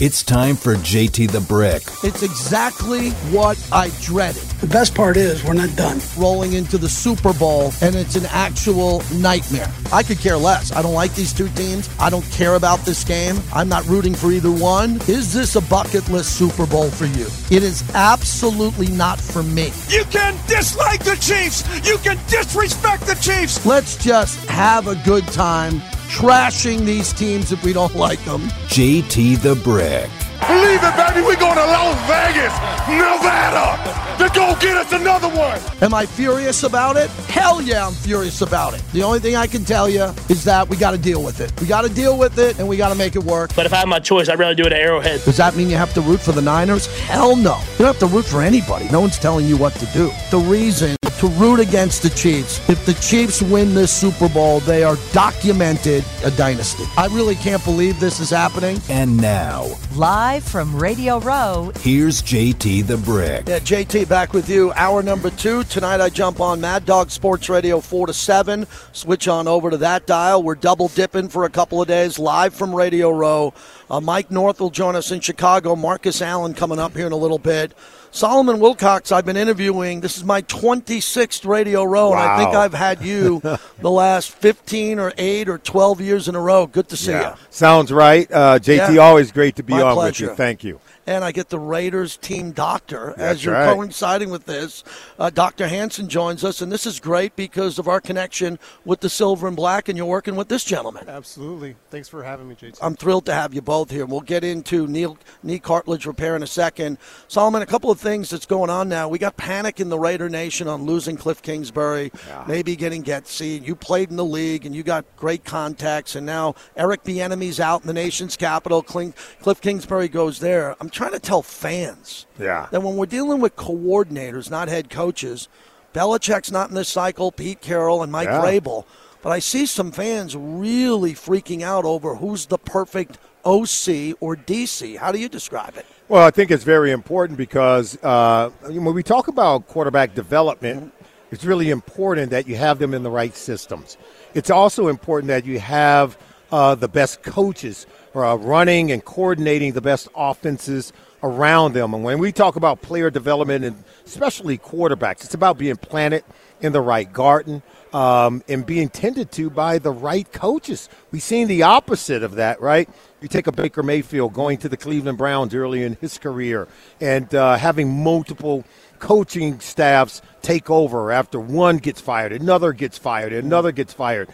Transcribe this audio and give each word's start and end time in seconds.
It's 0.00 0.22
time 0.22 0.56
for 0.56 0.76
JT 0.76 1.30
the 1.30 1.42
Brick. 1.42 1.82
It's 2.02 2.22
exactly 2.22 3.10
what 3.34 3.62
I 3.70 3.90
dreaded. 4.00 4.40
The 4.62 4.66
best 4.66 4.94
part 4.94 5.18
is 5.18 5.44
we're 5.44 5.52
not 5.52 5.76
done. 5.76 6.00
Rolling 6.16 6.54
into 6.54 6.78
the 6.78 6.88
Super 6.88 7.34
Bowl, 7.34 7.70
and 7.82 7.94
it's 7.94 8.16
an 8.16 8.24
actual 8.30 9.02
nightmare. 9.12 9.70
I 9.92 10.02
could 10.02 10.18
care 10.18 10.38
less. 10.38 10.72
I 10.72 10.80
don't 10.80 10.94
like 10.94 11.14
these 11.14 11.34
two 11.34 11.50
teams. 11.50 11.90
I 12.00 12.08
don't 12.08 12.24
care 12.30 12.54
about 12.54 12.78
this 12.86 13.04
game. 13.04 13.42
I'm 13.52 13.68
not 13.68 13.84
rooting 13.88 14.14
for 14.14 14.32
either 14.32 14.50
one. 14.50 15.02
Is 15.06 15.34
this 15.34 15.56
a 15.56 15.60
bucket 15.60 16.08
list 16.08 16.34
Super 16.34 16.64
Bowl 16.64 16.88
for 16.88 17.04
you? 17.04 17.26
It 17.54 17.62
is 17.62 17.84
absolutely 17.94 18.86
not 18.86 19.20
for 19.20 19.42
me. 19.42 19.70
You 19.90 20.04
can 20.06 20.34
dislike 20.46 21.04
the 21.04 21.16
Chiefs. 21.16 21.62
You 21.86 21.98
can 21.98 22.16
disrespect 22.26 23.06
the 23.06 23.16
Chiefs. 23.16 23.66
Let's 23.66 24.02
just 24.02 24.42
have 24.46 24.88
a 24.88 24.94
good 25.04 25.26
time 25.28 25.82
trashing 26.10 26.80
these 26.84 27.12
teams 27.12 27.52
if 27.52 27.64
we 27.64 27.72
don't 27.72 27.94
like 27.94 28.22
them. 28.24 28.40
JT 28.68 29.40
the 29.42 29.54
Brick. 29.54 30.10
Believe 30.46 30.80
it, 30.82 30.96
baby. 30.96 31.20
We're 31.24 31.36
going 31.36 31.54
to 31.54 31.64
Las 31.64 31.96
Vegas, 32.08 32.52
Nevada, 32.88 33.76
to 34.18 34.34
go 34.34 34.56
get 34.58 34.76
us 34.76 34.92
another 34.92 35.28
one. 35.28 35.60
Am 35.82 35.94
I 35.94 36.06
furious 36.06 36.64
about 36.64 36.96
it? 36.96 37.08
Hell 37.28 37.62
yeah, 37.62 37.86
I'm 37.86 37.92
furious 37.92 38.40
about 38.40 38.74
it. 38.74 38.82
The 38.92 39.02
only 39.02 39.20
thing 39.20 39.36
I 39.36 39.46
can 39.46 39.64
tell 39.64 39.88
you 39.88 40.04
is 40.28 40.42
that 40.44 40.68
we 40.68 40.76
got 40.76 40.92
to 40.92 40.98
deal 40.98 41.22
with 41.22 41.40
it. 41.40 41.52
We 41.60 41.66
got 41.68 41.82
to 41.82 41.88
deal 41.88 42.18
with 42.18 42.38
it, 42.38 42.58
and 42.58 42.66
we 42.66 42.76
got 42.76 42.88
to 42.88 42.96
make 42.96 43.14
it 43.14 43.22
work. 43.22 43.54
But 43.54 43.66
if 43.66 43.72
I 43.72 43.76
had 43.76 43.88
my 43.88 44.00
choice, 44.00 44.28
I'd 44.28 44.38
rather 44.38 44.54
do 44.54 44.64
it 44.64 44.72
at 44.72 44.80
Arrowhead. 44.80 45.22
Does 45.24 45.36
that 45.36 45.54
mean 45.54 45.70
you 45.70 45.76
have 45.76 45.94
to 45.94 46.00
root 46.00 46.20
for 46.20 46.32
the 46.32 46.42
Niners? 46.42 46.86
Hell 47.02 47.36
no. 47.36 47.56
You 47.72 47.84
don't 47.84 47.86
have 47.86 47.98
to 47.98 48.06
root 48.06 48.24
for 48.24 48.42
anybody. 48.42 48.88
No 48.88 49.00
one's 49.00 49.18
telling 49.18 49.46
you 49.46 49.56
what 49.56 49.74
to 49.74 49.86
do. 49.86 50.10
The 50.30 50.38
reason 50.38 50.96
to 51.20 51.28
root 51.28 51.60
against 51.60 52.02
the 52.02 52.08
Chiefs, 52.08 52.66
if 52.70 52.86
the 52.86 52.94
Chiefs 52.94 53.42
win 53.42 53.74
this 53.74 53.92
Super 53.92 54.26
Bowl, 54.30 54.60
they 54.60 54.82
are 54.82 54.96
documented 55.12 56.02
a 56.24 56.30
dynasty. 56.30 56.84
I 56.96 57.08
really 57.08 57.34
can't 57.34 57.62
believe 57.62 58.00
this 58.00 58.20
is 58.20 58.30
happening. 58.30 58.80
And 58.88 59.18
now, 59.18 59.66
Live 59.96 60.44
from 60.44 60.74
Radio 60.74 61.18
Row, 61.18 61.72
here's 61.80 62.22
JT 62.22 62.86
the 62.86 62.96
Brick. 62.96 63.48
Yeah, 63.48 63.58
JT 63.58 64.08
back 64.08 64.32
with 64.32 64.48
you. 64.48 64.72
Hour 64.72 65.02
number 65.02 65.28
two. 65.28 65.62
Tonight 65.64 66.00
I 66.00 66.08
jump 66.08 66.40
on 66.40 66.58
Mad 66.58 66.86
Dog 66.86 67.10
Sports 67.10 67.50
Radio 67.50 67.80
4 67.80 68.06
to 68.06 68.14
7. 68.14 68.66
Switch 68.92 69.28
on 69.28 69.46
over 69.46 69.68
to 69.68 69.76
that 69.76 70.06
dial. 70.06 70.42
We're 70.42 70.54
double 70.54 70.88
dipping 70.88 71.28
for 71.28 71.44
a 71.44 71.50
couple 71.50 71.82
of 71.82 71.88
days 71.88 72.18
live 72.18 72.54
from 72.54 72.74
Radio 72.74 73.10
Row. 73.10 73.52
Uh, 73.90 74.00
Mike 74.00 74.30
North 74.30 74.58
will 74.58 74.70
join 74.70 74.96
us 74.96 75.10
in 75.10 75.20
Chicago. 75.20 75.76
Marcus 75.76 76.22
Allen 76.22 76.54
coming 76.54 76.78
up 76.78 76.96
here 76.96 77.06
in 77.06 77.12
a 77.12 77.16
little 77.16 77.38
bit. 77.38 77.74
Solomon 78.12 78.56
Wilcots, 78.56 79.12
I've 79.12 79.24
been 79.24 79.36
interviewing. 79.36 80.00
This 80.00 80.16
is 80.16 80.24
my 80.24 80.42
26th 80.42 81.46
Radio 81.46 81.84
Row, 81.84 82.10
and 82.12 82.20
I 82.20 82.38
think 82.38 82.54
I've 82.56 82.74
had 82.74 83.02
you 83.02 83.40
the 83.78 83.90
last 83.90 84.32
15 84.32 84.98
or 84.98 85.12
8 85.16 85.48
or 85.48 85.58
12 85.58 86.00
years 86.00 86.26
in 86.28 86.34
a 86.34 86.40
row. 86.40 86.66
Good 86.66 86.88
to 86.88 86.96
see 86.96 87.12
you. 87.12 87.32
Sounds 87.50 87.92
right. 87.92 88.30
Uh, 88.30 88.58
JT, 88.58 88.94
Yeah. 88.94 89.00
always 89.00 89.30
great 89.30 89.54
to 89.56 89.62
be 89.62 89.74
My 89.74 89.82
on 89.82 89.94
pleasure. 89.94 90.24
with 90.26 90.30
you. 90.32 90.36
Thank 90.36 90.64
you. 90.64 90.80
And 91.10 91.24
I 91.24 91.32
get 91.32 91.48
the 91.48 91.58
Raiders 91.58 92.16
team 92.16 92.52
doctor 92.52 93.14
as 93.18 93.44
you're 93.44 93.52
right. 93.52 93.74
coinciding 93.74 94.30
with 94.30 94.44
this. 94.44 94.84
Uh, 95.18 95.28
Dr. 95.28 95.66
Hanson 95.66 96.08
joins 96.08 96.44
us, 96.44 96.62
and 96.62 96.70
this 96.70 96.86
is 96.86 97.00
great 97.00 97.34
because 97.34 97.80
of 97.80 97.88
our 97.88 98.00
connection 98.00 98.60
with 98.84 99.00
the 99.00 99.10
silver 99.10 99.48
and 99.48 99.56
black, 99.56 99.88
and 99.88 99.98
you're 99.98 100.06
working 100.06 100.36
with 100.36 100.46
this 100.46 100.62
gentleman. 100.62 101.08
Absolutely. 101.08 101.74
Thanks 101.90 102.08
for 102.08 102.22
having 102.22 102.48
me, 102.48 102.54
JT. 102.54 102.78
I'm 102.80 102.94
thrilled 102.94 103.26
to 103.26 103.34
have 103.34 103.52
you 103.52 103.60
both 103.60 103.90
here. 103.90 104.06
We'll 104.06 104.20
get 104.20 104.44
into 104.44 104.86
knee, 104.86 105.08
knee 105.42 105.58
cartilage 105.58 106.06
repair 106.06 106.36
in 106.36 106.44
a 106.44 106.46
second. 106.46 106.98
Solomon, 107.26 107.60
a 107.60 107.66
couple 107.66 107.90
of 107.90 107.98
things 107.98 108.30
that's 108.30 108.46
going 108.46 108.70
on 108.70 108.88
now. 108.88 109.08
We 109.08 109.18
got 109.18 109.36
panic 109.36 109.80
in 109.80 109.88
the 109.88 109.98
Raider 109.98 110.28
Nation 110.28 110.68
on 110.68 110.84
losing 110.84 111.16
Cliff 111.16 111.42
Kingsbury, 111.42 112.12
maybe 112.46 112.76
getting 112.76 113.02
Getsy. 113.02 113.66
You 113.66 113.74
played 113.74 114.10
in 114.10 114.16
the 114.16 114.24
league 114.24 114.64
and 114.64 114.76
you 114.76 114.84
got 114.84 115.04
great 115.16 115.44
contacts, 115.44 116.14
and 116.14 116.24
now 116.24 116.54
Eric 116.76 117.02
Bieniemy's 117.02 117.58
out 117.58 117.80
in 117.80 117.88
the 117.88 117.92
nation's 117.92 118.36
capital. 118.36 118.80
Cliff 118.84 119.60
Kingsbury 119.60 120.06
goes 120.06 120.38
there. 120.38 120.76
I'm 120.80 120.88
trying 121.00 121.12
to 121.12 121.18
tell 121.18 121.40
fans 121.40 122.26
Yeah. 122.38 122.66
that 122.70 122.82
when 122.82 122.94
we're 122.96 123.06
dealing 123.06 123.40
with 123.40 123.56
coordinators, 123.56 124.50
not 124.50 124.68
head 124.68 124.90
coaches, 124.90 125.48
Belichick's 125.94 126.52
not 126.52 126.68
in 126.68 126.74
this 126.74 126.90
cycle, 126.90 127.32
Pete 127.32 127.62
Carroll 127.62 128.02
and 128.02 128.12
Mike 128.12 128.28
Yeah. 128.28 128.42
Vrabel. 128.42 128.84
But 129.22 129.30
I 129.32 129.38
see 129.38 129.64
some 129.64 129.92
fans 129.92 130.36
really 130.36 131.14
freaking 131.14 131.62
out 131.62 131.86
over 131.86 132.16
who's 132.16 132.46
the 132.46 132.58
perfect 132.58 133.16
OC 133.46 134.14
or 134.20 134.36
DC. 134.36 134.96
How 134.96 135.10
do 135.10 135.18
you 135.18 135.30
describe 135.30 135.78
it? 135.78 135.86
Well, 136.10 136.22
I 136.26 136.30
think 136.30 136.50
it's 136.50 136.64
very 136.64 136.90
important 136.90 137.38
because 137.38 137.96
uh, 138.02 138.50
when 138.64 138.92
we 138.94 139.02
talk 139.02 139.28
about 139.28 139.68
quarterback 139.68 140.14
development, 140.14 140.92
it's 141.30 141.46
really 141.46 141.70
important 141.70 142.30
that 142.30 142.46
you 142.46 142.56
have 142.56 142.78
them 142.78 142.92
in 142.92 143.02
the 143.04 143.10
right 143.10 143.34
systems. 143.34 143.96
It's 144.34 144.50
also 144.50 144.88
important 144.88 145.28
that 145.28 145.46
you 145.46 145.60
have 145.60 146.18
uh, 146.52 146.74
the 146.74 146.88
best 146.88 147.22
coaches 147.22 147.86
uh, 148.14 148.36
running 148.38 148.90
and 148.92 149.04
coordinating 149.04 149.72
the 149.72 149.80
best 149.80 150.08
offenses 150.14 150.92
around 151.22 151.74
them. 151.74 151.94
And 151.94 152.02
when 152.02 152.18
we 152.18 152.32
talk 152.32 152.56
about 152.56 152.82
player 152.82 153.10
development, 153.10 153.64
and 153.64 153.84
especially 154.06 154.58
quarterbacks, 154.58 155.24
it's 155.24 155.34
about 155.34 155.58
being 155.58 155.76
planted 155.76 156.24
in 156.60 156.72
the 156.72 156.80
right 156.80 157.10
garden 157.10 157.62
um, 157.92 158.42
and 158.48 158.64
being 158.64 158.88
tended 158.88 159.30
to 159.32 159.50
by 159.50 159.78
the 159.78 159.90
right 159.90 160.30
coaches. 160.32 160.88
We've 161.10 161.22
seen 161.22 161.48
the 161.48 161.62
opposite 161.62 162.22
of 162.22 162.36
that, 162.36 162.60
right? 162.60 162.88
You 163.20 163.28
take 163.28 163.46
a 163.46 163.52
Baker 163.52 163.82
Mayfield 163.82 164.32
going 164.32 164.58
to 164.58 164.68
the 164.68 164.76
Cleveland 164.76 165.18
Browns 165.18 165.54
early 165.54 165.82
in 165.82 165.96
his 166.00 166.18
career 166.18 166.68
and 167.00 167.32
uh, 167.34 167.56
having 167.56 168.02
multiple 168.02 168.64
coaching 168.98 169.60
staffs 169.60 170.22
take 170.42 170.70
over 170.70 171.10
after 171.10 171.40
one 171.40 171.78
gets 171.78 172.00
fired, 172.00 172.32
another 172.32 172.72
gets 172.72 172.98
fired, 172.98 173.32
another 173.32 173.72
gets 173.72 173.92
fired. 173.92 174.28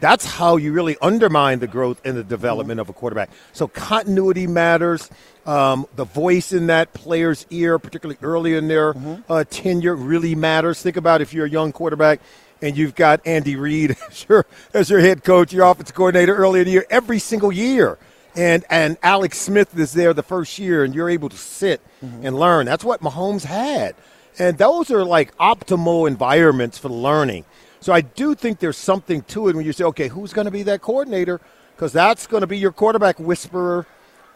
That's 0.00 0.24
how 0.24 0.56
you 0.56 0.72
really 0.72 0.96
undermine 1.02 1.58
the 1.58 1.66
growth 1.66 2.00
and 2.04 2.16
the 2.16 2.24
development 2.24 2.80
of 2.80 2.88
a 2.88 2.92
quarterback. 2.92 3.30
So 3.52 3.68
continuity 3.68 4.46
matters. 4.46 5.10
Um, 5.44 5.86
the 5.96 6.04
voice 6.04 6.52
in 6.52 6.66
that 6.66 6.92
player's 6.92 7.46
ear, 7.50 7.78
particularly 7.78 8.18
early 8.22 8.54
in 8.54 8.68
their 8.68 8.94
uh, 9.28 9.44
tenure, 9.48 9.96
really 9.96 10.34
matters. 10.34 10.82
Think 10.82 10.96
about 10.96 11.20
if 11.20 11.32
you're 11.32 11.46
a 11.46 11.50
young 11.50 11.72
quarterback 11.72 12.20
and 12.60 12.76
you've 12.76 12.94
got 12.94 13.20
Andy 13.26 13.56
Reid 13.56 13.96
as 14.10 14.26
your, 14.28 14.46
as 14.74 14.90
your 14.90 15.00
head 15.00 15.24
coach, 15.24 15.52
your 15.52 15.66
offensive 15.66 15.96
coordinator 15.96 16.34
early 16.34 16.60
in 16.60 16.66
the 16.66 16.72
year, 16.72 16.86
every 16.90 17.18
single 17.18 17.50
year. 17.50 17.98
And, 18.36 18.64
and 18.70 18.98
Alex 19.02 19.38
Smith 19.38 19.76
is 19.76 19.92
there 19.94 20.14
the 20.14 20.22
first 20.22 20.58
year, 20.58 20.84
and 20.84 20.94
you're 20.94 21.10
able 21.10 21.28
to 21.28 21.36
sit 21.36 21.80
and 22.22 22.38
learn. 22.38 22.66
That's 22.66 22.84
what 22.84 23.00
Mahomes 23.00 23.44
had. 23.44 23.96
And 24.38 24.58
those 24.58 24.90
are 24.90 25.04
like 25.04 25.36
optimal 25.38 26.06
environments 26.06 26.78
for 26.78 26.88
learning. 26.88 27.44
So 27.80 27.92
I 27.92 28.00
do 28.00 28.34
think 28.34 28.58
there's 28.58 28.76
something 28.76 29.22
to 29.22 29.48
it 29.48 29.56
when 29.56 29.64
you 29.64 29.72
say, 29.72 29.84
okay, 29.84 30.08
who's 30.08 30.32
going 30.32 30.46
to 30.46 30.50
be 30.50 30.62
that 30.64 30.82
coordinator? 30.82 31.40
Because 31.74 31.92
that's 31.92 32.26
going 32.26 32.40
to 32.40 32.46
be 32.46 32.58
your 32.58 32.72
quarterback 32.72 33.20
whisperer, 33.20 33.86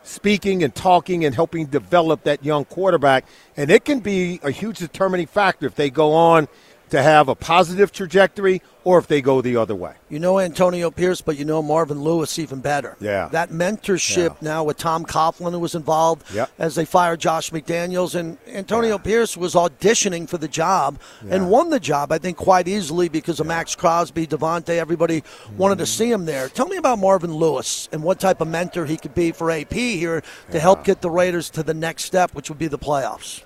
speaking 0.04 0.62
and 0.62 0.74
talking 0.74 1.24
and 1.24 1.34
helping 1.34 1.66
develop 1.66 2.22
that 2.24 2.44
young 2.44 2.64
quarterback. 2.64 3.24
And 3.56 3.70
it 3.70 3.84
can 3.84 4.00
be 4.00 4.40
a 4.42 4.50
huge 4.50 4.78
determining 4.78 5.26
factor 5.26 5.66
if 5.66 5.74
they 5.74 5.90
go 5.90 6.12
on 6.12 6.48
to 6.92 7.02
have 7.02 7.28
a 7.28 7.34
positive 7.34 7.90
trajectory 7.90 8.60
or 8.84 8.98
if 8.98 9.06
they 9.06 9.22
go 9.22 9.40
the 9.40 9.56
other 9.56 9.74
way. 9.74 9.94
You 10.10 10.18
know 10.18 10.38
Antonio 10.38 10.90
Pierce, 10.90 11.20
but 11.22 11.38
you 11.38 11.44
know 11.46 11.62
Marvin 11.62 12.02
Lewis 12.02 12.38
even 12.38 12.60
better. 12.60 12.96
Yeah. 13.00 13.28
That 13.32 13.48
mentorship 13.50 14.28
Yeah. 14.28 14.34
now 14.42 14.64
with 14.64 14.76
Tom 14.76 15.06
Coughlin, 15.06 15.52
who 15.52 15.58
was 15.58 15.74
involved 15.74 16.24
Yep. 16.34 16.50
as 16.58 16.74
they 16.74 16.84
fired 16.84 17.18
Josh 17.20 17.50
McDaniels. 17.50 18.14
And 18.14 18.36
Antonio 18.46 18.98
Pierce 18.98 19.36
was 19.38 19.54
auditioning 19.54 20.28
for 20.28 20.36
the 20.36 20.48
job 20.48 20.98
and 21.30 21.48
won 21.48 21.70
the 21.70 21.80
job, 21.80 22.12
I 22.12 22.18
think, 22.18 22.36
quite 22.36 22.68
easily 22.68 23.08
because 23.08 23.40
of 23.40 23.46
Maxx 23.46 23.74
Crosby, 23.74 24.26
Davante. 24.26 24.70
Everybody 24.78 25.22
wanted 25.56 25.72
Mm-hmm. 25.76 25.80
to 25.80 25.86
see 25.86 26.10
him 26.12 26.26
there. 26.26 26.48
Tell 26.50 26.66
me 26.68 26.76
about 26.76 26.98
Marvin 26.98 27.32
Lewis 27.32 27.88
and 27.92 28.02
what 28.02 28.20
type 28.20 28.40
of 28.42 28.48
mentor 28.48 28.84
he 28.84 28.98
could 28.98 29.14
be 29.14 29.32
for 29.32 29.50
AP 29.50 29.72
here 29.72 30.22
to 30.50 30.60
help 30.60 30.84
get 30.84 31.00
the 31.00 31.10
Raiders 31.10 31.48
to 31.50 31.62
the 31.62 31.72
next 31.74 32.04
step, 32.04 32.34
which 32.34 32.50
would 32.50 32.58
be 32.58 32.68
the 32.68 32.78
playoffs. 32.78 33.42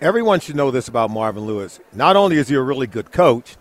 Everyone 0.00 0.40
should 0.40 0.56
know 0.56 0.70
this 0.70 0.88
about 0.88 1.10
Marvin 1.10 1.44
Lewis. 1.44 1.78
Not 1.92 2.16
only 2.16 2.38
is 2.38 2.48
he 2.48 2.54
a 2.54 2.62
really 2.62 2.86
good 2.86 3.12
coach, 3.12 3.58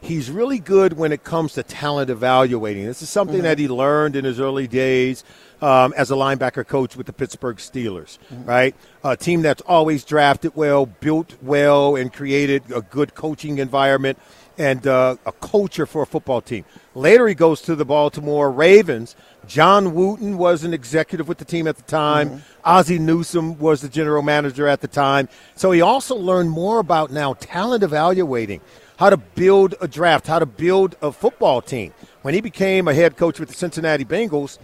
he's 0.00 0.30
really 0.30 0.58
good 0.58 0.94
when 0.94 1.12
it 1.12 1.22
comes 1.22 1.52
to 1.52 1.62
talent 1.62 2.08
evaluating. 2.08 2.86
This 2.86 3.02
is 3.02 3.10
something 3.10 3.42
that 3.42 3.58
he 3.58 3.68
learned 3.68 4.16
in 4.16 4.24
his 4.24 4.40
early 4.40 4.66
days 4.66 5.22
um, 5.60 5.92
as 5.94 6.10
a 6.10 6.14
linebacker 6.14 6.66
coach 6.66 6.96
with 6.96 7.06
the 7.06 7.12
Pittsburgh 7.12 7.58
Steelers, 7.58 8.16
right? 8.46 8.74
A 9.04 9.18
team 9.18 9.42
that's 9.42 9.60
always 9.62 10.02
drafted 10.02 10.56
well, 10.56 10.86
built 10.86 11.34
well, 11.42 11.94
and 11.96 12.10
created 12.10 12.62
a 12.74 12.80
good 12.80 13.14
coaching 13.14 13.58
environment 13.58 14.18
and 14.58 14.86
uh, 14.86 15.16
a 15.26 15.32
culture 15.32 15.86
for 15.86 16.02
a 16.02 16.06
football 16.06 16.40
team. 16.40 16.64
Later, 16.94 17.26
he 17.26 17.34
goes 17.34 17.62
to 17.62 17.74
the 17.74 17.84
Baltimore 17.84 18.50
Ravens. 18.50 19.16
John 19.46 19.94
Wooten 19.94 20.38
was 20.38 20.64
an 20.64 20.74
executive 20.74 21.28
with 21.28 21.38
the 21.38 21.44
team 21.44 21.66
at 21.66 21.76
the 21.76 21.82
time. 21.82 22.42
Ozzie 22.64 22.98
Newsome 22.98 23.58
was 23.58 23.80
the 23.80 23.88
general 23.88 24.22
manager 24.22 24.68
at 24.68 24.80
the 24.80 24.88
time. 24.88 25.28
So 25.54 25.70
he 25.70 25.80
also 25.80 26.14
learned 26.14 26.50
more 26.50 26.78
about 26.78 27.10
now 27.10 27.34
talent 27.34 27.82
evaluating, 27.82 28.60
how 28.98 29.10
to 29.10 29.16
build 29.16 29.74
a 29.80 29.88
draft, 29.88 30.26
how 30.26 30.38
to 30.38 30.46
build 30.46 30.96
a 31.02 31.12
football 31.12 31.62
team. 31.62 31.92
When 32.22 32.34
he 32.34 32.40
became 32.40 32.86
a 32.88 32.94
head 32.94 33.16
coach 33.16 33.40
with 33.40 33.48
the 33.48 33.54
Cincinnati 33.54 34.04
Bengals, 34.04 34.58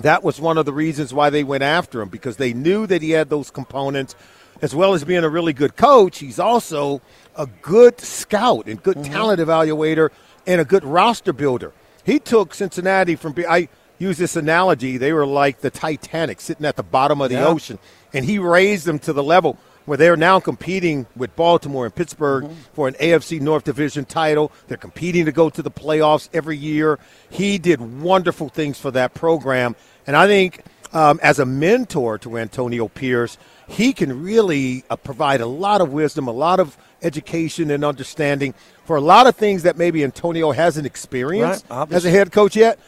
that 0.00 0.22
was 0.22 0.40
one 0.40 0.58
of 0.58 0.64
the 0.64 0.72
reasons 0.72 1.12
why 1.12 1.28
they 1.28 1.42
went 1.42 1.64
after 1.64 2.00
him 2.00 2.08
because 2.08 2.36
they 2.36 2.52
knew 2.52 2.86
that 2.86 3.02
he 3.02 3.10
had 3.10 3.30
those 3.30 3.50
components. 3.50 4.14
As 4.60 4.74
well 4.74 4.94
as 4.94 5.04
being 5.04 5.22
a 5.22 5.28
really 5.28 5.52
good 5.52 5.76
coach, 5.76 6.18
he's 6.18 6.40
also 6.40 7.00
a 7.38 7.46
good 7.62 7.98
scout 8.00 8.66
and 8.66 8.82
good 8.82 9.02
talent 9.04 9.40
evaluator 9.40 10.10
and 10.46 10.60
a 10.60 10.64
good 10.64 10.84
roster 10.84 11.32
builder. 11.32 11.72
He 12.04 12.18
took 12.18 12.52
Cincinnati 12.54 13.16
from 13.16 13.34
I 13.48 13.68
use 13.98 14.18
this 14.18 14.36
analogy. 14.36 14.96
They 14.98 15.12
were 15.12 15.26
like 15.26 15.60
the 15.60 15.70
Titanic 15.70 16.40
sitting 16.40 16.66
at 16.66 16.76
the 16.76 16.82
bottom 16.82 17.20
of 17.20 17.30
the 17.30 17.36
Yeah. 17.36 17.46
ocean, 17.46 17.78
and 18.12 18.24
he 18.24 18.38
raised 18.38 18.84
them 18.86 18.98
to 19.00 19.12
the 19.12 19.22
level 19.22 19.56
where 19.86 19.96
they're 19.96 20.16
now 20.16 20.38
competing 20.38 21.06
with 21.16 21.34
Baltimore 21.34 21.84
and 21.86 21.94
Pittsburgh 21.94 22.44
Mm-hmm. 22.44 22.54
for 22.74 22.88
an 22.88 22.94
AFC 23.00 23.40
North 23.40 23.64
Division 23.64 24.04
title. 24.04 24.52
They're 24.68 24.76
competing 24.76 25.24
to 25.24 25.32
go 25.32 25.48
to 25.50 25.62
the 25.62 25.70
playoffs 25.70 26.28
every 26.34 26.56
year. 26.58 26.98
He 27.30 27.56
did 27.58 27.80
wonderful 28.02 28.48
things 28.50 28.78
for 28.78 28.90
that 28.90 29.14
program, 29.14 29.76
and 30.06 30.14
I 30.16 30.26
think 30.26 30.62
um, 30.92 31.20
as 31.22 31.38
a 31.38 31.44
mentor 31.46 32.16
to 32.18 32.38
Antonio 32.38 32.88
Pierce, 32.88 33.36
he 33.68 33.92
can 33.92 34.22
really 34.22 34.82
uh, 34.90 34.96
provide 34.96 35.40
a 35.40 35.46
lot 35.46 35.80
of 35.80 35.92
wisdom, 35.92 36.26
a 36.26 36.32
lot 36.32 36.58
of 36.58 36.76
education 37.02 37.70
and 37.70 37.84
understanding 37.84 38.54
for 38.84 38.96
a 38.96 39.00
lot 39.00 39.26
of 39.26 39.36
things 39.36 39.62
that 39.62 39.76
maybe 39.76 40.02
Antonio 40.02 40.50
hasn't 40.52 40.86
experienced 40.86 41.66
Right, 41.70 41.92
as 41.92 42.04
a 42.04 42.10
head 42.10 42.32
coach 42.32 42.56
yet. 42.56 42.78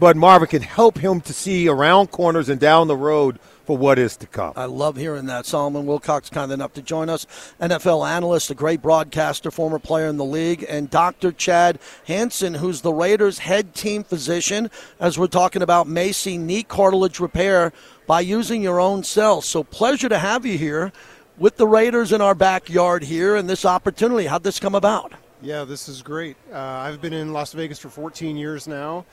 But 0.00 0.16
Marvin 0.16 0.48
can 0.48 0.62
help 0.62 0.98
him 0.98 1.20
to 1.20 1.34
see 1.34 1.68
around 1.68 2.10
corners 2.10 2.48
and 2.48 2.58
down 2.58 2.88
the 2.88 2.96
road 2.96 3.38
for 3.70 3.78
what 3.78 4.00
is 4.00 4.16
to 4.16 4.26
come. 4.26 4.52
I 4.56 4.64
love 4.64 4.96
hearing 4.96 5.26
that. 5.26 5.46
Solomon 5.46 5.86
Wilcots, 5.86 6.28
kind 6.28 6.50
enough 6.50 6.72
to 6.72 6.82
join 6.82 7.08
us. 7.08 7.24
NFL 7.60 8.04
analyst, 8.04 8.50
a 8.50 8.54
great 8.56 8.82
broadcaster, 8.82 9.52
former 9.52 9.78
player 9.78 10.08
in 10.08 10.16
the 10.16 10.24
league, 10.24 10.66
and 10.68 10.90
Dr. 10.90 11.30
Chad 11.30 11.78
Hansen, 12.08 12.54
who's 12.54 12.80
the 12.80 12.92
Raiders' 12.92 13.38
head 13.38 13.72
team 13.72 14.02
physician, 14.02 14.72
as 14.98 15.20
we're 15.20 15.28
talking 15.28 15.62
about 15.62 15.86
MACI 15.86 16.36
knee 16.36 16.64
cartilage 16.64 17.20
repair 17.20 17.72
by 18.08 18.22
using 18.22 18.60
your 18.60 18.80
own 18.80 19.04
cells. 19.04 19.46
So, 19.46 19.62
pleasure 19.62 20.08
to 20.08 20.18
have 20.18 20.44
you 20.44 20.58
here 20.58 20.90
with 21.38 21.56
the 21.56 21.68
Raiders 21.68 22.10
in 22.10 22.20
our 22.20 22.34
backyard 22.34 23.04
here 23.04 23.36
and 23.36 23.48
this 23.48 23.64
opportunity. 23.64 24.26
How'd 24.26 24.42
this 24.42 24.58
come 24.58 24.74
about? 24.74 25.12
Yeah, 25.42 25.62
this 25.62 25.88
is 25.88 26.02
great. 26.02 26.36
Uh, 26.52 26.58
I've 26.58 27.00
been 27.00 27.12
in 27.12 27.32
Las 27.32 27.52
Vegas 27.52 27.78
for 27.78 27.88
14 27.88 28.36
years 28.36 28.66
now, 28.66 29.06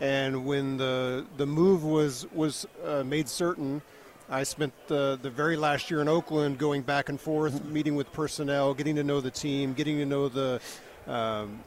and 0.00 0.44
when 0.44 0.78
the 0.78 1.26
the 1.36 1.46
move 1.46 1.84
was 1.84 2.26
was 2.32 2.66
uh, 2.84 3.04
made 3.04 3.28
certain, 3.28 3.82
I 4.30 4.44
spent 4.44 4.72
the 4.86 5.18
the 5.20 5.28
very 5.28 5.56
last 5.56 5.90
year 5.90 6.00
in 6.00 6.08
Oakland 6.08 6.58
going 6.58 6.82
back 6.82 7.08
and 7.08 7.20
forth, 7.20 7.64
meeting 7.64 7.96
with 7.96 8.12
personnel, 8.12 8.74
getting 8.74 8.94
to 8.96 9.02
know 9.02 9.20
the 9.20 9.30
team, 9.30 9.74
getting 9.74 9.98
to 9.98 10.06
know 10.06 10.28
the. 10.28 10.60
Um, 11.06 11.60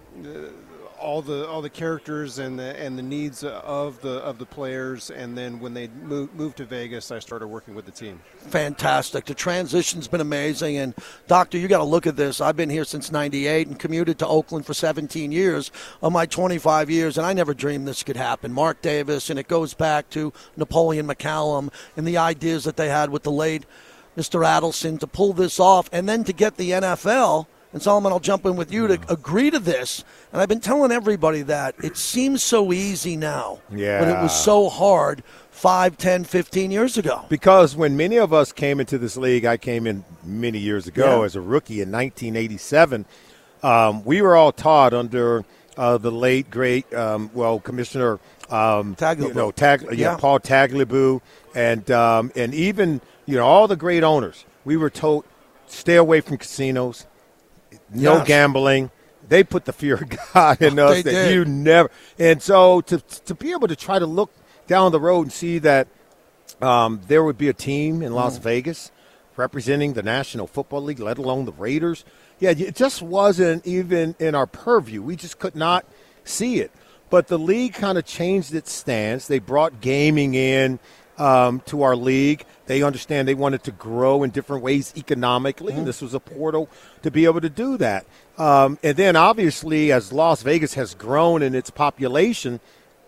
all 1.03 1.21
the 1.21 1.47
all 1.47 1.61
the 1.61 1.69
characters 1.69 2.39
and 2.39 2.57
the 2.57 2.79
and 2.79 2.97
the 2.97 3.03
needs 3.03 3.43
of 3.43 4.01
the 4.01 4.15
of 4.19 4.37
the 4.39 4.45
players, 4.45 5.11
and 5.11 5.37
then 5.37 5.59
when 5.59 5.73
they 5.73 5.89
moved, 5.89 6.33
moved 6.33 6.57
to 6.57 6.65
Vegas, 6.65 7.11
I 7.11 7.19
started 7.19 7.47
working 7.47 7.75
with 7.75 7.85
the 7.85 7.91
team. 7.91 8.21
fantastic. 8.37 9.25
The 9.25 9.33
transition's 9.33 10.07
been 10.07 10.21
amazing. 10.21 10.77
And, 10.77 10.95
Doctor, 11.27 11.57
you 11.57 11.67
got 11.67 11.79
to 11.79 11.83
look 11.83 12.07
at 12.07 12.15
this. 12.15 12.39
I've 12.41 12.55
been 12.55 12.69
here 12.69 12.85
since 12.85 13.11
98 13.11 13.67
and 13.67 13.77
commuted 13.77 14.17
to 14.19 14.27
Oakland 14.27 14.65
for 14.65 14.73
17 14.73 15.31
years 15.31 15.71
of 16.01 16.13
my 16.13 16.25
25 16.25 16.89
years, 16.89 17.17
and 17.17 17.27
I 17.27 17.33
never 17.33 17.53
dreamed 17.53 17.87
this 17.87 18.03
could 18.03 18.17
happen. 18.17 18.53
Mark 18.53 18.81
Davis, 18.81 19.29
and 19.29 19.37
it 19.37 19.47
goes 19.47 19.73
back 19.73 20.09
to 20.11 20.31
Napoleon 20.55 21.07
McCallum 21.07 21.71
and 21.97 22.07
the 22.07 22.17
ideas 22.17 22.63
that 22.63 22.77
they 22.77 22.89
had 22.89 23.09
with 23.09 23.23
the 23.23 23.31
late 23.31 23.65
Mr. 24.17 24.45
Adelson 24.45 24.99
to 24.99 25.07
pull 25.07 25.33
this 25.33 25.59
off 25.59 25.89
and 25.91 26.07
then 26.07 26.23
to 26.23 26.33
get 26.33 26.57
the 26.57 26.71
NFL. 26.71 27.47
And 27.73 27.81
Solomon, 27.81 28.11
I'll 28.11 28.19
jump 28.19 28.45
in 28.45 28.55
with 28.55 28.71
you 28.71 28.87
to 28.87 28.99
agree 29.11 29.49
to 29.49 29.57
this. 29.59 30.03
And 30.31 30.39
I've 30.41 30.47
been 30.47 30.59
telling 30.59 30.91
everybody 30.91 31.41
that 31.41 31.73
it 31.83 31.97
seems 31.97 32.43
so 32.43 32.71
easy 32.71 33.17
now. 33.17 33.59
But 33.69 34.07
it 34.07 34.21
was 34.21 34.33
so 34.43 34.69
hard 34.69 35.23
5, 35.49 35.97
10, 35.97 36.23
15 36.23 36.69
years 36.71 36.97
ago. 36.99 37.25
Because 37.29 37.75
when 37.75 37.97
many 37.97 38.17
of 38.17 38.31
us 38.31 38.51
came 38.51 38.79
into 38.79 38.97
this 38.99 39.17
league, 39.17 39.45
I 39.45 39.57
came 39.57 39.87
in 39.87 40.05
many 40.23 40.59
years 40.59 40.85
ago 40.87 41.19
Yeah. 41.19 41.25
as 41.25 41.35
a 41.35 41.41
rookie 41.41 41.81
in 41.81 41.91
1987. 41.91 43.05
Um, 43.63 44.03
we 44.03 44.21
were 44.21 44.35
all 44.35 44.51
taught 44.51 44.93
under 44.93 45.43
uh, 45.75 45.97
the 45.97 46.11
late 46.11 46.51
great, 46.51 46.91
um, 46.93 47.31
well, 47.33 47.59
Commissioner 47.59 48.19
um, 48.49 48.95
Tagliabue. 48.95 49.27
you 49.29 49.33
know, 49.33 49.51
Tag, 49.51 49.81
yeah, 49.83 49.91
Yeah. 49.93 50.17
Paul 50.17 50.39
Tagliabue, 50.39 51.21
and 51.55 51.89
um, 51.89 52.31
and 52.35 52.53
even 52.53 53.01
you 53.25 53.35
know 53.37 53.45
all 53.45 53.67
the 53.67 53.75
great 53.77 54.03
owners. 54.03 54.45
We 54.65 54.77
were 54.77 54.89
told 54.91 55.25
stay 55.65 55.95
away 55.95 56.21
from 56.21 56.37
casinos, 56.37 57.07
no 57.91 58.17
Yes. 58.17 58.27
gambling. 58.27 58.91
They 59.27 59.43
put 59.43 59.65
the 59.65 59.73
fear 59.73 59.95
of 59.95 60.09
God 60.33 60.61
in 60.61 60.77
us 60.79 61.03
that 61.03 61.11
did. 61.11 61.33
you 61.33 61.45
never. 61.45 61.89
And 62.19 62.41
so 62.41 62.81
to 62.81 62.99
to 62.99 63.33
be 63.35 63.51
able 63.51 63.67
to 63.67 63.75
try 63.75 63.99
to 63.99 64.05
look 64.05 64.31
down 64.67 64.91
the 64.91 64.99
road 64.99 65.23
and 65.23 65.31
see 65.33 65.59
that 65.59 65.87
um, 66.61 67.01
there 67.07 67.23
would 67.23 67.37
be 67.37 67.49
a 67.49 67.53
team 67.53 68.01
in 68.01 68.13
Las 68.13 68.37
Vegas 68.37 68.91
representing 69.35 69.93
the 69.93 70.03
National 70.03 70.45
Football 70.47 70.83
League, 70.83 70.99
let 70.99 71.17
alone 71.17 71.45
the 71.45 71.51
Raiders. 71.53 72.05
Yeah, 72.39 72.51
it 72.51 72.75
just 72.75 73.01
wasn't 73.01 73.65
even 73.65 74.15
in 74.19 74.35
our 74.35 74.45
purview. 74.45 75.01
We 75.01 75.15
just 75.15 75.39
could 75.39 75.55
not 75.55 75.85
see 76.23 76.59
it. 76.59 76.71
But 77.09 77.27
the 77.27 77.39
league 77.39 77.73
kind 77.73 77.97
of 77.97 78.05
changed 78.05 78.53
its 78.53 78.71
stance. 78.71 79.27
They 79.27 79.39
brought 79.39 79.81
gaming 79.81 80.33
in 80.35 80.79
um, 81.17 81.61
to 81.67 81.83
our 81.83 81.95
league. 81.95 82.45
They 82.65 82.81
understand 82.81 83.27
they 83.27 83.33
wanted 83.33 83.63
to 83.63 83.71
grow 83.71 84.23
in 84.23 84.29
different 84.29 84.63
ways 84.63 84.93
economically, 84.95 85.73
and 85.73 85.85
this 85.85 86.01
was 86.01 86.13
a 86.13 86.19
portal 86.19 86.69
to 87.01 87.11
be 87.11 87.25
able 87.25 87.41
to 87.41 87.49
do 87.49 87.77
that. 87.77 88.05
Um, 88.37 88.79
and 88.81 88.95
then, 88.95 89.15
obviously, 89.15 89.91
as 89.91 90.13
Las 90.13 90.43
Vegas 90.43 90.73
has 90.75 90.95
grown 90.95 91.41
in 91.41 91.55
its 91.55 91.69
population, 91.69 92.59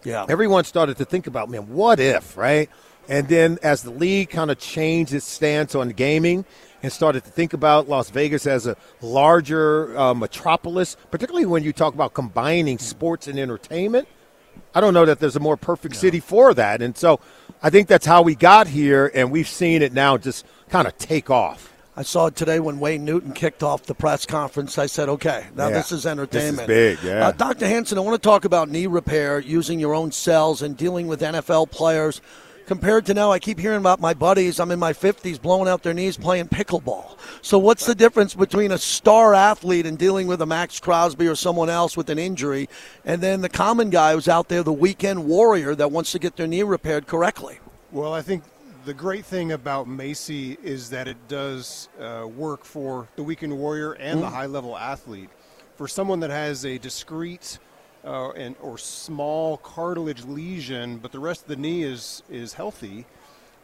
Yeah. 0.04 0.26
everyone 0.28 0.66
started 0.66 0.98
to 0.98 1.06
think 1.06 1.26
about, 1.26 1.50
man, 1.50 1.70
what 1.70 2.00
if, 2.00 2.36
right? 2.38 2.70
And 3.08 3.28
then 3.28 3.58
as 3.64 3.84
the 3.84 3.92
league 3.92 4.30
kind 4.30 4.52
of 4.52 4.60
changed 4.60 5.14
its 5.14 5.26
stance 5.28 5.74
on 5.74 5.90
gaming 5.90 6.44
and 6.84 6.92
started 6.92 7.24
to 7.24 7.30
think 7.30 7.54
about 7.54 7.88
Las 7.88 8.10
Vegas 8.10 8.46
as 8.46 8.68
a 8.68 8.76
larger 9.02 9.98
uh, 9.98 10.14
metropolis, 10.14 10.98
particularly 11.12 11.46
when 11.46 11.64
you 11.64 11.72
talk 11.72 11.94
about 11.94 12.14
combining 12.14 12.78
sports 12.78 13.28
and 13.28 13.40
entertainment, 13.40 14.08
I 14.74 14.82
don't 14.82 14.94
know 14.94 15.06
that 15.06 15.20
there's 15.20 15.36
a 15.36 15.40
more 15.40 15.58
perfect 15.58 15.96
city 15.96 16.20
for 16.20 16.54
that. 16.54 16.82
And 16.82 16.98
so 16.98 17.20
I 17.64 17.70
think 17.70 17.88
that's 17.88 18.06
how 18.06 18.22
we 18.22 18.36
got 18.36 18.68
here, 18.68 19.10
and 19.14 19.32
we've 19.32 19.48
seen 19.48 19.82
it 19.82 19.94
now 19.94 20.18
just 20.18 20.46
kind 20.70 20.88
of 20.88 20.98
take 20.98 21.30
off. 21.30 21.72
I 21.98 22.04
saw 22.04 22.26
it 22.26 22.36
today 22.36 22.60
when 22.60 22.80
Wayne 22.82 23.06
Newton 23.06 23.32
kicked 23.32 23.64
off 23.64 23.84
the 23.84 23.96
press 23.96 24.26
conference. 24.26 24.78
I 24.78 24.86
said, 24.88 25.08
okay, 25.08 25.46
now 25.56 25.70
Yeah. 25.70 25.76
this 25.76 25.94
is 25.94 26.06
entertainment. 26.06 26.68
This 26.68 26.98
is 26.98 27.02
big, 27.02 27.10
yeah. 27.10 27.28
Uh, 27.28 27.32
Dr. 27.32 27.66
Hanson, 27.68 27.98
I 27.98 28.02
want 28.02 28.22
to 28.22 28.28
talk 28.28 28.44
about 28.44 28.68
knee 28.70 28.86
repair 28.86 29.40
using 29.40 29.80
your 29.80 29.94
own 29.96 30.12
cells 30.12 30.62
and 30.62 30.76
dealing 30.76 31.08
with 31.08 31.22
NFL 31.22 31.72
players. 31.72 32.20
Compared 32.66 33.06
to 33.06 33.14
now, 33.14 33.32
I 33.32 33.38
keep 33.38 33.60
hearing 33.60 33.78
about 33.78 34.00
my 34.00 34.16
buddies. 34.16 34.60
I'm 34.60 34.72
in 34.72 34.80
my 34.80 34.92
50s 34.92 35.40
blowing 35.40 35.70
out 35.70 35.84
their 35.84 35.94
knees 35.94 36.18
playing 36.18 36.48
pickleball. 36.48 37.16
So, 37.44 37.60
what's 37.60 37.86
the 37.86 37.94
difference 37.94 38.34
between 38.34 38.72
a 38.72 38.78
star 38.80 39.36
athlete 39.36 39.86
and 39.86 40.00
dealing 40.00 40.26
with 40.26 40.42
a 40.42 40.48
Maxx 40.48 40.80
Crosby 40.80 41.28
or 41.28 41.36
someone 41.36 41.70
else 41.70 41.96
with 41.96 42.10
an 42.10 42.18
injury, 42.18 42.68
and 43.04 43.22
then 43.22 43.42
the 43.42 43.50
common 43.50 43.92
guy 43.92 44.14
who's 44.14 44.28
out 44.28 44.48
there, 44.48 44.64
the 44.64 44.74
weekend 44.74 45.26
warrior 45.26 45.76
that 45.76 45.92
wants 45.92 46.12
to 46.14 46.20
get 46.20 46.38
their 46.38 46.48
knee 46.48 46.64
repaired 46.64 47.06
correctly? 47.06 47.60
Well, 47.92 48.14
I 48.14 48.24
think 48.24 48.44
the 48.86 48.96
great 48.96 49.26
thing 49.26 49.52
about 49.52 49.88
MACI 49.88 50.64
is 50.64 50.90
that 50.90 51.08
it 51.08 51.18
does 51.28 51.90
uh, 52.00 52.28
work 52.28 52.66
for 52.66 53.08
the 53.16 53.24
weekend 53.24 53.56
warrior 53.58 53.94
and 53.94 54.24
the 54.24 54.30
high 54.30 54.48
level 54.48 54.76
athlete. 54.76 55.30
For 55.76 55.88
someone 55.88 56.20
that 56.22 56.32
has 56.32 56.66
a 56.66 56.80
discrete 56.80 57.60
uh, 58.06 58.32
and 58.32 58.56
or 58.62 58.78
small 58.78 59.58
cartilage 59.58 60.24
lesion, 60.24 60.98
but 60.98 61.12
the 61.12 61.20
rest 61.20 61.42
of 61.44 61.48
the 61.48 61.56
knee 61.56 61.84
is 61.84 62.24
is 62.30 62.54
healthy, 62.54 63.06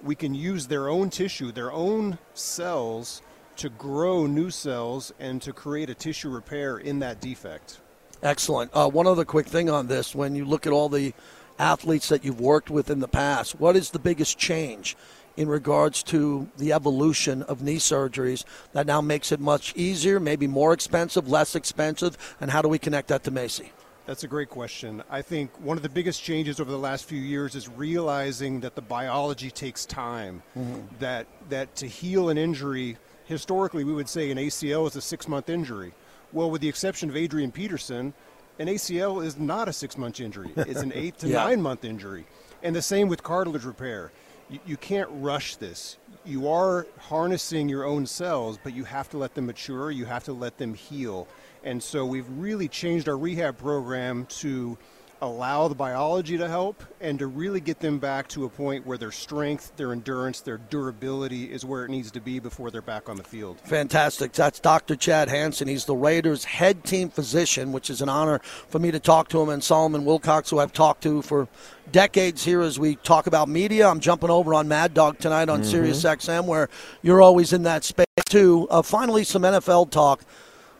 we 0.04 0.16
can 0.16 0.34
use 0.34 0.68
their 0.68 0.90
own 0.90 1.10
tissue, 1.10 1.52
their 1.52 1.72
own 1.72 2.18
cells, 2.34 3.22
to 3.58 3.70
grow 3.70 4.26
new 4.26 4.50
cells 4.50 5.14
and 5.20 5.42
to 5.42 5.54
create 5.54 5.90
a 5.90 5.94
tissue 5.94 6.30
repair 6.30 6.78
in 6.78 7.00
that 7.00 7.22
defect. 7.22 7.80
Excellent. 8.24 8.72
Uh, 8.74 8.90
one 8.90 9.08
other 9.08 9.26
quick 9.26 9.48
thing 9.48 9.70
on 9.70 9.88
this: 9.88 10.16
when 10.16 10.36
you 10.36 10.46
look 10.46 10.66
at 10.66 10.74
all 10.74 10.90
the 10.90 11.14
athletes 11.60 12.10
that 12.10 12.26
you've 12.26 12.42
worked 12.42 12.72
with 12.72 12.90
in 12.90 13.00
the 13.00 13.08
past, 13.08 13.60
what 13.60 13.76
is 13.76 13.92
the 13.92 14.00
biggest 14.00 14.38
change 14.38 14.98
in 15.38 15.48
regards 15.48 16.04
to 16.04 16.50
the 16.58 16.74
evolution 16.74 17.44
of 17.44 17.62
knee 17.62 17.78
surgeries 17.78 18.44
that 18.74 18.86
now 18.86 19.00
makes 19.00 19.32
it 19.32 19.40
much 19.40 19.74
easier, 19.76 20.20
maybe 20.20 20.48
more 20.48 20.74
expensive, 20.74 21.30
less 21.30 21.56
expensive, 21.56 22.36
and 22.42 22.52
how 22.52 22.62
do 22.62 22.68
we 22.68 22.78
connect 22.78 23.08
that 23.08 23.24
to 23.24 23.32
MACI? 23.32 23.70
That's 24.12 24.26
a 24.26 24.28
great 24.28 24.50
question. 24.50 25.02
I 25.10 25.22
think 25.22 25.52
one 25.62 25.78
of 25.78 25.84
the 25.84 25.88
biggest 25.90 26.22
changes 26.22 26.60
over 26.60 26.70
the 26.70 26.78
last 26.78 27.06
few 27.06 27.22
years 27.22 27.56
is 27.56 27.70
realizing 27.70 28.60
that 28.60 28.76
the 28.76 28.82
biology 28.82 29.50
takes 29.50 29.86
time. 29.86 30.44
Mm-hmm. 30.58 30.82
That 31.00 31.28
that 31.48 31.74
to 31.78 31.88
heal 31.88 32.28
an 32.28 32.38
injury, 32.38 32.98
historically 33.24 33.86
we 33.86 33.94
would 33.94 34.10
say 34.10 34.30
an 34.30 34.38
ACL 34.38 34.86
is 34.86 34.98
a 34.98 35.02
six 35.02 35.30
month 35.30 35.50
injury. 35.50 35.94
Well, 36.34 36.52
with 36.52 36.60
the 36.60 36.68
exception 36.68 37.10
of 37.10 37.16
Adrian 37.16 37.54
Peterson, 37.54 38.14
an 38.60 38.68
ACL 38.68 39.24
is 39.26 39.40
not 39.40 39.70
a 39.70 39.74
six 39.74 39.98
month 39.98 40.20
injury. 40.20 40.50
It's 40.58 40.82
an 40.82 40.92
eight 40.94 41.18
to 41.20 41.30
Yeah. 41.30 41.46
nine 41.46 41.62
month 41.62 41.86
injury. 41.86 42.26
And 42.64 42.76
the 42.76 42.82
same 42.82 43.08
with 43.08 43.24
cartilage 43.24 43.64
repair. 43.64 44.12
You, 44.50 44.60
you 44.66 44.76
can't 44.76 45.08
rush 45.14 45.56
this. 45.56 45.96
You 46.26 46.50
are 46.50 46.86
harnessing 47.00 47.70
your 47.70 47.86
own 47.86 48.06
cells, 48.06 48.60
but 48.62 48.74
you 48.74 48.84
have 48.84 49.10
to 49.12 49.18
let 49.18 49.36
them 49.36 49.46
mature. 49.46 49.90
You 49.90 50.04
have 50.04 50.26
to 50.26 50.34
let 50.34 50.58
them 50.58 50.74
heal. 50.74 51.30
And 51.64 51.82
so 51.82 52.06
we've 52.06 52.30
really 52.30 52.68
changed 52.68 53.08
our 53.08 53.18
rehab 53.18 53.58
program 53.58 54.26
to 54.28 54.78
allow 55.22 55.68
the 55.68 55.76
biology 55.76 56.36
to 56.36 56.48
help 56.48 56.84
and 57.00 57.20
to 57.20 57.28
really 57.28 57.62
get 57.62 57.80
them 57.80 58.00
back 58.00 58.28
to 58.28 58.46
a 58.46 58.50
point 58.50 58.86
where 58.88 58.98
their 58.98 59.12
strength, 59.12 59.72
their 59.76 59.92
endurance, 59.92 60.42
their 60.42 60.58
durability 60.58 61.52
is 61.52 61.64
where 61.64 61.86
it 61.86 61.90
needs 61.90 62.10
to 62.10 62.20
be 62.20 62.40
before 62.40 62.72
they're 62.72 62.82
back 62.82 63.08
on 63.08 63.18
the 63.18 63.24
field. 63.24 63.60
Fantastic. 63.60 64.32
That's 64.32 64.60
Dr. 64.60 64.96
Chad 64.96 65.30
Hansen. 65.30 65.68
He's 65.68 65.86
the 65.86 65.96
Raiders' 65.96 66.44
head 66.44 66.84
team 66.84 67.10
physician, 67.10 67.72
which 67.72 67.92
is 67.92 68.02
an 68.02 68.10
honor 68.10 68.40
for 68.40 68.80
me 68.80 68.90
to 68.90 69.00
talk 69.00 69.30
to 69.30 69.40
him, 69.42 69.50
and 69.50 69.64
Solomon 69.64 70.06
Wilcots, 70.06 70.50
who 70.50 70.58
I've 70.58 70.74
talked 70.74 71.04
to 71.04 71.22
for 71.22 71.48
decades 71.92 72.44
here 72.44 72.62
as 72.62 72.80
we 72.80 72.96
talk 72.96 73.28
about 73.28 73.48
media. 73.48 73.88
I'm 73.88 74.00
jumping 74.00 74.32
over 74.32 74.56
on 74.56 74.68
Mad 74.68 74.96
Dog 74.96 75.20
tonight 75.20 75.50
on 75.50 75.64
Sirius 75.64 76.04
XM, 76.04 76.46
where 76.46 76.68
you're 77.04 77.22
always 77.22 77.54
in 77.54 77.62
that 77.64 77.84
space 77.84 78.06
too. 78.26 78.68
Uh, 78.72 78.82
finally, 78.82 79.24
some 79.24 79.44
NFL 79.44 79.92
talk. 79.92 80.24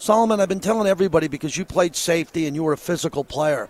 Solomon, 0.02 0.40
I've 0.40 0.50
been 0.50 0.60
telling 0.60 0.88
everybody 0.88 1.28
because 1.28 1.56
you 1.56 1.64
played 1.64 1.96
safety 1.96 2.48
and 2.48 2.56
you 2.56 2.64
were 2.64 2.74
a 2.74 2.78
physical 2.78 3.24
player. 3.24 3.70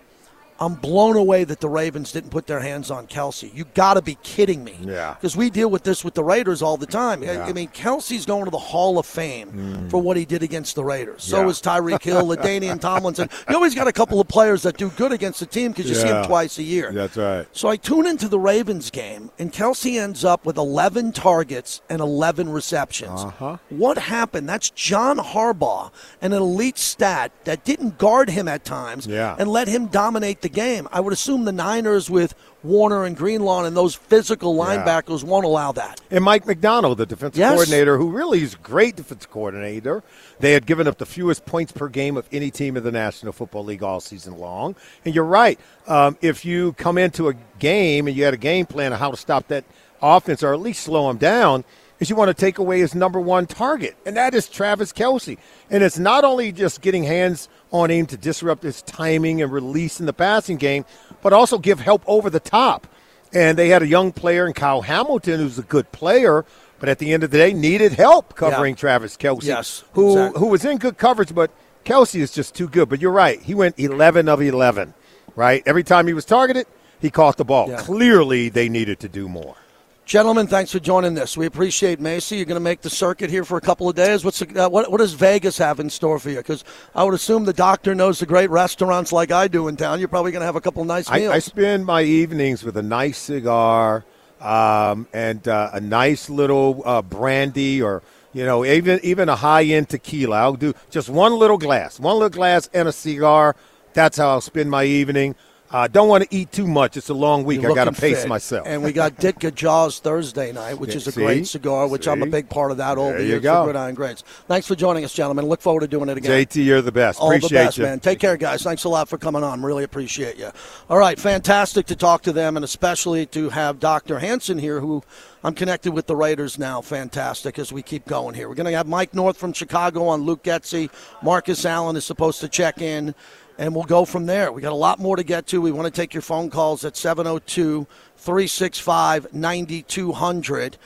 I'm 0.62 0.74
blown 0.74 1.16
away 1.16 1.44
that 1.44 1.60
the 1.60 1.68
Ravens 1.68 2.12
didn't 2.12 2.30
put 2.30 2.46
their 2.46 2.60
hands 2.60 2.90
on 2.90 3.06
Kelce. 3.08 3.52
You 3.52 3.64
got 3.74 3.94
to 3.94 4.02
be 4.02 4.16
kidding 4.22 4.62
me. 4.62 4.76
Yeah. 4.80 5.14
Because 5.14 5.36
we 5.36 5.50
deal 5.50 5.68
with 5.68 5.82
this 5.82 6.04
with 6.04 6.14
the 6.14 6.22
Raiders 6.22 6.62
all 6.62 6.76
the 6.76 6.86
time. 6.86 7.22
I- 7.22 7.26
Yeah. 7.32 7.44
I 7.46 7.52
mean, 7.52 7.68
Kelce's 7.68 8.24
going 8.26 8.44
to 8.44 8.50
the 8.50 8.58
Hall 8.58 8.98
of 8.98 9.06
Fame 9.06 9.88
for 9.90 9.98
what 10.00 10.16
he 10.16 10.24
did 10.24 10.42
against 10.42 10.74
the 10.76 10.84
Raiders. 10.84 11.24
So 11.24 11.40
Yeah. 11.42 11.48
is 11.48 11.60
Tyreek 11.60 12.02
Hill, 12.02 12.24
LaDainian 12.32 12.80
Tomlinson. 12.80 13.28
You 13.48 13.56
always 13.56 13.74
got 13.74 13.88
a 13.88 13.92
couple 13.92 14.20
of 14.20 14.28
players 14.28 14.62
that 14.62 14.76
do 14.76 14.88
good 14.90 15.10
against 15.12 15.40
the 15.40 15.46
team 15.46 15.72
because 15.72 15.88
you 15.88 15.96
see 15.96 16.08
them 16.08 16.24
twice 16.26 16.58
a 16.58 16.62
year. 16.62 16.92
That's 16.92 17.16
right. 17.16 17.46
So 17.52 17.68
I 17.68 17.76
tune 17.76 18.06
into 18.06 18.28
the 18.28 18.38
Ravens 18.38 18.90
game, 18.90 19.30
and 19.38 19.52
Kelce 19.52 19.98
ends 20.00 20.24
up 20.24 20.46
with 20.46 20.56
11 20.56 21.10
targets 21.12 21.80
and 21.90 22.00
11 22.00 22.48
receptions. 22.50 23.24
Uh-huh. 23.24 23.56
What 23.70 23.98
happened? 23.98 24.48
That's 24.48 24.70
John 24.70 25.18
Harbaugh, 25.18 25.90
an 26.20 26.32
elite 26.32 26.78
stat 26.78 27.32
that 27.44 27.64
didn't 27.64 27.98
guard 27.98 28.30
him 28.30 28.46
at 28.46 28.64
times 28.64 29.06
Yeah. 29.06 29.34
and 29.38 29.48
let 29.50 29.66
him 29.68 29.86
dominate 29.86 30.42
the 30.42 30.48
game. 30.52 30.88
I 30.92 31.00
would 31.00 31.12
assume 31.12 31.44
the 31.44 31.52
Niners 31.52 32.08
with 32.10 32.34
Warner 32.62 33.04
and 33.04 33.16
Greenlaw 33.16 33.64
and 33.64 33.76
those 33.76 33.94
physical 33.94 34.56
Yeah. 34.56 34.84
linebackers 34.84 35.24
won't 35.24 35.44
allow 35.44 35.72
that. 35.72 36.00
And 36.10 36.22
Mike 36.22 36.46
Macdonald, 36.46 36.98
the 36.98 37.06
defensive 37.06 37.38
Yes. 37.38 37.54
coordinator, 37.54 37.98
who 37.98 38.10
really 38.10 38.42
is 38.42 38.54
a 38.54 38.58
great 38.58 38.96
defensive 38.96 39.30
coordinator. 39.30 40.02
They 40.40 40.52
had 40.52 40.66
given 40.66 40.86
up 40.86 40.98
the 40.98 41.06
fewest 41.06 41.44
points 41.44 41.72
per 41.72 41.88
game 41.88 42.16
of 42.16 42.26
any 42.32 42.50
team 42.50 42.76
in 42.76 42.84
the 42.84 42.92
National 42.92 43.32
Football 43.32 43.64
League 43.64 43.82
all 43.82 44.00
season 44.00 44.38
long. 44.38 44.76
And 45.04 45.14
you're 45.14 45.24
right. 45.24 45.58
Um, 45.88 46.16
if 46.20 46.44
you 46.44 46.74
come 46.74 46.98
into 46.98 47.28
a 47.28 47.34
game 47.58 48.06
and 48.06 48.16
you 48.16 48.24
had 48.24 48.34
a 48.34 48.38
game 48.38 48.66
plan 48.66 48.92
of 48.92 48.98
how 49.00 49.10
to 49.10 49.16
stop 49.16 49.48
that 49.48 49.64
offense 50.00 50.42
or 50.42 50.52
at 50.52 50.60
least 50.60 50.82
slow 50.84 51.08
them 51.08 51.16
down, 51.16 51.64
is 52.00 52.10
you 52.10 52.16
want 52.16 52.28
to 52.28 52.34
take 52.34 52.58
away 52.58 52.80
his 52.80 52.96
number 52.96 53.20
one 53.20 53.46
target, 53.46 53.94
and 54.04 54.16
that 54.16 54.34
is 54.34 54.48
Travis 54.48 54.92
Kelce. 54.92 55.38
And 55.70 55.84
it's 55.84 56.00
not 56.00 56.24
only 56.24 56.50
just 56.50 56.80
getting 56.80 57.04
hands 57.04 57.48
on 57.72 57.90
him 57.90 58.06
to 58.06 58.16
disrupt 58.16 58.62
his 58.62 58.82
timing 58.82 59.42
and 59.42 59.50
release 59.50 59.98
in 59.98 60.06
the 60.06 60.12
passing 60.12 60.58
game, 60.58 60.84
but 61.22 61.32
also 61.32 61.58
give 61.58 61.80
help 61.80 62.02
over 62.06 62.30
the 62.30 62.40
top. 62.40 62.86
And 63.32 63.58
they 63.58 63.70
had 63.70 63.82
a 63.82 63.86
young 63.86 64.12
player 64.12 64.46
in 64.46 64.52
Kyle 64.52 64.82
Hamilton 64.82 65.40
who's 65.40 65.58
a 65.58 65.62
good 65.62 65.90
player, 65.90 66.44
but 66.78 66.88
at 66.88 66.98
the 66.98 67.12
end 67.12 67.24
of 67.24 67.30
the 67.30 67.38
day 67.38 67.52
needed 67.52 67.92
help 67.92 68.36
covering 68.36 68.74
Yeah. 68.74 68.80
Travis 68.80 69.16
Kelce. 69.16 69.44
Yes, 69.44 69.84
who 69.94 70.12
exactly. 70.12 70.40
who 70.40 70.46
was 70.48 70.64
in 70.64 70.78
good 70.78 70.98
coverage, 70.98 71.34
but 71.34 71.50
Kelce 71.84 72.20
is 72.20 72.30
just 72.30 72.54
too 72.54 72.68
good. 72.68 72.88
But 72.88 73.00
you're 73.00 73.10
right, 73.10 73.40
he 73.40 73.54
went 73.54 73.78
11 73.78 74.28
of 74.28 74.42
11. 74.42 74.94
Right, 75.34 75.62
every 75.64 75.82
time 75.82 76.06
he 76.06 76.12
was 76.12 76.26
targeted, 76.26 76.66
he 77.00 77.08
caught 77.08 77.38
the 77.38 77.44
ball. 77.44 77.70
Yeah. 77.70 77.78
Clearly, 77.78 78.50
they 78.50 78.68
needed 78.68 79.00
to 79.00 79.08
do 79.08 79.30
more. 79.30 79.56
Gentlemen, 80.04 80.48
thanks 80.48 80.72
for 80.72 80.80
joining 80.80 81.14
this. 81.14 81.36
We 81.36 81.46
appreciate 81.46 82.00
MACI. 82.00 82.36
You're 82.36 82.44
going 82.44 82.56
to 82.56 82.60
make 82.60 82.82
the 82.82 82.90
circuit 82.90 83.30
here 83.30 83.44
for 83.44 83.56
a 83.56 83.60
couple 83.60 83.88
of 83.88 83.94
days. 83.94 84.24
What's 84.24 84.40
the, 84.40 84.64
uh, 84.64 84.68
what, 84.68 84.90
what 84.90 84.98
does 84.98 85.14
Vegas 85.14 85.56
have 85.58 85.78
in 85.78 85.88
store 85.88 86.18
for 86.18 86.28
you? 86.28 86.38
Because 86.38 86.64
I 86.94 87.04
would 87.04 87.14
assume 87.14 87.44
the 87.44 87.52
doctor 87.52 87.94
knows 87.94 88.18
the 88.18 88.26
great 88.26 88.50
restaurants 88.50 89.12
like 89.12 89.30
I 89.30 89.46
do 89.46 89.68
in 89.68 89.76
town. 89.76 90.00
You're 90.00 90.08
probably 90.08 90.32
going 90.32 90.40
to 90.40 90.46
have 90.46 90.56
a 90.56 90.60
couple 90.60 90.82
of 90.82 90.88
nice 90.88 91.08
I, 91.08 91.20
meals. 91.20 91.32
I 91.32 91.38
spend 91.38 91.86
my 91.86 92.02
evenings 92.02 92.64
with 92.64 92.76
a 92.76 92.82
nice 92.82 93.16
cigar 93.16 94.04
um, 94.40 95.06
and 95.12 95.46
uh, 95.46 95.70
a 95.72 95.80
nice 95.80 96.28
little 96.28 96.82
uh, 96.84 97.00
brandy 97.00 97.80
or 97.80 98.02
you 98.32 98.44
know 98.44 98.64
even 98.64 98.98
even 99.02 99.28
a 99.28 99.36
high 99.36 99.64
end 99.64 99.88
tequila. 99.88 100.36
I'll 100.36 100.54
do 100.54 100.74
just 100.90 101.08
one 101.08 101.38
little 101.38 101.58
glass, 101.58 102.00
one 102.00 102.14
little 102.14 102.28
glass 102.28 102.68
and 102.74 102.88
a 102.88 102.92
cigar. 102.92 103.54
That's 103.94 104.18
how 104.18 104.30
I'll 104.30 104.40
spend 104.40 104.70
my 104.70 104.84
evening. 104.84 105.36
Uh, 105.72 105.88
don't 105.88 106.08
want 106.08 106.22
to 106.22 106.36
eat 106.36 106.52
too 106.52 106.66
much. 106.66 106.96
It's 106.96 107.08
a 107.08 107.14
long 107.14 107.44
week. 107.44 107.64
I 107.64 107.74
got 107.74 107.84
to 107.84 107.92
pace 107.92 108.20
fit. 108.20 108.28
myself. 108.28 108.66
And 108.66 108.82
we 108.82 108.92
got 108.92 109.16
Ditka 109.16 109.54
Jaws 109.54 110.00
Thursday 110.00 110.52
night, 110.52 110.78
which 110.78 110.94
is 110.94 111.06
a 111.06 111.12
see? 111.12 111.22
great 111.22 111.46
cigar, 111.46 111.88
which 111.88 112.06
I'm 112.06 112.22
a 112.22 112.26
big 112.26 112.48
part 112.50 112.70
of 112.70 112.76
that 112.76 112.98
all 112.98 113.08
There 113.08 113.18
the 113.18 113.24
you 113.24 113.28
years 113.30 113.42
for. 113.42 113.64
Gridiron 113.64 113.94
Greats. 113.94 114.22
Thanks 114.48 114.66
for 114.66 114.74
joining 114.74 115.04
us, 115.04 115.14
gentlemen. 115.14 115.46
Look 115.46 115.62
forward 115.62 115.80
to 115.80 115.88
doing 115.88 116.10
it 116.10 116.18
again. 116.18 116.30
JT, 116.46 116.64
you're 116.64 116.82
the 116.82 116.92
best. 116.92 117.20
All 117.20 117.28
Appreciate 117.28 117.48
the 117.48 117.54
best, 117.54 117.78
you. 117.78 117.84
man. 117.84 118.00
Take 118.00 118.18
care, 118.18 118.36
guys. 118.36 118.62
Thanks 118.62 118.84
a 118.84 118.88
lot 118.90 119.08
for 119.08 119.16
coming 119.16 119.42
on. 119.42 119.62
Really 119.62 119.84
appreciate 119.84 120.36
you. 120.36 120.50
All 120.90 120.98
right, 120.98 121.18
fantastic 121.18 121.86
to 121.86 121.96
talk 121.96 122.22
to 122.22 122.32
them, 122.32 122.56
and 122.56 122.64
especially 122.64 123.24
to 123.26 123.48
have 123.48 123.80
Dr. 123.80 124.18
Hanson 124.18 124.58
here, 124.58 124.80
who 124.80 125.02
I'm 125.44 125.54
connected 125.54 125.92
with 125.92 126.06
the 126.06 126.14
Raiders 126.16 126.58
now. 126.58 126.80
Fantastic 126.82 127.58
as 127.58 127.72
we 127.72 127.82
keep 127.82 128.06
going 128.06 128.34
here. 128.34 128.48
We're 128.48 128.54
going 128.54 128.70
to 128.70 128.76
have 128.76 128.86
Mike 128.86 129.14
North 129.14 129.36
from 129.36 129.52
Chicago 129.52 130.06
on 130.06 130.22
Luke 130.22 130.42
Getsy. 130.44 130.90
Marcus 131.22 131.64
Allen 131.64 131.96
is 131.96 132.04
supposed 132.04 132.40
to 132.40 132.48
check 132.48 132.80
in, 132.80 133.14
and 133.58 133.74
we'll 133.74 133.84
go 133.84 134.04
from 134.04 134.26
there. 134.26 134.52
We 134.52 134.62
got 134.62 134.72
a 134.72 134.76
lot 134.76 134.98
more 134.98 135.16
to 135.16 135.22
get 135.22 135.46
to. 135.48 135.60
We 135.60 135.72
want 135.72 135.92
to 135.92 136.00
take 136.00 136.14
your 136.14 136.22
phone 136.22 136.50
calls 136.50 136.84
at 136.84 136.96
702 136.96 137.86
365 138.16 139.34
9200 139.34 140.78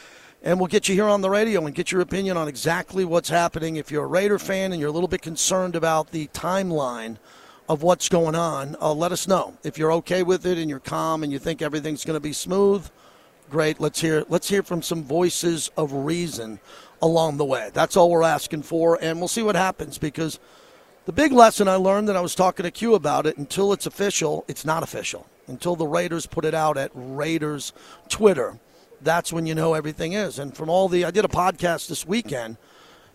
and 0.43 0.61
we'll 0.61 0.69
get 0.69 0.89
you 0.89 0.95
here 0.95 1.07
on 1.07 1.23
the 1.23 1.31
radio 1.31 1.67
and 1.67 1.75
get 1.75 1.91
your 1.91 2.01
opinion 2.01 2.37
on 2.37 2.47
exactly 2.47 3.05
what's 3.05 3.29
happening. 3.29 3.77
If 3.77 3.91
you're 3.91 4.05
a 4.05 4.07
Raider 4.07 4.39
fan 4.39 4.71
and 4.71 4.81
you're 4.81 4.91
a 4.91 4.93
little 4.93 5.09
bit 5.09 5.21
concerned 5.21 5.75
about 5.75 6.13
the 6.13 6.29
timeline 6.29 7.17
of 7.69 7.83
what's 7.83 8.09
going 8.09 8.37
on, 8.37 8.77
uh, 8.81 8.93
let 8.93 9.11
us 9.11 9.27
know. 9.27 9.59
If 9.65 9.77
you're 9.77 9.93
okay 9.95 10.23
with 10.23 10.47
it 10.47 10.57
and 10.57 10.71
you're 10.71 10.79
calm 10.79 11.25
and 11.25 11.33
you 11.33 11.41
think 11.41 11.63
everything's 11.63 12.05
going 12.05 12.15
to 12.15 12.21
be 12.21 12.33
smooth, 12.33 12.89
great. 13.51 13.81
Let's 13.81 14.01
hear 14.01 14.25
let's 14.29 14.49
hear 14.49 14.63
from 14.63 14.83
some 14.83 15.03
voices 15.03 15.71
of 15.77 15.93
reason 15.93 16.61
along 17.03 17.39
the 17.39 17.45
way. 17.45 17.71
That's 17.73 17.97
all 17.97 18.11
we're 18.11 18.23
asking 18.23 18.63
for, 18.63 18.99
and 19.03 19.19
we'll 19.19 19.27
see 19.27 19.43
what 19.43 19.57
happens 19.57 19.99
because 19.99 20.39
the 21.07 21.13
big 21.13 21.33
lesson 21.33 21.69
I 21.69 21.77
learned 21.77 22.09
that 22.09 22.17
I 22.17 22.21
was 22.21 22.35
talking 22.35 22.65
to 22.65 22.71
Q 22.71 22.95
about 22.95 23.27
it 23.27 23.39
until 23.39 23.73
it's 23.73 23.87
official, 23.87 24.45
it's 24.49 24.65
not 24.65 24.83
official. 24.83 25.27
Until 25.47 25.77
the 25.77 25.87
Raiders 25.87 26.27
put 26.27 26.45
it 26.45 26.55
out 26.55 26.77
at 26.77 26.91
Raiders 26.95 27.73
Twitter, 28.09 28.59
that's 29.01 29.33
when 29.33 29.47
you 29.47 29.55
know 29.55 29.75
everything 29.75 30.13
is. 30.13 30.41
And 30.41 30.57
from 30.57 30.69
all 30.69 30.89
the, 30.89 31.05
I 31.05 31.13
did 31.13 31.25
a 31.25 31.29
podcast 31.29 31.89
this 31.89 32.05
weekend 32.05 32.57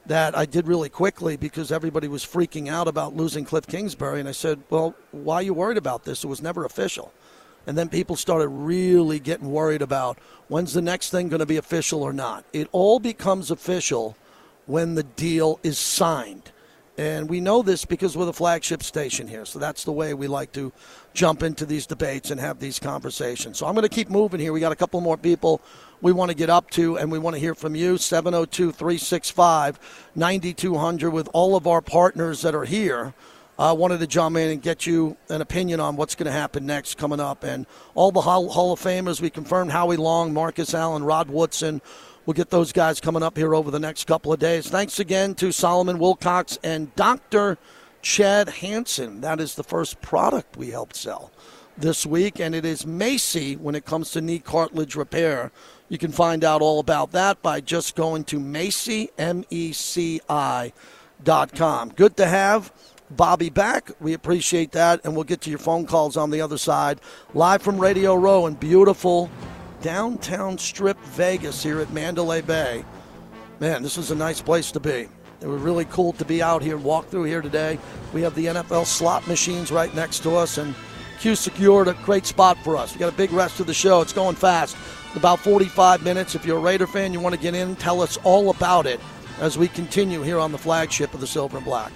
that 0.05 0.37
I 0.37 0.45
did 0.45 0.67
really 0.67 0.87
quickly 0.87 1.35
because 1.35 1.69
everybody 1.69 2.07
was 2.07 2.25
freaking 2.25 2.69
out 2.69 2.87
about 2.87 3.15
losing 3.15 3.43
Cliff 3.43 3.67
Kingsbury. 3.67 4.21
And 4.21 4.29
I 4.29 4.31
said, 4.31 4.61
well, 4.69 4.95
why 5.11 5.35
are 5.35 5.43
you 5.43 5.53
worried 5.53 5.77
about 5.77 6.05
this? 6.05 6.23
It 6.23 6.27
was 6.27 6.41
never 6.41 6.63
official. 6.63 7.11
And 7.67 7.77
then 7.77 7.89
people 7.89 8.15
started 8.15 8.47
really 8.47 9.19
getting 9.19 9.51
worried 9.51 9.81
about 9.81 10.17
when's 10.47 10.73
the 10.73 10.81
next 10.81 11.09
thing 11.09 11.27
going 11.27 11.41
to 11.41 11.45
be 11.45 11.57
official 11.57 12.01
or 12.01 12.13
not. 12.13 12.45
It 12.53 12.69
all 12.71 12.99
becomes 12.99 13.51
official 13.51 14.15
when 14.65 14.95
the 14.95 15.03
deal 15.03 15.59
is 15.61 15.77
signed. 15.77 16.51
And 17.01 17.27
we 17.27 17.41
know 17.41 17.63
this 17.63 17.83
because 17.83 18.15
we're 18.15 18.25
the 18.25 18.31
flagship 18.31 18.83
station 18.83 19.27
here. 19.27 19.43
So 19.43 19.57
that's 19.57 19.85
the 19.85 19.91
way 19.91 20.13
we 20.13 20.27
like 20.27 20.51
to 20.51 20.71
jump 21.15 21.41
into 21.41 21.65
these 21.65 21.87
debates 21.87 22.29
and 22.29 22.39
have 22.39 22.59
these 22.59 22.77
conversations. 22.77 23.57
So 23.57 23.65
I'm 23.65 23.73
going 23.73 23.89
to 23.89 23.89
keep 23.89 24.07
moving 24.07 24.39
here. 24.39 24.53
We 24.53 24.59
got 24.59 24.71
a 24.71 24.75
couple 24.75 25.01
more 25.01 25.17
people 25.17 25.61
we 26.01 26.11
want 26.11 26.29
to 26.29 26.37
get 26.37 26.51
up 26.51 26.69
to, 26.71 26.99
and 26.99 27.11
we 27.11 27.17
want 27.17 27.35
to 27.35 27.39
hear 27.39 27.55
from 27.55 27.73
you. 27.73 27.97
702 27.97 28.71
365 28.71 29.79
9200 30.13 31.09
with 31.09 31.27
all 31.33 31.55
of 31.55 31.65
our 31.65 31.81
partners 31.81 32.43
that 32.43 32.53
are 32.53 32.65
here. 32.65 33.15
I 33.57 33.71
wanted 33.71 33.99
to 34.01 34.07
jump 34.07 34.37
in 34.37 34.51
and 34.51 34.61
get 34.61 34.85
you 34.85 35.17
an 35.29 35.41
opinion 35.41 35.79
on 35.79 35.95
what's 35.95 36.13
going 36.13 36.27
to 36.27 36.31
happen 36.31 36.67
next 36.67 36.99
coming 36.99 37.19
up. 37.19 37.43
And 37.43 37.65
all 37.95 38.11
the 38.11 38.21
Hall, 38.21 38.47
Hall 38.47 38.73
of 38.73 38.79
Famers, 38.79 39.19
we 39.19 39.31
confirmed 39.31 39.71
Howie 39.71 39.97
Long, 39.97 40.35
Marcus 40.35 40.75
Allen, 40.75 41.03
Rod 41.03 41.31
Woodson. 41.31 41.81
We'll 42.25 42.35
get 42.35 42.51
those 42.51 42.71
guys 42.71 43.01
coming 43.01 43.23
up 43.23 43.35
here 43.35 43.55
over 43.55 43.71
the 43.71 43.79
next 43.79 44.05
couple 44.05 44.31
of 44.31 44.39
days. 44.39 44.69
Thanks 44.69 44.99
again 44.99 45.33
to 45.35 45.51
Solomon 45.51 45.97
Wilcots 45.97 46.57
and 46.63 46.95
Dr. 46.95 47.57
Chad 48.01 48.49
Hansen. 48.49 49.21
That 49.21 49.39
is 49.39 49.55
the 49.55 49.63
first 49.63 50.01
product 50.01 50.55
we 50.55 50.69
helped 50.69 50.95
sell 50.95 51.31
this 51.77 52.05
week, 52.05 52.39
and 52.39 52.53
it 52.53 52.63
is 52.63 52.85
MACI 52.85 53.57
when 53.57 53.73
it 53.73 53.85
comes 53.85 54.11
to 54.11 54.21
knee 54.21 54.39
cartilage 54.39 54.95
repair. 54.95 55.51
You 55.89 55.97
can 55.97 56.11
find 56.11 56.43
out 56.43 56.61
all 56.61 56.79
about 56.79 57.11
that 57.11 57.41
by 57.41 57.59
just 57.59 57.95
going 57.95 58.23
to 58.25 58.39
MACI, 58.39 59.09
M 59.17 59.43
E 59.49 59.73
C 59.73 60.21
I 60.29 60.73
dot 61.23 61.55
com. 61.55 61.89
Good 61.89 62.17
to 62.17 62.27
have 62.27 62.71
Bobby 63.09 63.49
back. 63.49 63.91
We 63.99 64.13
appreciate 64.13 64.71
that, 64.73 65.01
and 65.03 65.15
we'll 65.15 65.23
get 65.23 65.41
to 65.41 65.49
your 65.49 65.59
phone 65.59 65.85
calls 65.85 66.17
on 66.17 66.29
the 66.29 66.41
other 66.41 66.57
side. 66.57 67.01
Live 67.33 67.61
from 67.61 67.79
Radio 67.79 68.15
Row 68.15 68.45
in 68.45 68.53
beautiful 68.53 69.29
downtown 69.81 70.57
strip 70.57 70.99
Vegas 70.99 71.61
here 71.63 71.79
at 71.79 71.91
Mandalay 71.91 72.41
Bay. 72.41 72.85
Man, 73.59 73.83
this 73.83 73.97
is 73.97 74.11
a 74.11 74.15
nice 74.15 74.41
place 74.41 74.71
to 74.71 74.79
be. 74.79 75.09
It 75.41 75.47
was 75.47 75.61
really 75.61 75.85
cool 75.85 76.13
to 76.13 76.25
be 76.25 76.41
out 76.41 76.61
here 76.61 76.75
and 76.75 76.85
walk 76.85 77.07
through 77.07 77.23
here 77.23 77.41
today. 77.41 77.79
We 78.13 78.21
have 78.21 78.35
the 78.35 78.45
NFL 78.45 78.85
slot 78.85 79.27
machines 79.27 79.71
right 79.71 79.93
next 79.95 80.19
to 80.23 80.35
us, 80.35 80.59
and 80.59 80.75
Q 81.19 81.35
secured 81.35 81.87
a 81.87 81.93
great 82.05 82.25
spot 82.25 82.57
for 82.63 82.77
us. 82.77 82.93
We 82.93 82.99
got 82.99 83.13
a 83.13 83.17
big 83.17 83.31
rest 83.31 83.59
of 83.59 83.67
the 83.67 83.73
show. 83.73 84.01
It's 84.01 84.13
going 84.13 84.35
fast. 84.35 84.77
About 85.15 85.39
45 85.39 86.03
minutes. 86.03 86.35
If 86.35 86.45
you're 86.45 86.57
a 86.57 86.61
Raider 86.61 86.87
fan, 86.87 87.11
you 87.11 87.19
want 87.19 87.35
to 87.35 87.41
get 87.41 87.55
in, 87.55 87.75
tell 87.75 88.01
us 88.01 88.17
all 88.23 88.49
about 88.49 88.85
it 88.85 88.99
as 89.39 89.57
we 89.57 89.67
continue 89.67 90.21
here 90.21 90.39
on 90.39 90.51
the 90.51 90.57
flagship 90.57 91.13
of 91.13 91.19
the 91.19 91.27
Silver 91.27 91.57
and 91.57 91.65
Black. 91.65 91.91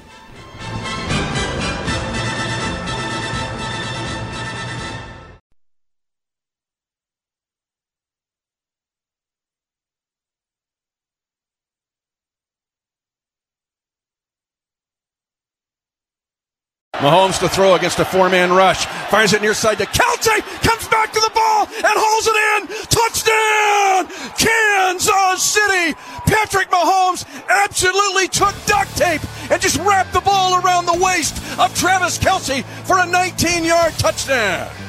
Mahomes 17.06 17.38
to 17.38 17.48
throw 17.48 17.76
against 17.76 18.00
a 18.00 18.06
four-man 18.06 18.52
rush. 18.52 18.88
Fires 19.12 19.34
it 19.34 19.42
near 19.44 19.54
side 19.54 19.78
to 19.78 19.86
Kelce. 19.86 20.42
Comes 20.64 20.88
back 20.88 21.14
to 21.14 21.20
the 21.20 21.30
ball 21.36 21.68
and 21.68 21.94
holds 21.96 22.26
it 22.26 22.38
in. 22.50 22.68
Touchdown, 22.90 24.08
Kansas 24.36 25.44
City. 25.44 25.94
Patrick 26.26 26.68
Mahomes 26.72 27.24
absolutely 27.48 28.28
took 28.28 28.56
duct 28.66 28.98
tape 28.98 29.22
and 29.52 29.62
just 29.62 29.78
wrapped 29.82 30.14
the 30.14 30.22
ball 30.22 30.60
around 30.64 30.88
the 30.88 30.98
waist 31.00 31.38
of 31.60 31.76
Travis 31.76 32.18
Kelce 32.18 32.64
for 32.88 32.98
a 32.98 33.04
19-yard 33.04 33.94
touchdown. 34.00 34.85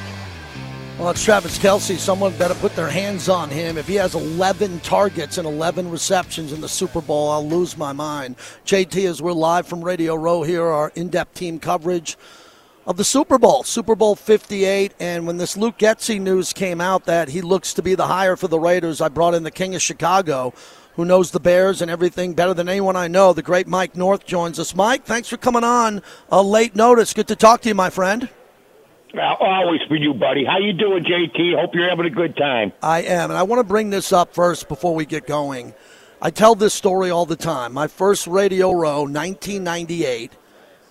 Well, 0.97 1.11
it's 1.11 1.23
Travis 1.23 1.59
Kelce. 1.59 1.95
Someone 1.99 2.35
better 2.37 2.55
put 2.55 2.75
their 2.75 2.89
hands 2.89 3.29
on 3.29 3.51
him. 3.51 3.77
If 3.77 3.87
he 3.87 3.93
has 3.95 4.15
11 4.15 4.79
targets 4.79 5.37
and 5.37 5.47
11 5.47 5.91
receptions 5.91 6.51
in 6.51 6.59
the 6.59 6.67
Super 6.67 7.01
Bowl, 7.01 7.29
I'll 7.29 7.47
lose 7.47 7.77
my 7.77 7.93
mind. 7.93 8.35
JT, 8.65 9.07
as 9.07 9.21
we're 9.21 9.31
live 9.31 9.67
from 9.67 9.83
Radio 9.83 10.15
Row 10.15 10.41
here, 10.41 10.65
our 10.65 10.91
in 10.95 11.09
depth 11.09 11.35
team 11.35 11.59
coverage 11.59 12.17
of 12.87 12.97
the 12.97 13.03
Super 13.03 13.37
Bowl, 13.37 13.61
Super 13.63 13.95
Bowl 13.95 14.15
58. 14.15 14.95
And 14.99 15.27
when 15.27 15.37
this 15.37 15.55
Luke 15.55 15.77
Getsy 15.77 16.19
news 16.19 16.51
came 16.51 16.81
out 16.81 17.05
that 17.05 17.29
he 17.29 17.41
looks 17.41 17.75
to 17.75 17.83
be 17.83 17.93
the 17.93 18.07
hire 18.07 18.35
for 18.35 18.47
the 18.47 18.59
Raiders, 18.59 18.99
I 18.99 19.09
brought 19.09 19.35
in 19.35 19.43
the 19.43 19.51
King 19.51 19.75
of 19.75 19.83
Chicago, 19.83 20.51
who 20.95 21.05
knows 21.05 21.29
the 21.29 21.39
Bears 21.39 21.79
and 21.83 21.91
everything 21.91 22.33
better 22.33 22.55
than 22.55 22.67
anyone 22.67 22.95
I 22.95 23.07
know. 23.07 23.33
The 23.33 23.43
great 23.43 23.67
Mike 23.67 23.95
North 23.95 24.25
joins 24.25 24.57
us. 24.57 24.73
Mike, 24.73 25.03
thanks 25.03 25.29
for 25.29 25.37
coming 25.37 25.63
on 25.63 26.01
a 26.31 26.41
late 26.41 26.75
notice. 26.75 27.13
Good 27.13 27.27
to 27.27 27.35
talk 27.35 27.61
to 27.61 27.69
you, 27.69 27.75
my 27.75 27.91
friend. 27.91 28.29
Always 29.19 29.81
for 29.87 29.95
you, 29.95 30.13
buddy. 30.13 30.45
How 30.45 30.59
you 30.59 30.73
doing, 30.73 31.03
JT? 31.03 31.59
Hope 31.59 31.73
you're 31.73 31.89
having 31.89 32.05
a 32.05 32.09
good 32.09 32.37
time. 32.37 32.71
I 32.81 33.01
am, 33.01 33.31
and 33.31 33.37
I 33.37 33.43
want 33.43 33.59
to 33.59 33.63
bring 33.63 33.89
this 33.89 34.11
up 34.11 34.33
first 34.33 34.67
before 34.67 34.93
we 34.93 35.05
get 35.05 35.25
going. 35.25 35.73
I 36.21 36.31
tell 36.31 36.55
this 36.55 36.73
story 36.73 37.09
all 37.09 37.25
the 37.25 37.35
time. 37.35 37.73
My 37.73 37.87
first 37.87 38.27
radio 38.27 38.71
row, 38.71 39.01
1998. 39.01 40.31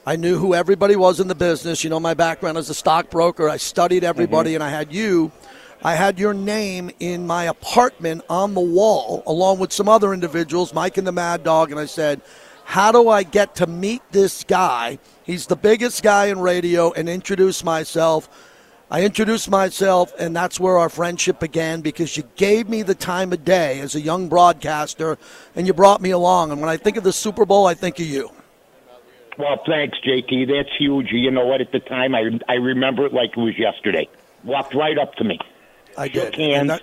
I 0.07 0.15
knew 0.15 0.39
who 0.39 0.55
everybody 0.55 0.95
was 0.95 1.19
in 1.19 1.27
the 1.27 1.35
business. 1.35 1.83
You 1.83 1.91
know, 1.91 1.99
my 1.99 2.15
background 2.15 2.59
as 2.59 2.71
a 2.71 2.75
stockbroker. 2.75 3.49
I 3.49 3.57
studied 3.57 4.05
everybody, 4.05 4.51
mm-hmm. 4.51 4.63
and 4.63 4.65
I 4.65 4.71
had 4.71 4.93
you. 4.93 5.33
I 5.83 5.95
had 5.95 6.19
your 6.19 6.33
name 6.33 6.91
in 7.01 7.27
my 7.27 7.45
apartment 7.45 8.23
on 8.31 8.55
the 8.55 8.61
wall, 8.61 9.23
along 9.27 9.59
with 9.59 9.73
some 9.73 9.89
other 9.89 10.15
individuals, 10.15 10.73
Mike 10.73 10.97
and 10.97 11.07
the 11.07 11.13
Mad 11.13 11.43
Dog, 11.45 11.71
and 11.71 11.79
I 11.79 11.87
said, 11.87 12.21
"How 12.65 12.93
do 12.93 13.09
I 13.09 13.25
get 13.25 13.57
to 13.57 13.67
meet 13.67 14.03
this 14.13 14.45
guy?" 14.45 14.99
He's 15.27 15.47
the 15.47 15.57
biggest 15.57 16.05
guy 16.05 16.27
in 16.27 16.39
radio 16.39 16.93
and 16.93 17.09
introduce 17.09 17.65
myself. 17.65 18.29
I 18.89 19.03
introduced 19.05 19.51
myself, 19.51 20.15
and 20.21 20.37
that's 20.37 20.61
where 20.61 20.79
our 20.79 20.89
friendship 20.89 21.41
began 21.41 21.81
because 21.81 22.17
you 22.17 22.23
gave 22.37 22.69
me 22.69 22.83
the 22.83 22.95
time 22.95 23.33
of 23.33 23.45
day 23.45 23.81
as 23.81 23.97
a 23.97 24.01
young 24.01 24.29
broadcaster, 24.29 25.19
and 25.57 25.67
you 25.67 25.75
brought 25.75 26.01
me 26.01 26.11
along. 26.11 26.53
And 26.53 26.61
when 26.61 26.71
I 26.71 26.77
think 26.77 26.97
of 26.97 27.03
the 27.03 27.13
Super 27.13 27.45
Bowl, 27.45 27.67
I 27.67 27.75
think 27.75 27.99
of 27.99 28.07
you. 28.07 28.31
Well, 29.37 29.61
thanks, 29.67 29.99
JT. 30.07 30.47
That's 30.47 30.75
huge. 30.79 31.09
You 31.11 31.33
know 31.33 31.45
what? 31.45 31.61
At 31.61 31.73
the 31.73 31.81
time, 31.81 32.15
I 32.15 32.39
I 32.49 32.55
remember 32.55 33.05
it 33.05 33.13
like 33.13 33.31
it 33.37 33.41
was 33.41 33.59
yesterday. 33.59 34.09
Walked 34.45 34.75
right 34.75 34.97
up 34.97 35.17
to 35.17 35.25
me. 35.25 35.41
I 35.99 36.09
Shook 36.09 36.33
did. 36.33 36.35
hands. 36.37 36.69
That- 36.69 36.83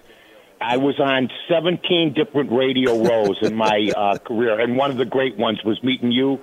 I 0.60 0.78
was 0.78 0.98
on 0.98 1.30
17 1.50 2.14
different 2.14 2.50
radio 2.52 3.04
rows 3.04 3.38
in 3.42 3.54
my 3.54 3.92
uh, 3.98 4.18
career, 4.18 4.60
and 4.60 4.78
one 4.78 4.92
of 4.92 4.98
the 4.98 5.06
great 5.06 5.38
ones 5.38 5.62
was 5.66 5.82
meeting 5.84 6.12
you 6.12 6.40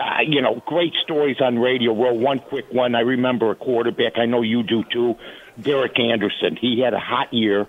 uh, 0.00 0.22
you 0.26 0.40
know, 0.40 0.62
great 0.66 0.94
stories 1.02 1.36
on 1.40 1.58
radio. 1.58 1.92
Well, 1.92 2.16
one 2.16 2.38
quick 2.38 2.66
one. 2.72 2.94
I 2.94 3.00
remember 3.00 3.50
a 3.50 3.54
quarterback. 3.54 4.14
I 4.16 4.26
know 4.26 4.42
you 4.42 4.62
do 4.62 4.82
too. 4.90 5.16
Derek 5.60 5.98
Anderson. 5.98 6.56
He 6.58 6.80
had 6.80 6.94
a 6.94 6.98
hot 6.98 7.34
year. 7.34 7.66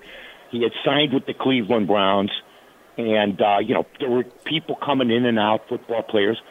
He 0.50 0.64
had 0.64 0.72
signed 0.86 1.14
with 1.14 1.26
the 1.26 1.34
Cleveland 1.34 1.88
Browns, 1.88 2.32
and 2.98 3.42
uh, 3.42 3.58
you 3.60 3.74
know 3.74 3.86
there 4.00 4.10
were 4.10 4.24
people 4.46 4.76
coming 4.76 5.12
in 5.12 5.26
and 5.26 5.38
out, 5.38 5.68
football 5.68 6.04
players. 6.04 6.42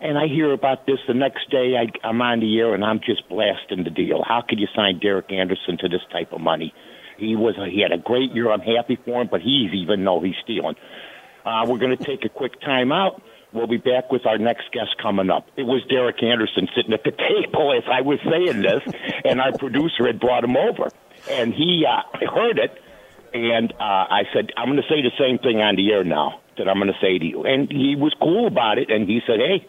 And 0.00 0.16
I 0.16 0.28
hear 0.28 0.52
about 0.52 0.86
this 0.86 0.98
the 1.06 1.14
next 1.14 1.50
day. 1.50 1.76
I, 1.76 2.08
I'm 2.08 2.20
on 2.22 2.40
the 2.40 2.58
air 2.58 2.74
and 2.74 2.82
I'm 2.82 3.00
just 3.00 3.28
blasting 3.28 3.84
the 3.84 3.90
deal. 3.90 4.22
How 4.26 4.40
could 4.40 4.58
you 4.58 4.66
sign 4.74 4.98
Derek 4.98 5.30
Anderson 5.30 5.76
to 5.78 5.88
this 5.90 6.00
type 6.10 6.32
of 6.32 6.40
money? 6.40 6.72
He 7.18 7.36
was 7.36 7.54
a, 7.58 7.68
he 7.68 7.82
had 7.82 7.92
a 7.92 7.98
great 7.98 8.32
year. 8.32 8.50
I'm 8.50 8.62
happy 8.62 8.98
for 9.04 9.20
him, 9.20 9.28
but 9.30 9.42
he's 9.42 9.74
even 9.74 10.02
know 10.02 10.22
he's 10.22 10.36
stealing. 10.42 10.76
Uh, 11.44 11.66
we're 11.68 11.76
going 11.76 11.94
to 11.94 12.02
take 12.02 12.24
a 12.24 12.30
quick 12.30 12.58
time 12.62 12.92
out. 12.92 13.20
We'll 13.52 13.66
be 13.66 13.78
back 13.78 14.12
with 14.12 14.26
our 14.26 14.38
next 14.38 14.70
guest 14.72 14.96
coming 15.02 15.28
up. 15.28 15.48
It 15.56 15.64
was 15.64 15.82
Derek 15.88 16.22
Anderson 16.22 16.68
sitting 16.76 16.92
at 16.92 17.02
the 17.02 17.10
table 17.10 17.72
as 17.76 17.82
I 17.90 18.02
was 18.02 18.20
saying 18.22 18.62
this, 18.62 18.82
and 19.24 19.40
our 19.40 19.52
producer 19.56 20.06
had 20.06 20.20
brought 20.20 20.44
him 20.44 20.56
over, 20.56 20.90
and 21.28 21.52
he 21.52 21.84
uh, 21.84 22.02
heard 22.32 22.58
it, 22.58 22.80
and 23.34 23.72
uh, 23.72 23.76
I 24.10 24.22
said, 24.32 24.52
"I'm 24.56 24.66
going 24.66 24.76
to 24.76 24.88
say 24.88 25.02
the 25.02 25.10
same 25.18 25.38
thing 25.38 25.60
on 25.60 25.74
the 25.74 25.92
air 25.92 26.04
now 26.04 26.40
that 26.58 26.68
I'm 26.68 26.76
going 26.76 26.92
to 26.92 26.98
say 27.00 27.18
to 27.18 27.24
you," 27.24 27.42
and 27.44 27.70
he 27.70 27.96
was 27.96 28.14
cool 28.20 28.46
about 28.46 28.78
it, 28.78 28.90
and 28.90 29.08
he 29.08 29.20
said, 29.26 29.40
"Hey." 29.40 29.66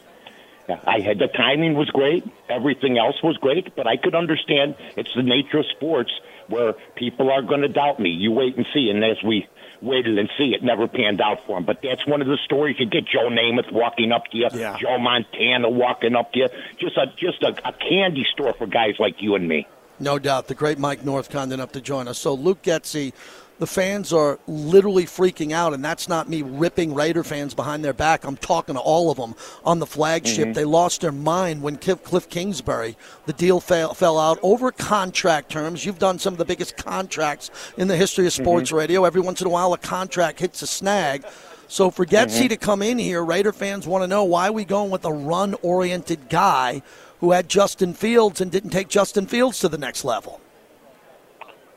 I 0.88 1.02
had 1.02 1.20
the 1.20 1.28
timing 1.28 1.74
was 1.74 1.90
great, 1.90 2.24
everything 2.48 2.98
else 2.98 3.22
was 3.22 3.36
great, 3.38 3.76
but 3.76 3.88
I 3.88 3.98
could 3.98 4.16
understand 4.16 4.76
it's 4.96 5.14
the 5.14 5.24
nature 5.24 5.58
of 5.58 5.66
sports 5.76 6.12
where 6.48 6.74
people 6.96 7.30
are 7.30 7.42
going 7.42 7.62
to 7.62 7.68
doubt 7.68 8.00
me. 8.00 8.10
You 8.12 8.32
wait 8.32 8.56
and 8.56 8.66
see, 8.74 8.90
and 8.90 9.04
as 9.04 9.18
we 9.22 9.48
waited 9.82 10.18
and 10.18 10.30
see. 10.38 10.54
It 10.54 10.64
never 10.64 10.88
panned 10.88 11.22
out 11.22 11.46
for 11.46 11.58
him. 11.58 11.66
But 11.66 11.82
that's 11.82 12.06
one 12.08 12.22
of 12.22 12.28
the 12.28 12.38
stories 12.46 12.78
you 12.80 12.86
get 12.86 13.06
Joe 13.06 13.30
Namath 13.30 13.72
walking 13.72 14.12
up 14.12 14.28
to 14.28 14.38
you, 14.38 14.48
Yeah. 14.54 14.78
Joe 14.80 14.98
Montana 14.98 15.70
walking 15.70 16.16
up 16.16 16.32
to 16.34 16.40
you. 16.40 16.48
Just 16.80 16.98
a 16.98 17.08
just 17.18 17.42
a, 17.44 17.50
a 17.68 17.74
candy 17.74 18.26
store 18.32 18.54
for 18.54 18.68
guys 18.68 18.96
like 19.00 19.22
you 19.22 19.36
and 19.36 19.48
me. 19.48 19.68
No 20.00 20.18
doubt. 20.18 20.48
The 20.48 20.56
great 20.56 20.80
Mike 20.80 21.06
North 21.06 21.30
kind 21.30 21.52
enough 21.54 21.72
to 21.74 21.82
join 21.82 22.08
us. 22.08 22.18
So 22.18 22.34
Luke 22.34 22.64
Getsy, 22.64 23.14
the 23.62 23.68
fans 23.68 24.12
are 24.12 24.40
literally 24.48 25.06
freaking 25.06 25.52
out, 25.52 25.72
and 25.72 25.86
that's 25.86 26.10
not 26.10 26.28
me 26.28 26.42
ripping 26.42 26.96
Raider 26.96 27.24
fans 27.24 27.54
behind 27.54 27.86
their 27.86 27.94
back. 27.94 28.24
I'm 28.24 28.36
talking 28.36 28.74
to 28.74 28.82
all 28.82 29.12
of 29.12 29.18
them 29.18 29.36
on 29.64 29.78
the 29.78 29.86
flagship. 29.86 30.48
Mhm. 30.48 30.54
They 30.56 30.66
lost 30.66 31.02
their 31.02 31.12
mind 31.12 31.62
when 31.62 31.76
Cliff 31.76 32.04
Cliff 32.04 32.28
Kingsbury, 32.28 32.98
the 33.28 33.34
deal 33.34 33.60
fell, 33.60 33.94
fell 33.94 34.18
out 34.18 34.40
over 34.42 34.72
contract 34.72 35.52
terms. 35.52 35.86
You've 35.86 36.00
done 36.00 36.18
some 36.18 36.34
of 36.34 36.40
the 36.40 36.46
biggest 36.46 36.76
contracts 36.76 37.52
in 37.78 37.88
the 37.88 37.96
history 37.96 38.26
of 38.26 38.34
sports 38.34 38.72
radio. 38.72 39.06
Every 39.06 39.22
once 39.22 39.42
in 39.42 39.46
a 39.46 39.52
while, 39.52 39.74
a 39.74 39.78
contract 39.78 40.40
hits 40.40 40.64
a 40.64 40.68
snag. 40.68 41.24
So 41.68 41.92
for 41.92 42.04
Getsy 42.04 42.46
Mhm. 42.46 42.50
to 42.50 42.58
come 42.58 42.82
in 42.82 42.98
here, 42.98 43.24
Raider 43.24 43.54
fans 43.54 43.86
want 43.86 44.04
to 44.04 44.08
know 44.08 44.24
why 44.24 44.48
are 44.48 44.54
we 44.54 44.66
going 44.66 44.90
with 44.90 45.06
a 45.06 45.14
run-oriented 45.14 46.30
guy 46.30 46.82
who 47.20 47.30
had 47.30 47.48
Justin 47.48 47.94
Fields 47.94 48.42
and 48.42 48.50
didn't 48.50 48.72
take 48.72 48.88
Justin 48.88 49.28
Fields 49.28 49.60
to 49.60 49.70
the 49.70 49.78
next 49.78 50.04
level. 50.04 50.40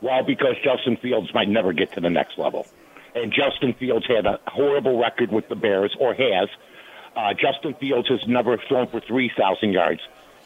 Well, 0.04 0.22
because 0.22 0.56
Justin 0.62 0.98
Fields 0.98 1.32
might 1.32 1.48
never 1.48 1.72
get 1.72 1.92
to 1.92 2.00
the 2.02 2.10
next 2.10 2.36
level. 2.36 2.66
And 3.14 3.32
Justin 3.32 3.72
Fields 3.72 4.04
had 4.06 4.26
a 4.26 4.38
horrible 4.46 4.98
record 5.00 5.32
with 5.32 5.48
the 5.48 5.56
Bears, 5.56 5.96
or 5.98 6.12
has. 6.12 6.50
Uh, 7.16 7.32
Justin 7.32 7.72
Fields 7.72 8.08
has 8.08 8.20
never 8.28 8.58
thrown 8.68 8.86
for 8.88 9.00
3,000 9.00 9.72
yards. 9.72 10.02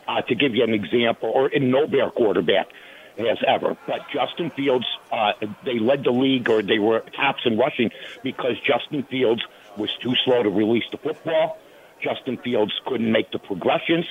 Uh, 0.06 0.22
to 0.22 0.36
give 0.36 0.54
you 0.54 0.62
an 0.62 0.74
example, 0.74 1.32
or 1.34 1.48
in 1.48 1.72
no 1.72 1.88
Bear 1.88 2.08
quarterback 2.08 2.68
has 3.18 3.38
ever. 3.44 3.76
But 3.84 4.02
Justin 4.12 4.50
Fields, 4.50 4.86
uh, 5.10 5.32
they 5.64 5.80
led 5.80 6.04
the 6.04 6.12
league, 6.12 6.48
or 6.48 6.62
they 6.62 6.78
were 6.78 7.00
tops 7.16 7.42
in 7.44 7.58
rushing 7.58 7.90
because 8.22 8.54
Justin 8.64 9.02
Fields 9.02 9.42
was 9.76 9.90
too 10.00 10.14
slow 10.24 10.40
to 10.40 10.50
release 10.50 10.84
the 10.92 10.98
football. 10.98 11.58
Justin 12.00 12.36
Fields 12.36 12.72
couldn't 12.86 13.10
make 13.10 13.32
the 13.32 13.40
progressions. 13.40 14.06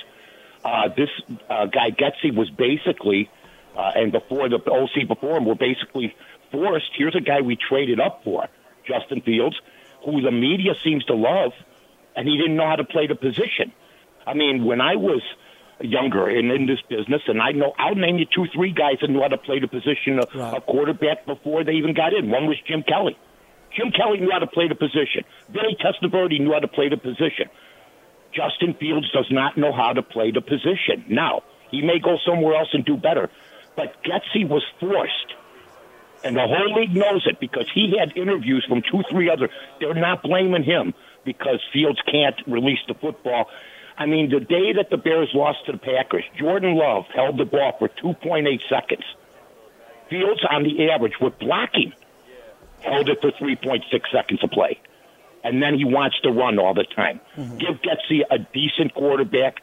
Uh, 0.62 0.88
this 0.94 1.08
uh, 1.48 1.64
guy 1.66 1.90
Getsy 1.90 2.34
was 2.34 2.50
basically, 2.50 3.30
uh, 3.78 3.92
and 3.94 4.10
before 4.10 4.48
the 4.48 4.56
OC 4.56 5.06
before 5.06 5.36
him, 5.36 5.46
were 5.46 5.54
basically 5.54 6.14
forced. 6.50 6.90
Here's 6.96 7.14
a 7.14 7.20
guy 7.20 7.40
we 7.40 7.56
traded 7.56 8.00
up 8.00 8.24
for, 8.24 8.48
Justin 8.86 9.20
Fields, 9.22 9.56
who 10.04 10.20
the 10.20 10.32
media 10.32 10.74
seems 10.82 11.04
to 11.04 11.14
love, 11.14 11.52
and 12.16 12.26
he 12.26 12.36
didn't 12.36 12.56
know 12.56 12.66
how 12.66 12.76
to 12.76 12.84
play 12.84 13.06
the 13.06 13.14
position. 13.14 13.72
I 14.26 14.34
mean, 14.34 14.64
when 14.64 14.80
I 14.80 14.96
was 14.96 15.22
younger 15.80 16.26
and 16.26 16.50
in 16.50 16.66
this 16.66 16.80
business, 16.88 17.22
and 17.28 17.40
I 17.40 17.52
know 17.52 17.72
I'll 17.78 17.94
name 17.94 18.18
you 18.18 18.26
two, 18.26 18.46
three 18.52 18.72
guys 18.72 18.96
that 19.00 19.10
knew 19.10 19.20
how 19.20 19.28
to 19.28 19.38
play 19.38 19.60
the 19.60 19.68
position 19.68 20.18
of 20.18 20.34
a 20.34 20.60
quarterback 20.60 21.24
before 21.24 21.62
they 21.62 21.74
even 21.74 21.94
got 21.94 22.12
in. 22.12 22.30
One 22.30 22.46
was 22.46 22.56
Jim 22.66 22.82
Kelly. 22.82 23.16
Jim 23.76 23.92
Kelly 23.92 24.18
knew 24.18 24.30
how 24.32 24.40
to 24.40 24.48
play 24.48 24.66
the 24.66 24.74
position. 24.74 25.22
Billy 25.52 25.76
Testaverde 25.78 26.40
knew 26.40 26.52
how 26.52 26.58
to 26.58 26.68
play 26.68 26.88
the 26.88 26.96
position. 26.96 27.48
Justin 28.34 28.74
Fields 28.74 29.10
does 29.12 29.26
not 29.30 29.56
know 29.56 29.72
how 29.72 29.92
to 29.92 30.02
play 30.02 30.32
the 30.32 30.40
position. 30.40 31.04
Now, 31.08 31.42
he 31.70 31.82
may 31.82 31.98
go 31.98 32.16
somewhere 32.26 32.56
else 32.56 32.68
and 32.72 32.84
do 32.84 32.96
better, 32.96 33.30
but 33.78 33.94
Getsy 34.02 34.46
was 34.46 34.64
forced. 34.80 35.34
And 36.24 36.34
the 36.34 36.48
whole 36.48 36.74
league 36.74 36.96
knows 36.96 37.24
it 37.26 37.38
because 37.38 37.66
he 37.72 37.96
had 37.96 38.16
interviews 38.16 38.66
from 38.68 38.82
two, 38.82 39.04
three 39.08 39.30
other. 39.30 39.48
They're 39.78 39.94
not 39.94 40.24
blaming 40.24 40.64
him 40.64 40.94
because 41.24 41.60
Fields 41.72 42.00
can't 42.10 42.34
release 42.48 42.80
the 42.88 42.94
football. 42.94 43.48
I 43.96 44.06
mean, 44.06 44.30
the 44.30 44.40
day 44.40 44.72
that 44.72 44.90
the 44.90 44.96
Bears 44.96 45.30
lost 45.32 45.58
to 45.66 45.72
the 45.72 45.78
Packers, 45.78 46.24
Jordan 46.36 46.74
Love 46.74 47.04
held 47.14 47.38
the 47.38 47.44
ball 47.44 47.76
for 47.78 47.88
2.8 47.88 48.60
seconds. 48.68 49.04
Fields, 50.10 50.40
on 50.50 50.64
the 50.64 50.90
average, 50.90 51.14
with 51.20 51.38
blocking, 51.38 51.92
held 52.80 53.08
it 53.08 53.20
for 53.20 53.30
3.6 53.30 53.82
seconds 54.10 54.42
of 54.42 54.50
play. 54.50 54.80
And 55.44 55.62
then 55.62 55.78
he 55.78 55.84
wants 55.84 56.18
to 56.22 56.32
run 56.32 56.58
all 56.58 56.74
the 56.74 56.84
time. 56.96 57.20
Mm-hmm. 57.36 57.58
Give 57.58 57.76
Getsy 57.80 58.22
a 58.28 58.38
decent 58.38 58.92
quarterback, 58.94 59.62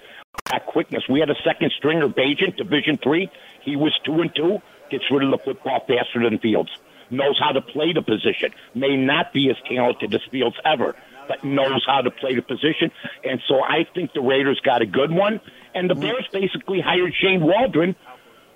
that 0.52 0.66
quickness. 0.68 1.04
We 1.10 1.20
had 1.20 1.30
a 1.30 1.36
second 1.44 1.72
stringer, 1.78 2.08
Bagent, 2.08 2.58
Division 2.58 2.98
Three. 2.98 3.30
He 3.62 3.76
was 3.76 3.94
two 4.06 4.22
and 4.22 4.34
two. 4.36 4.60
Gets 4.92 5.06
rid 5.12 5.24
of 5.24 5.32
the 5.32 5.40
football 5.44 5.80
faster 5.88 6.24
than 6.24 6.40
Fields. 6.40 6.70
Knows 7.10 7.40
how 7.40 7.52
to 7.52 7.62
play 7.62 7.94
the 7.94 8.02
position. 8.02 8.52
May 8.74 8.96
not 8.96 9.34
be 9.34 9.50
as 9.50 9.58
talented 9.68 10.14
as 10.14 10.22
Fields 10.32 10.56
ever, 10.64 10.96
but 11.28 11.44
knows 11.44 11.84
how 11.88 12.02
to 12.02 12.12
play 12.12 12.36
the 12.36 12.42
position. 12.42 12.92
And 13.24 13.42
so 13.48 13.62
I 13.64 13.88
think 13.94 14.14
the 14.14 14.22
Raiders 14.22 14.60
got 14.64 14.82
a 14.82 14.86
good 14.86 15.12
one. 15.12 15.40
And 15.74 15.90
the 15.90 15.96
Bears 15.96 16.28
basically 16.32 16.82
hired 16.82 17.14
Shane 17.20 17.44
Waldron, 17.44 17.96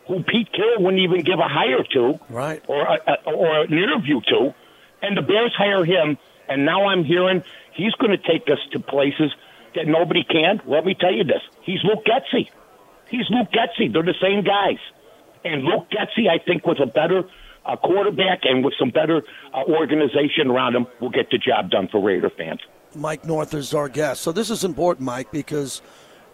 who 0.08 0.24
Pete 0.24 0.52
Carroll 0.54 0.84
wouldn't 0.84 1.02
even 1.02 1.22
give 1.22 1.40
a 1.40 1.48
hire 1.48 1.84
to, 1.94 2.20
right, 2.30 2.64
or 2.68 2.82
a, 2.82 3.00
a, 3.28 3.32
or 3.32 3.62
an 3.62 3.74
interview 3.74 4.22
to, 4.22 4.54
and 5.02 5.18
the 5.18 5.22
Bears 5.22 5.54
hire 5.56 5.84
him. 5.86 6.18
And 6.48 6.66
now 6.66 6.88
I'm 6.88 7.04
hearing 7.04 7.44
he's 7.74 7.94
going 7.94 8.12
to 8.12 8.18
take 8.18 8.50
us 8.50 8.60
to 8.72 8.80
places 8.80 9.32
that 9.76 9.88
nobody 9.88 10.24
can. 10.24 10.62
Let 10.66 10.86
me 10.86 10.96
tell 11.00 11.14
you 11.14 11.24
this: 11.24 11.42
he's 11.62 11.80
Luke 11.84 12.06
Getsy. 12.06 12.50
He's 13.10 13.26
Luke 13.30 13.50
Getsy. 13.52 13.92
They're 13.92 14.04
the 14.04 14.14
same 14.22 14.44
guys. 14.44 14.78
And 15.44 15.64
Luke 15.64 15.88
Getsy, 15.90 16.30
I 16.30 16.38
think, 16.44 16.66
with 16.66 16.80
a 16.80 16.86
better 16.86 17.24
uh, 17.66 17.76
quarterback 17.78 18.42
and 18.44 18.64
with 18.64 18.74
some 18.78 18.90
better 18.90 19.24
uh, 19.54 19.64
organization 19.64 20.48
around 20.50 20.76
him, 20.76 20.86
will 21.00 21.10
get 21.10 21.30
the 21.32 21.38
job 21.38 21.72
done 21.72 21.88
for 21.92 22.02
Raider 22.04 22.30
fans. 22.30 22.60
Mike 22.96 23.26
North 23.26 23.54
is 23.54 23.74
our 23.74 23.88
guest. 23.90 24.22
So 24.22 24.32
this 24.32 24.50
is 24.50 24.64
important, 24.64 25.06
Mike, 25.06 25.32
because 25.32 25.82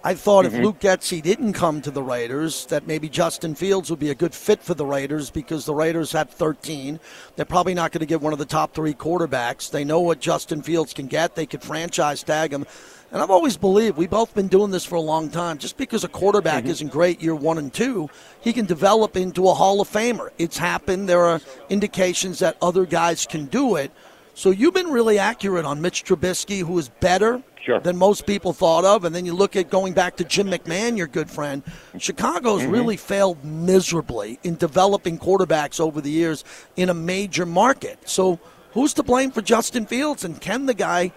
I 0.04 0.14
thought 0.16 0.46
Mm-hmm. 0.46 0.56
if 0.56 0.64
Luke 0.64 0.80
Getsy 0.80 1.22
didn't 1.22 1.54
come 1.54 1.82
to 1.82 1.92
the 1.92 2.02
Raiders, 2.04 2.66
that 2.68 2.88
maybe 2.88 3.10
Justin 3.10 3.56
Fields 3.56 3.90
would 3.90 4.00
be 4.00 4.10
a 4.10 4.16
good 4.16 4.34
fit 4.34 4.62
for 4.64 4.74
the 4.74 4.86
Raiders 4.86 5.30
because 5.30 5.66
the 5.66 5.76
Raiders 5.76 6.12
have 6.14 6.30
13. 6.30 7.00
They're 7.36 7.46
probably 7.46 7.74
not 7.74 7.92
going 7.92 8.00
to 8.02 8.06
get 8.06 8.22
one 8.22 8.34
of 8.34 8.40
the 8.40 8.46
top 8.46 8.74
three 8.74 8.94
quarterbacks. 8.94 9.70
They 9.72 9.84
know 9.84 10.00
what 10.00 10.20
Justin 10.20 10.62
Fields 10.62 10.94
can 10.94 11.08
get. 11.08 11.36
They 11.36 11.46
could 11.46 11.62
franchise 11.62 12.24
tag 12.24 12.54
him. 12.54 12.66
And 13.12 13.22
I've 13.22 13.30
always 13.32 13.56
believed 13.56 13.96
we've 13.98 14.10
both 14.10 14.34
been 14.36 14.48
doing 14.48 14.72
this 14.72 14.84
for 14.84 14.96
a 14.96 15.02
long 15.02 15.30
time. 15.30 15.58
Just 15.58 15.78
because 15.78 16.04
a 16.04 16.08
quarterback 16.10 16.64
Mm-hmm. 16.64 16.72
isn't 16.72 16.92
great 16.92 17.22
year 17.22 17.36
one 17.36 17.58
and 17.58 17.74
two, 17.74 18.10
he 18.42 18.52
can 18.52 18.66
develop 18.66 19.16
into 19.16 19.48
a 19.48 19.54
Hall 19.54 19.80
of 19.80 19.90
Famer. 19.90 20.30
It's 20.38 20.58
happened. 20.58 21.08
There 21.08 21.24
are 21.24 21.40
indications 21.70 22.40
that 22.40 22.58
other 22.62 22.86
guys 22.86 23.26
can 23.26 23.46
do 23.46 23.76
it. 23.76 23.92
So 24.34 24.50
you've 24.50 24.74
been 24.74 24.90
really 24.92 25.18
accurate 25.18 25.64
on 25.66 25.82
Mitch 25.82 26.04
Trubisky, 26.04 26.60
who 26.62 26.78
is 26.78 26.90
better 26.90 27.42
Sure. 27.64 27.80
than 27.80 27.98
most 27.98 28.28
people 28.28 28.54
thought 28.54 28.86
of. 28.86 29.06
And 29.06 29.16
then 29.16 29.26
you 29.26 29.34
look 29.34 29.56
at 29.56 29.70
going 29.72 29.94
back 29.94 30.18
to 30.18 30.24
Jim 30.24 30.48
McMahon, 30.52 30.98
your 30.98 31.08
good 31.08 31.30
friend. 31.32 31.64
Chicago's 31.98 32.62
Mm-hmm. 32.62 32.72
really 32.72 32.98
failed 32.98 33.44
miserably 33.46 34.40
in 34.44 34.56
developing 34.56 35.18
quarterbacks 35.18 35.80
over 35.80 36.02
the 36.02 36.12
years 36.12 36.44
in 36.76 36.90
a 36.90 36.94
major 36.94 37.46
market. 37.46 37.98
So 38.08 38.40
who's 38.74 38.94
to 38.96 39.04
blame 39.04 39.32
for 39.32 39.42
Justin 39.42 39.86
Fields? 39.86 40.24
And 40.26 40.40
can 40.40 40.66
the 40.66 40.74
guy 40.74 41.12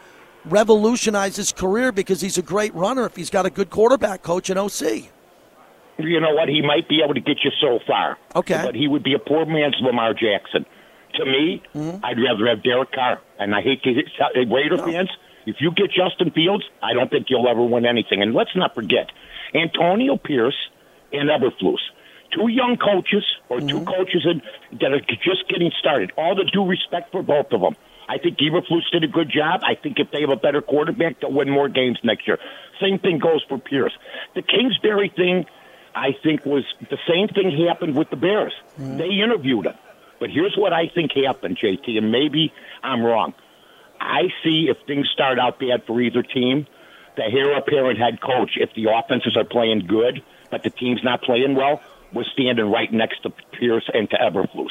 revolutionize 0.51 1.37
his 1.37 1.53
career 1.53 1.93
because 1.93 2.21
he's 2.21 2.39
a 2.39 2.43
great 2.43 2.75
runner 2.75 3.05
if 3.07 3.17
he's 3.17 3.31
got 3.31 3.47
a 3.47 3.51
good 3.51 3.71
quarterback 3.71 4.23
coach 4.23 4.51
in 4.51 4.59
OC? 4.59 5.11
You 5.99 6.21
know 6.21 6.33
what? 6.35 6.49
He 6.49 6.63
might 6.63 6.89
be 6.89 7.01
able 7.03 7.15
to 7.15 7.21
get 7.21 7.39
you 7.45 7.51
so 7.61 7.81
far. 7.87 8.17
Okay. 8.37 8.63
But 8.65 8.75
he 8.75 8.87
would 8.87 9.03
be 9.03 9.15
a 9.15 9.19
poor 9.19 9.45
man's 9.47 9.77
Lamar 9.81 10.15
Jackson. 10.15 10.65
To 11.15 11.25
me, 11.25 11.63
Mm-hmm. 11.75 12.05
I'd 12.05 12.19
rather 12.21 12.47
have 12.49 12.63
Derek 12.63 12.93
Carr. 12.93 13.21
And 13.39 13.55
I 13.55 13.63
hate 13.63 13.83
to 13.83 13.93
hit 13.93 14.07
uh, 14.21 14.29
Raider 14.55 14.79
fans. 14.79 15.11
If 15.47 15.57
you 15.61 15.71
get 15.73 15.87
Justin 15.91 16.31
Fields, 16.31 16.65
I 16.83 16.93
don't 16.93 17.11
think 17.11 17.27
you'll 17.31 17.49
ever 17.49 17.65
win 17.65 17.87
anything. 17.87 18.21
And 18.23 18.35
let's 18.35 18.55
not 18.55 18.75
forget, 18.75 19.11
Antonio 19.55 20.17
Pierce 20.17 20.57
and 21.13 21.29
Eberflus, 21.31 21.79
two 22.33 22.49
young 22.49 22.77
coaches 22.77 23.25
or 23.49 23.61
two 23.61 23.85
coaches 23.85 24.27
in, 24.31 24.43
that 24.79 24.93
are 24.93 25.01
just 25.01 25.49
getting 25.49 25.73
started. 25.79 26.13
All 26.17 26.35
the 26.37 26.45
due 26.45 26.67
respect 26.67 27.11
for 27.11 27.23
both 27.23 27.47
of 27.53 27.61
them. 27.63 27.75
I 28.09 28.19
think 28.19 28.39
Eberflus 28.39 28.91
did 28.91 29.05
a 29.05 29.09
good 29.09 29.31
job. 29.31 29.61
I 29.63 29.75
think 29.75 29.99
if 29.99 30.11
they 30.11 30.23
have 30.23 30.31
a 30.31 30.37
better 30.37 30.63
quarterback, 30.63 31.21
they'll 31.21 31.33
win 31.33 31.51
more 31.51 31.69
games 31.69 31.99
next 32.03 32.27
year. 32.27 32.39
Same 32.81 32.99
thing 32.99 33.19
goes 33.19 33.45
for 33.49 33.59
Pierce. 33.59 33.93
The 34.35 34.43
Kingsbury 34.43 35.13
thing, 35.15 35.45
I 35.95 36.17
think, 36.23 36.47
was 36.47 36.65
the 36.91 36.99
same 37.07 37.29
thing 37.29 37.67
happened 37.67 37.97
with 37.97 38.09
the 38.11 38.17
Bears. 38.17 38.55
Mm-hmm. 38.79 38.97
They 38.97 39.11
interviewed 39.23 39.67
him. 39.67 39.75
But 40.21 40.31
here's 40.31 40.57
what 40.57 40.73
I 40.73 40.89
think 40.93 41.13
happened, 41.13 41.59
JT, 41.63 41.97
and 41.97 42.11
maybe 42.11 42.53
I'm 42.83 43.03
wrong. 43.03 43.35
I 44.01 44.29
see 44.43 44.69
if 44.71 44.77
things 44.87 45.09
start 45.13 45.39
out 45.39 45.59
bad 45.61 45.85
for 45.87 46.01
either 46.01 46.23
team, 46.23 46.67
the 47.17 47.25
heir 47.25 47.57
apparent 47.57 47.99
head 47.99 48.21
coach, 48.21 48.53
if 48.57 48.71
the 48.75 48.87
offenses 48.91 49.37
are 49.37 49.45
playing 49.45 49.87
good, 49.87 50.23
but 50.51 50.63
the 50.63 50.71
team's 50.71 51.03
not 51.05 51.23
playing 51.23 51.55
well, 51.57 51.81
was 52.13 52.27
standing 52.33 52.71
right 52.71 52.93
next 52.93 53.23
to 53.23 53.31
Pierce 53.59 53.89
and 53.93 54.09
to 54.11 54.17
Eberflus. 54.17 54.71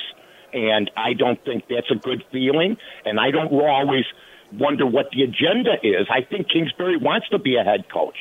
And 0.53 0.89
I 0.95 1.13
don't 1.13 1.43
think 1.43 1.65
that's 1.69 1.91
a 1.91 1.95
good 1.95 2.23
feeling. 2.31 2.77
And 3.05 3.19
I 3.19 3.31
don't 3.31 3.51
always 3.51 4.05
wonder 4.51 4.85
what 4.85 5.07
the 5.11 5.23
agenda 5.23 5.75
is. 5.83 6.07
I 6.09 6.21
think 6.21 6.49
Kingsbury 6.49 6.97
wants 6.97 7.27
to 7.29 7.39
be 7.39 7.57
a 7.57 7.63
head 7.63 7.89
coach. 7.91 8.17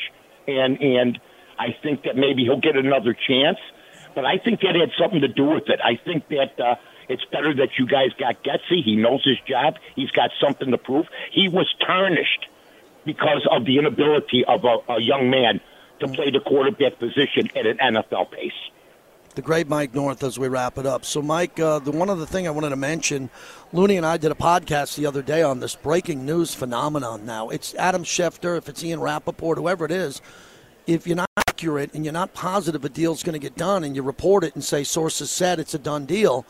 And, 0.47 0.81
and 0.81 1.21
I 1.59 1.77
think 1.83 2.03
that 2.05 2.17
maybe 2.17 2.45
he'll 2.45 2.61
get 2.61 2.77
another 2.77 3.15
chance. 3.15 3.59
But 4.15 4.25
I 4.25 4.39
think 4.39 4.61
that 4.61 4.75
had 4.75 4.91
something 4.99 5.21
to 5.21 5.29
do 5.29 5.45
with 5.45 5.69
it. 5.69 5.81
I 5.85 6.01
think 6.03 6.29
that 6.29 6.59
uh, 6.59 6.77
it's 7.09 7.25
better 7.27 7.55
that 7.55 7.79
you 7.79 7.87
guys 7.87 8.11
got 8.19 8.43
Getsy. 8.43 8.83
He 8.83 8.97
knows 8.97 9.23
his 9.25 9.39
job. 9.47 9.75
He's 9.95 10.11
got 10.11 10.31
something 10.41 10.71
to 10.71 10.79
prove. 10.79 11.07
He 11.33 11.49
was 11.49 11.73
tarnished 11.87 12.47
because 13.05 13.47
of 13.51 13.65
the 13.65 13.79
inability 13.79 14.45
of 14.47 14.65
a, 14.65 14.93
a 14.93 15.01
young 15.01 15.31
man 15.31 15.61
to 16.01 16.09
play 16.09 16.31
the 16.31 16.41
quarterback 16.41 16.99
position 16.99 17.49
at 17.57 17.67
an 17.67 17.79
NFL 17.79 18.31
pace. 18.33 18.53
The 19.37 19.43
great 19.43 19.69
Mike 19.69 19.95
North 19.95 20.23
as 20.23 20.39
we 20.39 20.49
wrap 20.49 20.79
it 20.79 20.87
up. 20.87 21.05
So, 21.05 21.21
Mike, 21.21 21.61
uh, 21.61 21.79
the 21.79 21.91
one 21.91 22.09
other 22.09 22.25
thing 22.25 22.47
I 22.47 22.51
wanted 22.51 22.71
to 22.71 22.77
mention, 22.77 23.29
Looney 23.71 23.99
and 23.99 24.07
I 24.07 24.17
did 24.17 24.33
a 24.33 24.35
podcast 24.35 24.97
the 24.97 25.05
other 25.05 25.21
day 25.21 25.43
on 25.43 25.61
this 25.61 25.75
breaking 25.75 26.25
news 26.25 26.55
phenomenon. 26.55 27.27
Now, 27.27 27.51
it's 27.51 27.75
Adam 27.75 28.03
Schefter, 28.03 28.57
if 28.57 28.67
it's 28.67 28.83
Ian 28.83 28.99
Rapoport, 28.99 29.59
whoever 29.59 29.85
it 29.85 29.91
is. 29.91 30.23
If 30.87 31.07
you're 31.07 31.17
not 31.17 31.29
accurate 31.37 31.93
and 31.93 32.03
you're 32.03 32.15
not 32.15 32.33
positive 32.33 32.83
a 32.87 32.89
deal's 32.89 33.23
going 33.23 33.35
to 33.35 33.39
get 33.39 33.59
done, 33.59 33.85
and 33.85 33.95
you 33.95 34.03
report 34.03 34.43
it 34.43 34.55
and 34.55 34.65
say 34.65 34.83
sources 34.83 35.31
said 35.31 35.61
it's 35.61 35.75
a 35.75 35.79
done 35.79 36.07
deal, 36.07 36.47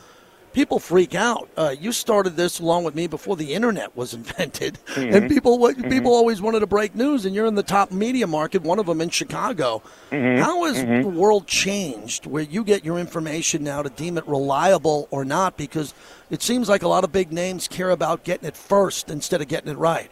people 0.57 0.79
freak 0.79 1.15
out. 1.15 1.51
Uh, 1.55 1.75
you 1.79 1.93
started 1.93 2.35
this 2.35 2.61
along 2.61 2.83
with 2.83 2.95
me 2.95 3.07
before 3.07 3.37
the 3.37 3.53
internet 3.53 3.95
was 3.95 4.15
invented, 4.21 4.79
and 4.97 5.13
mm-hmm. 5.13 5.29
people 5.29 5.59
wa- 5.59 5.75
people 5.75 5.91
mm-hmm. 5.91 6.07
always 6.07 6.41
wanted 6.41 6.61
to 6.61 6.67
break 6.67 6.95
news. 6.95 7.27
And 7.27 7.35
you're 7.35 7.47
in 7.47 7.55
the 7.55 7.63
top 7.63 7.93
media 7.93 8.27
market, 8.27 8.63
one 8.63 8.79
of 8.79 8.87
them 8.87 9.03
in 9.03 9.11
Chicago. 9.11 9.83
Mm-hmm. 10.11 10.43
How 10.43 10.65
has 10.65 10.83
the 10.83 11.09
world 11.09 11.47
changed 11.47 12.27
where 12.27 12.43
you 12.43 12.65
get 12.65 12.85
your 12.85 12.99
information 12.99 13.63
now 13.63 13.83
to 13.83 13.91
deem 13.91 14.17
it 14.17 14.27
reliable 14.27 15.07
or 15.11 15.27
not? 15.27 15.59
Because 15.59 15.93
it 16.31 16.43
seems 16.43 16.71
like 16.71 16.83
a 16.83 16.89
lot 16.89 17.05
of 17.05 17.13
big 17.13 17.33
names 17.33 17.69
care 17.69 17.91
about 17.91 18.25
getting 18.25 18.49
it 18.49 18.57
first 18.57 19.11
instead 19.11 19.43
of 19.43 19.49
getting 19.49 19.71
it 19.71 19.77
right. 19.77 20.11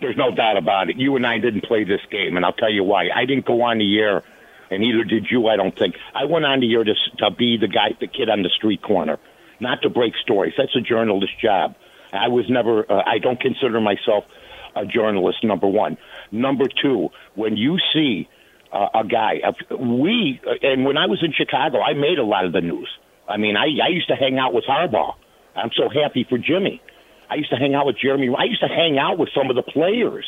There's 0.00 0.16
no 0.16 0.30
doubt 0.30 0.56
about 0.56 0.88
it. 0.88 0.96
You 0.96 1.16
and 1.16 1.26
I 1.26 1.38
didn't 1.38 1.64
play 1.64 1.82
this 1.82 2.00
game, 2.12 2.36
and 2.36 2.46
I'll 2.46 2.52
tell 2.52 2.70
you 2.70 2.84
why. 2.84 3.08
I 3.12 3.24
didn't 3.24 3.44
go 3.44 3.62
on 3.62 3.78
the 3.78 3.98
air, 3.98 4.22
and 4.70 4.82
neither 4.82 5.02
did 5.02 5.26
you, 5.28 5.48
I 5.48 5.56
don't 5.56 5.76
think. 5.76 5.96
I 6.14 6.26
went 6.26 6.44
on 6.44 6.60
the 6.60 6.72
air 6.72 6.84
to, 6.84 6.94
to 7.18 7.32
be 7.32 7.56
the 7.56 7.66
guy, 7.66 7.96
the 7.98 8.06
kid 8.06 8.28
on 8.28 8.44
the 8.44 8.50
street 8.50 8.82
corner, 8.82 9.18
not 9.60 9.82
to 9.82 9.90
break 9.90 10.14
stories. 10.22 10.54
That's 10.56 10.74
a 10.76 10.80
journalist's 10.80 11.36
job. 11.40 11.74
I 12.12 12.28
was 12.28 12.46
never, 12.48 12.90
uh, 12.90 13.02
I 13.06 13.18
don't 13.18 13.40
consider 13.40 13.80
myself 13.80 14.24
a 14.74 14.86
journalist, 14.86 15.44
number 15.44 15.66
one. 15.66 15.98
Number 16.30 16.66
two, 16.82 17.10
when 17.34 17.56
you 17.56 17.78
see 17.92 18.28
uh, 18.72 18.88
a 18.94 19.06
guy, 19.06 19.40
uh, 19.46 19.76
we, 19.76 20.40
and 20.62 20.84
when 20.84 20.96
I 20.96 21.06
was 21.06 21.22
in 21.22 21.32
Chicago, 21.32 21.80
I 21.80 21.94
made 21.94 22.18
a 22.18 22.24
lot 22.24 22.44
of 22.44 22.52
the 22.52 22.60
news. 22.60 22.88
I 23.28 23.36
mean, 23.36 23.56
I, 23.56 23.66
I 23.84 23.88
used 23.88 24.08
to 24.08 24.16
hang 24.16 24.38
out 24.38 24.54
with 24.54 24.64
Harbaugh. 24.64 25.14
I'm 25.54 25.70
so 25.76 25.88
happy 25.88 26.24
for 26.28 26.38
Jimmy. 26.38 26.80
I 27.28 27.34
used 27.34 27.50
to 27.50 27.56
hang 27.56 27.74
out 27.74 27.86
with 27.86 27.98
Jeremy. 27.98 28.28
I 28.36 28.44
used 28.44 28.62
to 28.62 28.68
hang 28.68 28.98
out 28.98 29.18
with 29.18 29.28
some 29.36 29.50
of 29.50 29.56
the 29.56 29.62
players, 29.62 30.26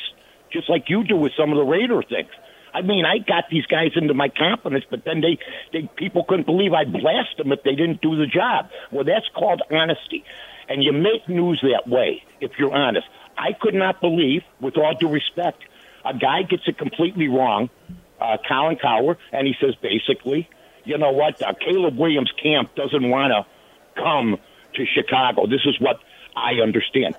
just 0.53 0.69
like 0.69 0.91
you 0.91 1.05
do 1.05 1.17
with 1.17 1.33
some 1.39 1.51
of 1.51 1.57
the 1.57 1.65
Raider 1.65 2.03
things. 2.03 2.31
I 2.73 2.83
mean, 2.83 3.05
I 3.05 3.19
got 3.19 3.45
these 3.51 3.67
guys 3.67 3.93
into 3.97 4.15
my 4.15 4.29
confidence, 4.29 4.85
but 4.91 5.05
then 5.05 5.21
they, 5.21 5.39
they 5.73 5.89
people 5.97 6.25
couldn't 6.25 6.47
believe 6.47 6.73
I'd 6.73 6.93
blast 6.93 7.37
them 7.39 7.53
if 7.53 7.63
they 7.63 7.75
didn't 7.75 8.01
do 8.01 8.17
the 8.17 8.27
job. 8.27 8.71
Well, 8.91 9.05
that's 9.05 9.29
called 9.35 9.63
honesty, 9.71 10.25
and 10.69 10.83
you 10.83 10.93
make 10.93 11.29
news 11.29 11.63
that 11.63 11.91
way 11.91 12.23
if 12.41 12.53
you're 12.59 12.75
honest. 12.75 13.07
I 13.37 13.53
could 13.59 13.75
not 13.75 14.01
believe, 14.01 14.43
with 14.61 14.77
all 14.77 14.95
due 14.95 15.09
respect, 15.09 15.63
a 16.05 16.13
guy 16.17 16.43
gets 16.43 16.63
it 16.67 16.79
completely 16.79 17.29
wrong, 17.29 17.71
uh, 18.21 18.37
Colin 18.47 18.77
Cowherd, 18.77 19.19
and 19.33 19.47
he 19.47 19.55
says 19.61 19.75
basically, 19.81 20.49
you 20.85 20.99
know 20.99 21.13
what, 21.13 21.41
uh, 21.43 21.53
Caleb 21.55 21.97
Williams' 21.97 22.33
camp 22.43 22.75
doesn't 22.75 23.09
want 23.09 23.33
to 23.33 24.03
come 24.03 24.39
to 24.75 24.85
Chicago. 24.87 25.47
This 25.47 25.63
is 25.65 25.79
what 25.81 26.01
I 26.37 26.63
understand. 26.63 27.17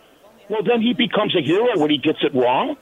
Well, 0.50 0.64
then 0.64 0.82
he 0.82 0.94
becomes 0.94 1.36
a 1.36 1.42
hero 1.42 1.78
when 1.78 1.90
he 1.90 1.98
gets 1.98 2.20
it 2.24 2.34
wrong. 2.34 2.78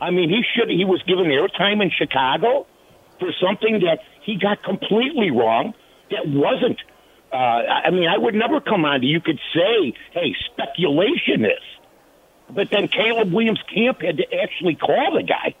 I 0.00 0.10
mean, 0.10 0.28
he 0.28 0.42
should. 0.54 0.70
He 0.70 0.84
was 0.84 1.02
given 1.02 1.26
airtime 1.26 1.82
in 1.82 1.90
Chicago 1.90 2.66
for 3.18 3.32
something 3.42 3.80
that 3.80 4.00
he 4.22 4.36
got 4.36 4.62
completely 4.62 5.30
wrong. 5.30 5.74
That 6.10 6.26
wasn't. 6.26 6.78
Uh, 7.32 7.36
I 7.36 7.90
mean, 7.90 8.08
I 8.08 8.16
would 8.16 8.34
never 8.34 8.60
come 8.60 8.84
on 8.84 9.00
to 9.00 9.06
you 9.06 9.20
could 9.20 9.40
say, 9.54 9.92
"Hey, 10.12 10.34
speculation 10.52 11.44
is," 11.44 11.64
but 12.48 12.70
then 12.70 12.88
Caleb 12.88 13.32
Williams 13.32 13.62
Camp 13.74 14.00
had 14.00 14.16
to 14.18 14.34
actually 14.34 14.76
call 14.76 15.14
the 15.14 15.22
guy 15.22 15.54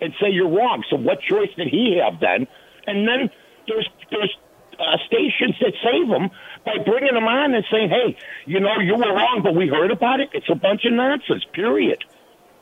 and 0.00 0.14
say 0.20 0.30
you're 0.30 0.48
wrong. 0.48 0.84
So 0.90 0.96
what 0.96 1.20
choice 1.20 1.50
did 1.56 1.68
he 1.68 2.00
have 2.02 2.20
then? 2.20 2.46
And 2.86 3.08
then 3.08 3.30
there's 3.66 3.88
there's 4.10 4.36
uh, 4.78 4.96
stations 5.06 5.56
that 5.60 5.72
save 5.82 6.08
him 6.08 6.30
by 6.64 6.78
bringing 6.84 7.16
him 7.16 7.26
on 7.26 7.54
and 7.54 7.64
saying, 7.70 7.88
"Hey, 7.88 8.16
you 8.46 8.60
know, 8.60 8.78
you 8.78 8.94
were 8.94 9.12
wrong, 9.12 9.40
but 9.42 9.54
we 9.54 9.66
heard 9.66 9.90
about 9.90 10.20
it. 10.20 10.30
It's 10.32 10.48
a 10.48 10.54
bunch 10.54 10.84
of 10.84 10.92
nonsense." 10.92 11.44
Period. 11.52 12.04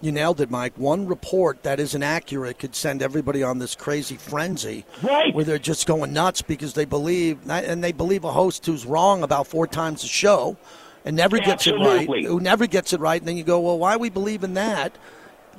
You 0.01 0.13
nailed 0.13 0.41
it, 0.41 0.51
Mike. 0.51 0.75
One 0.77 1.07
report 1.07 1.63
that 1.63 1.81
isn't 1.81 2.03
accurate 2.03 2.59
could 2.59 2.75
send 2.75 3.03
everybody 3.03 3.43
on 3.43 3.59
this 3.59 3.75
crazy 3.75 4.17
frenzy, 4.17 4.85
Right. 5.03 5.35
Where 5.35 5.45
they're 5.45 5.59
just 5.59 5.87
going 5.87 6.13
nuts 6.13 6.43
because 6.43 6.75
they 6.75 6.85
believe, 6.85 7.39
and 7.49 7.83
they 7.83 7.93
believe 7.93 8.25
a 8.25 8.33
host 8.33 8.67
who's 8.67 8.85
wrong 8.85 9.23
about 9.23 9.47
four 9.47 9.67
times 9.67 10.05
a 10.05 10.09
show, 10.09 10.57
and 11.05 11.17
never 11.17 11.39
gets 11.39 11.67
it 11.67 11.75
right. 11.75 12.07
Who 12.07 12.41
never 12.41 12.67
gets 12.67 12.93
it 12.93 13.01
right, 13.01 13.21
and 13.21 13.27
then 13.27 13.37
you 13.37 13.45
go, 13.45 13.61
well, 13.61 13.79
why 13.79 13.97
we 13.97 14.11
believe 14.11 14.45
in 14.45 14.55
that? 14.55 14.97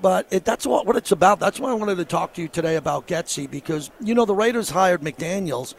But 0.01 0.27
it, 0.29 0.45
that's 0.45 0.67
what, 0.67 0.85
what 0.85 0.95
it's 0.95 1.11
about. 1.11 1.39
That's 1.39 1.59
why 1.59 1.71
I 1.71 1.73
wanted 1.73 1.95
to 1.95 2.05
talk 2.05 2.33
to 2.35 2.41
you 2.41 2.47
today 2.47 2.75
about 2.75 3.07
Getsy 3.07 3.49
because, 3.49 3.89
you 3.99 4.13
know, 4.13 4.25
the 4.25 4.35
Raiders 4.35 4.69
hired 4.69 5.01
McDaniels 5.01 5.73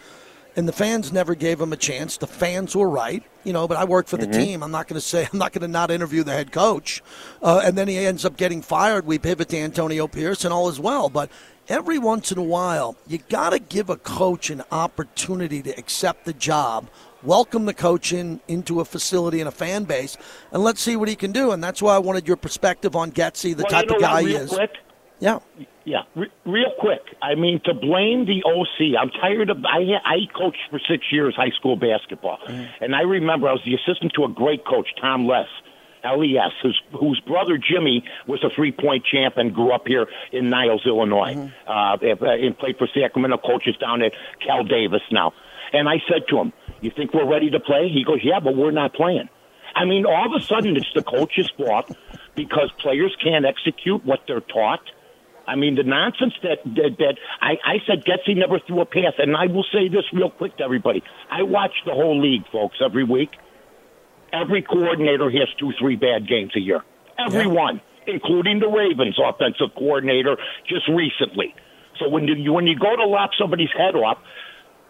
and 0.59 0.67
the 0.67 0.73
fans 0.73 1.13
never 1.13 1.37
gave 1.37 1.61
him 1.61 1.73
a 1.73 1.77
chance. 1.77 2.17
The 2.17 2.27
fans 2.27 2.75
were 2.75 2.91
right, 2.91 3.23
you 3.45 3.53
know, 3.53 3.69
but 3.69 3.77
I 3.77 3.85
work 3.85 4.09
for 4.09 4.17
the 4.17 4.27
Mm-hmm. 4.27 4.41
team. 4.41 4.63
I'm 4.65 4.73
not 4.73 4.89
going 4.89 5.01
to 5.01 5.07
say, 5.07 5.29
I'm 5.33 5.39
not 5.39 5.53
going 5.53 5.63
to 5.63 5.69
not 5.69 5.93
interview 5.93 6.25
the 6.25 6.33
head 6.33 6.51
coach. 6.51 7.01
Uh, 7.41 7.61
and 7.65 7.79
then 7.79 7.87
he 7.87 7.97
ends 7.97 8.25
up 8.25 8.37
getting 8.37 8.61
fired. 8.61 9.07
We 9.07 9.21
pivot 9.21 9.49
to 9.51 9.57
Antonio 9.59 10.09
Pierce 10.09 10.45
and 10.45 10.53
all 10.53 10.67
as 10.67 10.81
well. 10.81 11.09
But 11.11 11.31
every 11.69 11.97
once 11.97 12.33
in 12.33 12.39
a 12.39 12.43
while, 12.43 12.97
you 13.07 13.19
got 13.29 13.51
to 13.51 13.61
give 13.61 13.89
a 13.89 13.97
coach 13.97 14.51
an 14.51 14.65
opportunity 14.73 15.63
to 15.63 15.71
accept 15.79 16.25
the 16.25 16.33
job. 16.33 16.89
Welcome 17.23 17.65
the 17.67 17.75
coach 17.75 18.13
in 18.13 18.41
into 18.49 18.81
a 18.81 18.85
facility 18.85 19.39
and 19.41 19.47
a 19.49 19.53
fan 19.53 19.85
base, 19.85 20.17
and 20.53 20.63
let's 20.65 20.81
see 20.81 20.97
what 20.97 21.09
he 21.09 21.15
can 21.17 21.31
do. 21.33 21.53
And 21.53 21.63
that's 21.63 21.81
why 21.81 21.95
I 21.95 21.99
wanted 21.99 22.27
your 22.29 22.37
perspective 22.37 22.97
on 22.97 23.13
Getsy, 23.13 23.57
the 23.57 23.63
Well, 23.63 23.71
type 23.71 23.85
you 23.85 23.91
know 23.91 23.97
of 23.97 24.03
guy 24.03 24.23
what, 24.23 24.25
he 24.31 24.37
is. 24.37 24.51
Quick, 24.51 24.71
Yeah. 25.21 25.39
Yeah, 25.89 26.03
re- 26.15 26.31
real 26.45 26.71
quick. 26.79 27.01
I 27.23 27.35
mean, 27.35 27.63
to 27.65 27.73
blame 27.73 28.27
the 28.27 28.45
OC. 28.45 29.01
I'm 29.01 29.09
tired 29.09 29.49
of. 29.49 29.65
I 29.65 29.97
I 30.05 30.17
coached 30.37 30.61
for 30.71 30.79
six 30.79 31.07
years 31.11 31.35
high 31.35 31.49
school 31.57 31.77
basketball, 31.77 32.39
mm-hmm. 32.47 32.85
and 32.85 32.95
I 32.95 33.03
remember 33.03 33.49
I 33.49 33.53
was 33.53 33.63
the 33.65 33.75
assistant 33.75 34.13
to 34.17 34.25
a 34.25 34.29
great 34.29 34.67
coach, 34.67 34.89
Tom 35.01 35.27
Les. 35.27 35.47
Les, 36.05 36.53
whose, 36.63 36.81
whose 36.99 37.21
brother 37.27 37.59
Jimmy 37.59 38.05
was 38.27 38.43
a 38.45 38.51
three 38.55 38.71
point 38.71 39.05
champ 39.05 39.37
and 39.37 39.55
grew 39.55 39.73
up 39.73 39.87
here 39.87 40.07
in 40.31 40.49
Niles, 40.49 40.83
Illinois, 40.87 41.35
mm-hmm. 41.35 41.69
uh, 41.69 41.97
uh, 41.97 42.31
and 42.31 42.57
played 42.57 42.77
for 42.77 42.87
Sacramento. 42.95 43.39
Coaches 43.39 43.77
down 43.81 44.03
at 44.03 44.13
Cal 44.47 44.65
Davis 44.65 45.03
now. 45.11 45.33
And 45.73 45.89
I 45.89 45.97
said 46.09 46.29
to 46.29 46.39
him, 46.39 46.53
"You 46.83 46.91
think 46.91 47.15
we're 47.15 47.29
ready 47.29 47.51
to 47.51 47.61
play?" 47.61 47.89
He 47.89 48.05
goes, 48.05 48.21
"Yeah, 48.23 48.41
but 48.41 48.55
we're 48.55 48.71
not 48.71 48.93
playing." 48.93 49.29
I 49.75 49.87
mean, 49.87 50.05
all 50.05 50.27
of 50.27 50.41
a 50.41 50.45
sudden 50.45 50.77
it's 50.77 50.93
the 50.95 51.03
coach's 51.03 51.51
fault 51.57 51.97
because 52.35 52.71
players 52.79 53.17
can't 53.23 53.47
execute 53.47 54.05
what 54.05 54.21
they're 54.27 54.41
taught. 54.41 54.83
I 55.49 55.57
mean, 55.57 55.77
the 55.77 55.83
nonsense 55.83 56.35
that 56.43 56.59
that, 56.77 56.97
that 56.99 57.15
I, 57.41 57.57
I 57.65 57.77
said 57.87 58.05
Getsy 58.05 58.37
never 58.37 58.61
threw 58.67 58.83
a 58.83 58.87
pass, 58.87 59.15
and 59.17 59.35
I 59.35 59.47
will 59.47 59.65
say 59.73 59.89
this 59.89 60.05
real 60.13 60.31
quick 60.31 60.59
to 60.59 60.65
everybody: 60.65 61.03
I 61.31 61.43
watch 61.43 61.73
the 61.87 61.93
whole 61.93 62.21
league, 62.21 62.45
folks, 62.53 62.77
every 62.85 63.05
week. 63.05 63.31
Every 64.31 64.61
coordinator 64.61 65.31
has 65.31 65.49
two, 65.59 65.73
three 65.81 65.97
bad 65.97 66.29
games 66.29 66.53
a 66.55 66.61
year. 66.61 66.85
Everyone, 67.19 67.81
including 68.07 68.61
the 68.61 68.69
Ravens' 68.69 69.19
offensive 69.19 69.75
coordinator 69.75 70.37
just 70.69 70.87
recently. 70.87 71.55
So 71.99 72.11
when 72.11 72.29
you 72.29 72.53
when 72.53 72.67
you 72.67 72.79
go 72.79 72.95
to 72.95 73.07
lop 73.07 73.31
somebody's 73.39 73.73
head 73.77 73.97
off, 73.97 74.19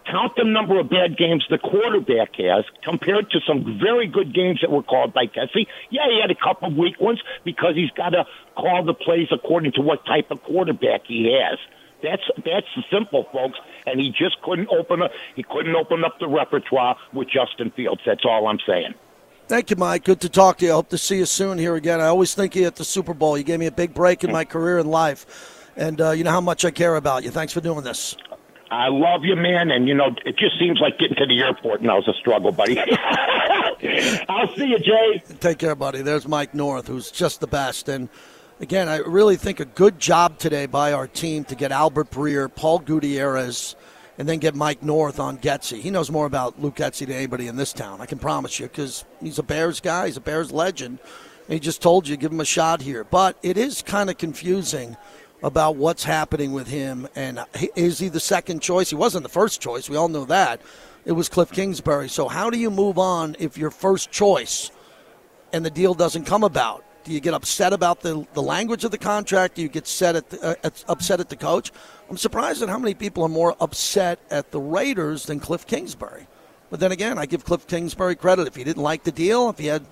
count 0.09 0.33
the 0.35 0.43
number 0.43 0.79
of 0.79 0.89
bad 0.89 1.17
games 1.17 1.45
the 1.49 1.57
quarterback 1.57 2.35
has 2.35 2.65
compared 2.83 3.29
to 3.31 3.39
some 3.47 3.79
very 3.79 4.07
good 4.07 4.33
games 4.33 4.59
that 4.61 4.71
were 4.71 4.83
called 4.83 5.13
by 5.13 5.25
Getsy. 5.25 5.67
Yeah, 5.89 6.07
he 6.09 6.19
had 6.21 6.31
a 6.31 6.35
couple 6.35 6.69
of 6.69 6.77
weak 6.77 6.99
ones 6.99 7.21
because 7.43 7.75
he's 7.75 7.91
got 7.91 8.09
to 8.09 8.25
call 8.55 8.83
the 8.83 8.93
plays 8.93 9.27
according 9.31 9.73
to 9.73 9.81
what 9.81 10.05
type 10.05 10.31
of 10.31 10.41
quarterback 10.43 11.01
he 11.07 11.37
has. 11.41 11.59
That's 12.01 12.23
that's 12.45 12.67
simple, 12.91 13.25
folks. 13.31 13.59
And 13.85 13.99
he 13.99 14.09
just 14.09 14.41
couldn't 14.41 14.69
open 14.69 15.01
up. 15.01 15.11
He 15.35 15.43
couldn't 15.43 15.75
open 15.75 16.03
up 16.05 16.19
the 16.19 16.27
repertoire 16.27 16.95
with 17.13 17.27
Justin 17.29 17.71
Fields. 17.71 18.01
That's 18.05 18.23
all 18.23 18.47
I'm 18.47 18.59
saying. 18.65 18.93
Thank 19.47 19.69
you, 19.69 19.75
Mike. 19.75 20.05
Good 20.05 20.21
to 20.21 20.29
talk 20.29 20.59
to 20.59 20.65
you. 20.65 20.71
I 20.71 20.75
hope 20.75 20.89
to 20.89 20.97
see 20.97 21.17
you 21.17 21.25
soon 21.25 21.57
here 21.57 21.75
again. 21.75 21.99
I 21.99 22.05
always 22.05 22.35
think 22.35 22.55
you 22.55 22.65
at 22.65 22.75
the 22.75 22.85
Super 22.85 23.13
Bowl. 23.13 23.37
You 23.37 23.43
gave 23.43 23.59
me 23.59 23.65
a 23.65 23.71
big 23.71 23.93
break 23.93 24.23
in 24.23 24.31
my 24.31 24.45
career 24.45 24.77
and 24.77 24.89
life, 24.89 25.69
and 25.75 25.99
uh, 25.99 26.11
you 26.11 26.23
know 26.23 26.31
how 26.31 26.41
much 26.41 26.63
I 26.63 26.71
care 26.71 26.95
about 26.95 27.23
you. 27.23 27.31
Thanks 27.31 27.51
for 27.51 27.59
doing 27.59 27.83
this. 27.83 28.15
I 28.71 28.89
love 28.89 29.23
you, 29.23 29.35
man, 29.35 29.71
and 29.71 29.87
you 29.87 29.95
know 29.95 30.15
it 30.25 30.37
just 30.37 30.59
seems 30.59 30.79
like 30.79 30.99
getting 30.99 31.17
to 31.17 31.25
the 31.25 31.41
airport 31.41 31.81
now 31.81 31.99
is 31.99 32.07
a 32.07 32.13
struggle, 32.13 32.51
buddy. 32.51 32.79
I'll 34.29 34.55
see 34.55 34.67
you, 34.67 34.79
Jay. 34.79 35.23
Take 35.39 35.57
care, 35.57 35.75
buddy. 35.75 36.01
There's 36.01 36.27
Mike 36.27 36.53
North, 36.53 36.87
who's 36.87 37.09
just 37.09 37.39
the 37.39 37.47
best. 37.47 37.89
And 37.89 38.09
again, 38.59 38.87
I 38.87 38.97
really 38.97 39.37
think 39.37 39.59
a 39.59 39.65
good 39.65 39.99
job 39.99 40.37
today 40.37 40.67
by 40.67 40.93
our 40.93 41.07
team 41.07 41.45
to 41.45 41.55
get 41.55 41.71
Albert 41.71 42.11
Breer, 42.11 42.53
Paul 42.53 42.79
Gutierrez, 42.79 43.75
and 44.19 44.29
then 44.29 44.37
get 44.37 44.53
Mike 44.53 44.83
North 44.83 45.19
on 45.19 45.39
Getsy. 45.39 45.79
He 45.79 45.89
knows 45.89 46.11
more 46.11 46.27
about 46.27 46.61
Luke 46.61 46.75
Getsy 46.75 47.07
than 47.07 47.15
anybody 47.15 47.47
in 47.47 47.55
this 47.55 47.73
town. 47.73 48.01
I 48.01 48.05
can 48.05 48.19
promise 48.19 48.59
you, 48.59 48.67
because 48.67 49.03
he's 49.19 49.39
a 49.39 49.43
Bears 49.43 49.79
guy. 49.79 50.07
He's 50.07 50.17
a 50.17 50.21
Bears 50.21 50.51
legend. 50.51 50.99
And 51.47 51.53
he 51.53 51.59
just 51.59 51.81
told 51.81 52.07
you, 52.07 52.17
give 52.17 52.31
him 52.31 52.41
a 52.41 52.45
shot 52.45 52.81
here. 52.81 53.03
But 53.03 53.37
it 53.41 53.57
is 53.57 53.81
kind 53.81 54.11
of 54.11 54.19
confusing 54.19 54.95
about 55.41 55.75
what's 55.75 56.03
happening 56.03 56.51
with 56.53 56.67
him. 56.67 57.07
And 57.15 57.43
is 57.75 57.99
he 57.99 58.09
the 58.09 58.19
second 58.19 58.61
choice? 58.61 58.89
He 58.89 58.95
wasn't 58.95 59.23
the 59.23 59.29
first 59.29 59.61
choice. 59.61 59.89
We 59.89 59.95
all 59.95 60.09
know 60.09 60.25
that. 60.25 60.61
It 61.05 61.13
was 61.13 61.29
Cliff 61.29 61.51
Kingsbury. 61.51 62.09
So 62.09 62.27
how 62.27 62.49
do 62.49 62.57
you 62.57 62.69
move 62.69 62.97
on 62.97 63.35
if 63.39 63.57
your 63.57 63.71
first 63.71 64.11
choice 64.11 64.71
and 65.53 65.65
the 65.65 65.69
deal 65.69 65.93
doesn't 65.93 66.25
come 66.25 66.43
about? 66.43 66.83
Do 67.05 67.13
you 67.13 67.21
get 67.21 67.33
upset 67.33 67.73
about 67.73 68.01
the, 68.01 68.27
the 68.33 68.41
language 68.41 68.83
of 68.83 68.91
the 68.91 68.97
contract? 68.97 69.55
Do 69.55 69.61
you 69.61 69.69
get 69.69 69.87
set 69.87 70.15
at 70.15 70.29
the, 70.29 70.41
uh, 70.43 70.55
at, 70.63 70.83
upset 70.87 71.19
at 71.19 71.29
the 71.29 71.37
coach? 71.37 71.71
I'm 72.09 72.17
surprised 72.17 72.61
at 72.61 72.69
how 72.69 72.77
many 72.77 72.93
people 72.93 73.23
are 73.23 73.29
more 73.29 73.55
upset 73.61 74.19
at 74.29 74.51
the 74.51 74.59
Raiders 74.59 75.25
than 75.25 75.39
Cliff 75.39 75.65
Kingsbury. 75.65 76.27
But 76.69 76.81
then 76.81 76.91
again, 76.91 77.17
I 77.17 77.25
give 77.25 77.45
Cliff 77.45 77.65
Kingsbury 77.65 78.15
credit. 78.15 78.47
If 78.47 78.55
he 78.55 78.63
didn't 78.63 78.83
like 78.83 79.03
the 79.03 79.11
deal, 79.11 79.49
if 79.49 79.57
he 79.57 79.67
had 79.67 79.85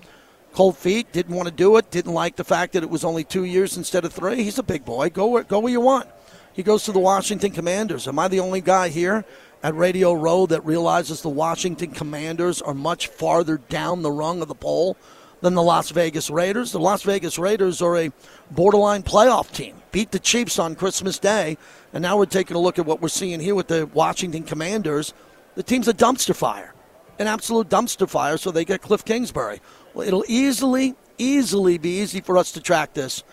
cold 0.52 0.76
feet, 0.76 1.12
didn't 1.12 1.34
want 1.34 1.48
to 1.48 1.54
do 1.54 1.76
it, 1.76 1.90
didn't 1.90 2.14
like 2.14 2.36
the 2.36 2.44
fact 2.44 2.72
that 2.72 2.82
it 2.82 2.90
was 2.90 3.04
only 3.04 3.24
two 3.24 3.44
years 3.44 3.76
instead 3.76 4.04
of 4.04 4.12
three, 4.12 4.42
he's 4.42 4.58
a 4.58 4.62
big 4.62 4.84
boy. 4.84 5.10
Go 5.10 5.26
where, 5.28 5.44
go 5.44 5.60
where 5.60 5.72
you 5.72 5.80
want. 5.80 6.08
He 6.52 6.62
goes 6.64 6.82
to 6.84 6.92
the 6.92 6.98
Washington 6.98 7.52
Commanders. 7.52 8.08
Am 8.08 8.18
I 8.18 8.26
the 8.26 8.40
only 8.40 8.60
guy 8.60 8.88
here 8.88 9.24
at 9.62 9.74
Radio 9.76 10.12
Row 10.12 10.46
that 10.46 10.64
realizes 10.64 11.22
the 11.22 11.28
Washington 11.28 11.92
Commanders 11.92 12.60
are 12.60 12.74
much 12.74 13.06
farther 13.06 13.58
down 13.58 14.02
the 14.02 14.10
rung 14.10 14.42
of 14.42 14.48
the 14.48 14.54
pole 14.56 14.96
than 15.40 15.54
the 15.54 15.62
Las 15.62 15.90
Vegas 15.90 16.30
Raiders? 16.30 16.72
The 16.72 16.80
Las 16.80 17.04
Vegas 17.04 17.38
Raiders 17.38 17.80
are 17.80 17.96
a 17.96 18.10
borderline 18.50 19.04
playoff 19.04 19.52
team. 19.52 19.76
Beat 19.92 20.10
the 20.10 20.18
Chiefs 20.18 20.58
on 20.58 20.74
Christmas 20.74 21.18
Day, 21.20 21.56
and 21.92 22.02
now 22.02 22.18
we're 22.18 22.26
taking 22.26 22.56
a 22.56 22.60
look 22.60 22.78
at 22.78 22.86
what 22.86 23.00
we're 23.00 23.08
seeing 23.08 23.38
here 23.38 23.54
with 23.54 23.68
the 23.68 23.86
Washington 23.86 24.42
Commanders. 24.42 25.14
The 25.54 25.62
team's 25.62 25.86
a 25.86 25.94
dumpster 25.94 26.34
fire, 26.34 26.74
an 27.20 27.26
absolute 27.26 27.68
dumpster 27.68 28.08
fire, 28.08 28.36
so 28.36 28.50
they 28.50 28.64
get 28.64 28.82
Cliff 28.82 29.04
Kingsbury. 29.04 29.60
It'll 29.96 30.24
easily, 30.28 30.94
easily 31.18 31.78
be 31.78 32.00
easy 32.00 32.20
for 32.20 32.38
us 32.38 32.52
to 32.52 32.60
track 32.60 32.94
this 32.94 33.24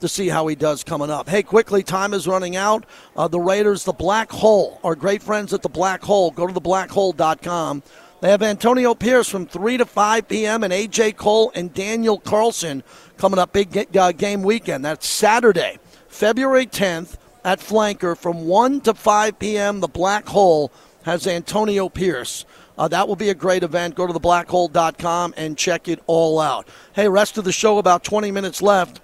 to 0.00 0.08
see 0.08 0.28
how 0.28 0.46
he 0.46 0.54
does 0.54 0.84
coming 0.84 1.10
up. 1.10 1.28
Hey, 1.28 1.42
quickly, 1.42 1.82
time 1.82 2.12
is 2.12 2.26
running 2.26 2.56
out. 2.56 2.84
Uh, 3.16 3.28
the 3.28 3.40
Raiders, 3.40 3.84
the 3.84 3.92
Black 3.92 4.30
Hole, 4.30 4.80
our 4.84 4.94
great 4.94 5.22
friends 5.22 5.52
at 5.54 5.62
the 5.62 5.68
Black 5.68 6.02
Hole. 6.02 6.30
Go 6.30 6.46
to 6.46 6.52
theblackhole.com. 6.52 7.82
They 8.20 8.30
have 8.30 8.42
Antonio 8.42 8.94
Pierce 8.94 9.28
from 9.28 9.46
3 9.46 9.78
to 9.78 9.86
5 9.86 10.28
p.m. 10.28 10.62
and 10.64 10.72
A.J. 10.72 11.12
Cole 11.12 11.52
and 11.54 11.72
Daniel 11.74 12.18
Carlson 12.18 12.82
coming 13.18 13.38
up 13.38 13.52
big 13.52 13.96
uh, 13.96 14.12
game 14.12 14.42
weekend. 14.42 14.84
That's 14.84 15.06
Saturday, 15.06 15.78
February 16.08 16.66
10th 16.66 17.16
at 17.44 17.60
Flanker 17.60 18.16
from 18.16 18.46
1 18.46 18.80
to 18.82 18.94
5 18.94 19.38
p.m. 19.38 19.80
The 19.80 19.88
Black 19.88 20.26
Hole 20.26 20.72
has 21.04 21.26
Antonio 21.26 21.88
Pierce. 21.88 22.46
Uh, 22.76 22.88
that 22.88 23.06
will 23.06 23.16
be 23.16 23.28
a 23.30 23.34
great 23.34 23.62
event. 23.62 23.94
Go 23.94 24.06
to 24.06 24.12
theblackhole.com 24.12 25.34
and 25.36 25.56
check 25.56 25.88
it 25.88 26.02
all 26.06 26.40
out. 26.40 26.68
Hey, 26.92 27.08
rest 27.08 27.38
of 27.38 27.44
the 27.44 27.52
show, 27.52 27.78
about 27.78 28.02
20 28.04 28.30
minutes 28.30 28.60
left. 28.60 29.00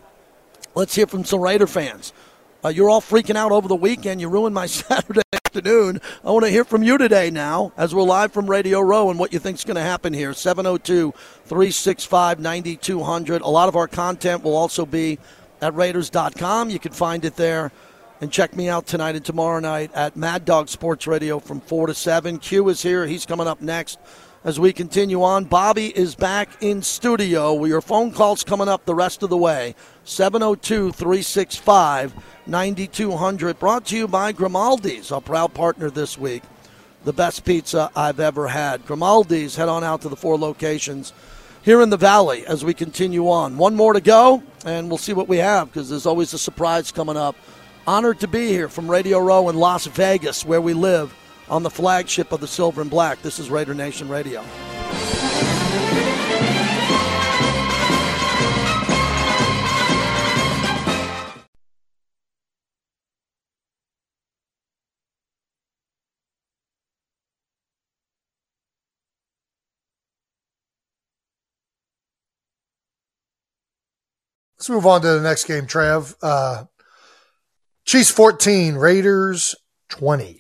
Let's 0.75 0.95
hear 0.95 1.07
from 1.07 1.25
some 1.25 1.41
Raider 1.41 1.67
fans. 1.67 2.13
Uh, 2.65 2.69
you're 2.69 2.91
all 2.91 3.01
freaking 3.01 3.37
out 3.37 3.53
over 3.53 3.69
the 3.69 3.77
weekend. 3.77 4.21
You 4.21 4.29
ruined 4.29 4.55
my 4.55 4.67
Saturday 4.67 5.23
afternoon. 5.33 6.01
I 6.25 6.31
want 6.31 6.45
to 6.45 6.51
hear 6.51 6.65
from 6.65 6.83
you 6.83 6.99
today 6.99 7.31
now 7.31 7.73
as 7.77 7.95
we're 7.95 8.03
live 8.03 8.33
from 8.33 8.49
Radio 8.49 8.81
Row 8.81 9.11
and 9.11 9.19
what 9.19 9.33
you 9.33 9.39
think's 9.39 9.65
going 9.65 9.77
to 9.77 9.83
happen 9.83 10.13
here. 10.13 10.33
702 10.33 11.13
365 11.45 12.39
9200. 12.39 13.43
A 13.43 13.49
lot 13.49 13.69
of 13.69 13.77
our 13.77 13.89
content 13.89 14.45
will 14.45 14.57
also 14.57 14.85
be 14.85 15.19
at 15.63 15.75
Raiders.com. 15.75 16.71
You 16.71 16.79
can 16.79 16.93
find 16.93 17.25
it 17.25 17.37
there. 17.37 17.73
And 18.23 18.31
check 18.31 18.55
me 18.55 18.69
out 18.69 18.87
tonight 18.87 19.17
and 19.17 19.25
tomorrow 19.25 19.61
night 19.61 19.91
at 19.95 20.15
Mad 20.15 20.45
Dog 20.45 20.69
Sports 20.69 21.07
Radio 21.07 21.39
from 21.39 21.59
4 21.59 21.87
to 21.87 21.95
7. 21.95 22.39
Q 22.39 22.69
is 22.69 22.83
here. 22.83 23.07
He's 23.07 23.25
coming 23.25 23.47
up 23.47 23.63
next 23.63 23.99
as 24.45 24.61
we 24.61 24.75
continue 24.75 25.23
on. 25.23 25.47
Bobby 25.47 25.97
is 25.97 26.15
back 26.15 26.51
in 26.63 26.83
studio. 26.83 27.65
Your 27.65 27.81
phone 27.81 28.13
calls 28.13 28.45
coming 28.45 28.69
up 28.69 28.85
the 28.85 28.95
rest 28.95 29.23
of 29.23 29.31
the 29.31 29.39
way. 29.39 29.75
702 30.05 30.93
365 30.93 32.13
9200. 32.47 33.59
Brought 33.59 33.87
to 33.87 33.97
you 33.97 34.07
by 34.07 34.33
Grimaldi's, 34.33 35.11
our 35.11 35.23
proud 35.23 35.55
partner 35.55 35.89
this 35.89 36.19
week. 36.19 36.43
The 37.05 37.15
best 37.15 37.47
pizza 37.47 37.91
I've 37.97 38.21
ever 38.21 38.49
had. 38.49 38.85
Grimaldi's, 38.85 39.57
head 39.57 39.71
on 39.71 39.83
out 39.83 40.03
to 40.03 40.11
the 40.11 40.17
four 40.17 40.37
locations 40.37 41.15
here 41.63 41.81
in 41.81 41.89
the 41.89 41.97
Valley 41.97 42.47
as 42.47 42.67
we 42.67 42.75
continue 42.75 43.31
on. 43.31 43.57
One 43.57 43.77
more 43.77 43.95
to 43.95 44.01
go, 44.03 44.43
and 44.67 44.89
we'll 44.91 44.99
see 44.99 45.15
what 45.15 45.27
we 45.29 45.39
have 45.39 45.69
because 45.69 45.89
there's 45.89 46.07
always 46.07 46.35
a 46.35 46.39
surprise 46.39 46.93
coming 46.93 47.17
up. 47.17 47.35
Honored 47.87 48.21
to 48.21 48.29
be 48.29 48.47
here 48.49 48.69
from 48.69 48.91
Radio 48.91 49.19
Row 49.19 49.49
in 49.49 49.57
Las 49.57 49.87
Vegas, 49.87 50.45
where 50.45 50.61
we 50.61 50.75
live 50.75 51.13
on 51.49 51.63
the 51.63 51.71
flagship 51.71 52.31
of 52.31 52.41
the 52.41 52.47
Silver 52.47 52.83
and 52.83 52.91
Black. 52.91 53.21
This 53.23 53.39
is 53.39 53.51
Raider 53.51 53.75
Nation 53.75 54.09
Radio. 54.09 54.45
Let's 74.59 74.69
move 74.69 74.87
on 74.87 75.01
to 75.01 75.09
the 75.09 75.23
next 75.23 75.45
game, 75.45 75.67
Trav. 75.67 76.15
Uh, 76.23 76.65
Chiefs 77.91 78.13
14, 78.13 78.77
Raiders 78.77 79.57
20. 79.89 80.39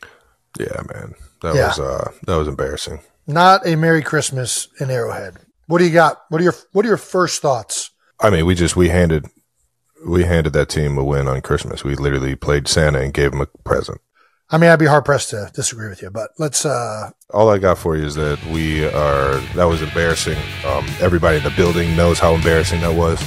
Yeah, 0.56 0.66
man. 0.94 1.14
That 1.42 1.56
Yeah. 1.56 1.66
was 1.66 1.80
uh 1.80 2.12
that 2.28 2.36
was 2.36 2.46
embarrassing. 2.46 3.00
Not 3.26 3.66
a 3.66 3.74
Merry 3.74 4.02
Christmas 4.02 4.68
in 4.78 4.88
Arrowhead. 4.88 5.34
What 5.66 5.78
do 5.78 5.84
you 5.84 5.90
got? 5.90 6.20
What 6.28 6.40
are 6.40 6.44
your 6.44 6.54
What 6.70 6.84
are 6.84 6.88
your 6.88 6.96
first 6.96 7.42
thoughts? 7.42 7.90
I 8.20 8.30
mean, 8.30 8.46
we 8.46 8.54
just 8.54 8.76
we 8.76 8.90
handed 8.90 9.26
we 10.06 10.22
handed 10.22 10.52
that 10.52 10.68
team 10.68 10.96
a 10.96 11.02
win 11.02 11.26
on 11.26 11.40
Christmas. 11.40 11.82
We 11.82 11.96
literally 11.96 12.36
played 12.36 12.68
Santa 12.68 13.00
and 13.00 13.12
gave 13.12 13.32
them 13.32 13.40
a 13.40 13.46
present. 13.64 14.00
I 14.48 14.56
mean, 14.56 14.70
I'd 14.70 14.78
be 14.78 14.86
hard 14.86 15.04
pressed 15.04 15.30
to 15.30 15.50
disagree 15.52 15.88
with 15.88 16.02
you, 16.02 16.10
but 16.10 16.30
let's. 16.38 16.64
uh 16.64 17.10
All 17.30 17.50
I 17.50 17.58
got 17.58 17.78
for 17.78 17.96
you 17.96 18.06
is 18.06 18.14
that 18.14 18.38
we 18.46 18.84
are 18.86 19.38
that 19.56 19.64
was 19.64 19.82
embarrassing. 19.82 20.38
Um, 20.64 20.86
everybody 21.00 21.38
in 21.38 21.42
the 21.42 21.50
building 21.56 21.96
knows 21.96 22.20
how 22.20 22.32
embarrassing 22.36 22.80
that 22.82 22.94
was. 22.94 23.20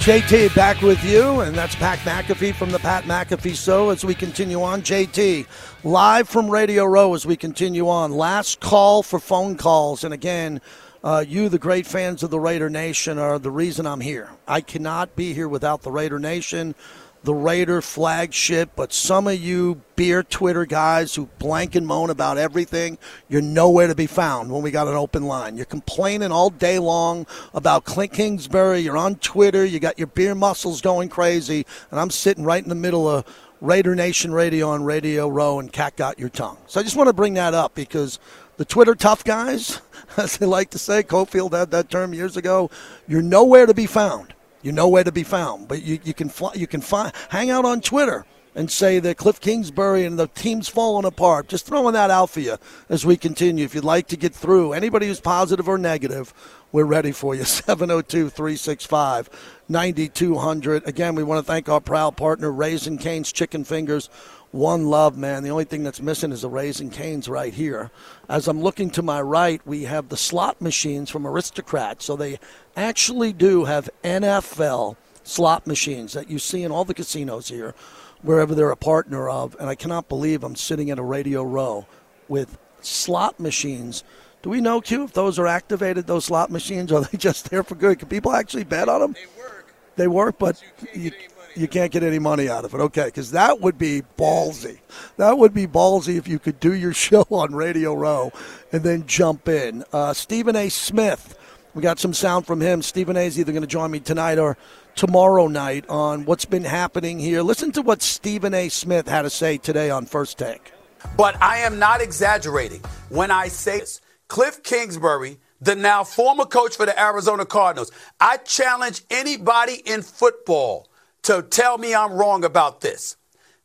JT 0.00 0.54
back 0.54 0.80
with 0.80 1.04
you, 1.04 1.40
and 1.40 1.54
that's 1.54 1.74
Pat 1.74 1.98
McAfee 1.98 2.54
from 2.54 2.70
the 2.70 2.78
Pat 2.78 3.04
McAfee 3.04 3.54
Show 3.54 3.90
as 3.90 4.02
we 4.02 4.14
continue 4.14 4.62
on. 4.62 4.80
JT, 4.80 5.46
live 5.84 6.26
from 6.26 6.48
Radio 6.48 6.86
Row 6.86 7.12
as 7.12 7.26
we 7.26 7.36
continue 7.36 7.86
on. 7.86 8.10
Last 8.10 8.60
call 8.60 9.02
for 9.02 9.18
phone 9.18 9.58
calls. 9.58 10.02
And 10.02 10.14
again, 10.14 10.62
uh, 11.04 11.22
you, 11.28 11.50
the 11.50 11.58
great 11.58 11.86
fans 11.86 12.22
of 12.22 12.30
the 12.30 12.40
Raider 12.40 12.70
Nation, 12.70 13.18
are 13.18 13.38
the 13.38 13.50
reason 13.50 13.86
I'm 13.86 14.00
here. 14.00 14.30
I 14.48 14.62
cannot 14.62 15.16
be 15.16 15.34
here 15.34 15.48
without 15.48 15.82
the 15.82 15.92
Raider 15.92 16.18
Nation, 16.18 16.74
the 17.22 17.34
Raider 17.34 17.82
flagship, 17.82 18.70
but 18.76 18.92
some 18.92 19.26
of 19.26 19.38
you 19.38 19.80
beer 19.94 20.22
Twitter 20.22 20.64
guys 20.64 21.14
who 21.14 21.26
blank 21.38 21.74
and 21.74 21.86
moan 21.86 22.08
about 22.08 22.38
everything, 22.38 22.96
you're 23.28 23.42
nowhere 23.42 23.88
to 23.88 23.94
be 23.94 24.06
found 24.06 24.50
when 24.50 24.62
we 24.62 24.70
got 24.70 24.88
an 24.88 24.94
open 24.94 25.24
line. 25.24 25.56
You're 25.56 25.66
complaining 25.66 26.32
all 26.32 26.48
day 26.48 26.78
long 26.78 27.26
about 27.52 27.84
Cliff 27.84 28.12
Kingsbury. 28.12 28.80
You're 28.80 28.96
on 28.96 29.16
Twitter. 29.16 29.64
You 29.64 29.80
got 29.80 29.98
your 29.98 30.06
beer 30.06 30.34
muscles 30.34 30.80
going 30.80 31.10
crazy, 31.10 31.66
and 31.90 32.00
I'm 32.00 32.10
sitting 32.10 32.44
right 32.44 32.62
in 32.62 32.70
the 32.70 32.74
middle 32.74 33.06
of 33.06 33.26
Raider 33.60 33.94
Nation 33.94 34.32
Radio 34.32 34.70
on 34.70 34.82
Radio 34.82 35.28
Row, 35.28 35.58
and 35.58 35.70
Cat 35.70 35.96
got 35.96 36.18
your 36.18 36.30
tongue. 36.30 36.56
So 36.66 36.80
I 36.80 36.82
just 36.82 36.96
want 36.96 37.08
to 37.08 37.12
bring 37.12 37.34
that 37.34 37.52
up 37.52 37.74
because 37.74 38.18
the 38.56 38.64
Twitter 38.64 38.94
tough 38.94 39.24
guys, 39.24 39.82
as 40.16 40.38
they 40.38 40.46
like 40.46 40.70
to 40.70 40.78
say, 40.78 41.02
Cofield 41.02 41.52
had 41.52 41.70
that 41.72 41.90
term 41.90 42.14
years 42.14 42.38
ago. 42.38 42.70
You're 43.06 43.20
nowhere 43.20 43.66
to 43.66 43.74
be 43.74 43.86
found. 43.86 44.32
You're 44.62 44.74
nowhere 44.74 45.04
to 45.04 45.12
be 45.12 45.22
found. 45.22 45.68
But 45.68 45.82
you, 45.82 45.98
you 46.04 46.14
can 46.14 46.28
fly, 46.28 46.52
you 46.54 46.66
can 46.66 46.80
find 46.80 47.12
hang 47.30 47.50
out 47.50 47.64
on 47.64 47.80
Twitter 47.80 48.24
and 48.54 48.70
say 48.70 48.98
that 48.98 49.16
Cliff 49.16 49.40
Kingsbury 49.40 50.04
and 50.04 50.18
the 50.18 50.26
team's 50.26 50.68
falling 50.68 51.04
apart. 51.04 51.48
Just 51.48 51.66
throwing 51.66 51.94
that 51.94 52.10
out 52.10 52.30
for 52.30 52.40
you 52.40 52.56
as 52.88 53.06
we 53.06 53.16
continue. 53.16 53.64
If 53.64 53.74
you'd 53.74 53.84
like 53.84 54.08
to 54.08 54.16
get 54.16 54.34
through, 54.34 54.72
anybody 54.72 55.06
who's 55.06 55.20
positive 55.20 55.68
or 55.68 55.78
negative, 55.78 56.34
we're 56.72 56.84
ready 56.84 57.12
for 57.12 57.34
you. 57.34 57.44
702 57.44 58.28
365 58.28 59.30
9200. 59.68 60.86
Again, 60.86 61.14
we 61.14 61.22
want 61.22 61.44
to 61.44 61.50
thank 61.50 61.68
our 61.68 61.80
proud 61.80 62.16
partner, 62.16 62.50
Raising 62.50 62.98
Cane's 62.98 63.32
Chicken 63.32 63.64
Fingers. 63.64 64.10
One 64.52 64.86
love, 64.86 65.16
man. 65.16 65.44
The 65.44 65.50
only 65.50 65.64
thing 65.64 65.84
that's 65.84 66.02
missing 66.02 66.32
is 66.32 66.42
the 66.42 66.48
Raising 66.48 66.90
Canes 66.90 67.28
right 67.28 67.54
here. 67.54 67.92
As 68.28 68.48
I'm 68.48 68.60
looking 68.60 68.90
to 68.90 69.02
my 69.02 69.20
right, 69.20 69.60
we 69.64 69.84
have 69.84 70.08
the 70.08 70.16
slot 70.16 70.60
machines 70.60 71.08
from 71.08 71.24
Aristocrat. 71.24 72.02
So 72.02 72.16
they 72.16 72.40
actually 72.76 73.32
do 73.32 73.66
have 73.66 73.88
NFL 74.02 74.96
slot 75.22 75.68
machines 75.68 76.14
that 76.14 76.28
you 76.28 76.40
see 76.40 76.64
in 76.64 76.72
all 76.72 76.84
the 76.84 76.94
casinos 76.94 77.48
here, 77.48 77.76
wherever 78.22 78.52
they're 78.54 78.72
a 78.72 78.76
partner 78.76 79.30
of. 79.30 79.54
And 79.60 79.68
I 79.68 79.76
cannot 79.76 80.08
believe 80.08 80.42
I'm 80.42 80.56
sitting 80.56 80.90
at 80.90 80.98
a 80.98 81.02
radio 81.02 81.44
row 81.44 81.86
with 82.28 82.58
slot 82.80 83.38
machines. 83.38 84.02
Do 84.42 84.50
we 84.50 84.60
know, 84.60 84.80
Q, 84.80 85.04
if 85.04 85.12
those 85.12 85.38
are 85.38 85.46
activated, 85.46 86.08
those 86.08 86.24
slot 86.24 86.50
machines? 86.50 86.90
Or 86.90 86.96
are 86.96 87.04
they 87.04 87.18
just 87.18 87.50
there 87.50 87.62
for 87.62 87.76
good? 87.76 88.00
Can 88.00 88.08
people 88.08 88.32
actually 88.32 88.64
bet 88.64 88.88
on 88.88 89.00
them? 89.00 89.12
They 89.12 89.40
work. 89.40 89.74
They 89.94 90.08
work, 90.08 90.38
but 90.40 90.60
you, 90.92 91.12
you 91.54 91.68
can't 91.68 91.92
get 91.92 92.02
any 92.02 92.18
money 92.18 92.48
out 92.48 92.64
of 92.64 92.74
it. 92.74 92.78
Okay, 92.78 93.06
because 93.06 93.30
that 93.32 93.60
would 93.60 93.78
be 93.78 94.02
ballsy. 94.18 94.80
That 95.16 95.38
would 95.38 95.54
be 95.54 95.66
ballsy 95.66 96.16
if 96.16 96.28
you 96.28 96.38
could 96.38 96.60
do 96.60 96.74
your 96.74 96.92
show 97.06 97.26
on 97.30 97.54
Radio 97.54 97.94
Row 97.94 98.32
and 98.72 98.82
then 98.82 99.06
jump 99.06 99.48
in. 99.48 99.84
Uh, 99.92 100.12
Stephen 100.12 100.56
A. 100.56 100.68
Smith, 100.68 101.36
we 101.74 101.82
got 101.82 101.98
some 101.98 102.14
sound 102.14 102.46
from 102.46 102.60
him. 102.60 102.82
Stephen 102.82 103.16
A. 103.16 103.20
is 103.20 103.38
either 103.38 103.52
going 103.52 103.62
to 103.62 103.68
join 103.68 103.90
me 103.90 104.00
tonight 104.00 104.38
or 104.38 104.56
tomorrow 104.94 105.46
night 105.46 105.88
on 105.88 106.24
what's 106.24 106.44
been 106.44 106.64
happening 106.64 107.18
here. 107.18 107.42
Listen 107.42 107.72
to 107.72 107.82
what 107.82 108.02
Stephen 108.02 108.54
A. 108.54 108.68
Smith 108.68 109.08
had 109.08 109.22
to 109.22 109.30
say 109.30 109.56
today 109.56 109.90
on 109.90 110.06
First 110.06 110.38
Take. 110.38 110.72
But 111.16 111.40
I 111.42 111.58
am 111.58 111.78
not 111.78 112.00
exaggerating 112.02 112.82
when 113.08 113.30
I 113.30 113.48
say 113.48 113.80
this. 113.80 114.00
Cliff 114.28 114.62
Kingsbury, 114.62 115.38
the 115.60 115.74
now 115.74 116.04
former 116.04 116.44
coach 116.44 116.76
for 116.76 116.86
the 116.86 116.98
Arizona 117.00 117.44
Cardinals, 117.44 117.90
I 118.20 118.36
challenge 118.36 119.02
anybody 119.10 119.82
in 119.84 120.02
football 120.02 120.89
to 121.22 121.42
tell 121.42 121.78
me 121.78 121.94
I'm 121.94 122.12
wrong 122.12 122.44
about 122.44 122.80
this. 122.80 123.16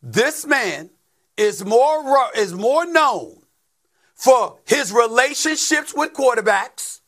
This 0.01 0.45
man 0.45 0.89
is 1.37 1.65
more 1.65 2.29
is 2.35 2.53
more 2.53 2.85
known 2.85 3.41
for 4.13 4.57
his 4.65 4.91
relationships 4.91 5.93
with 5.93 6.13
quarterbacks 6.13 7.01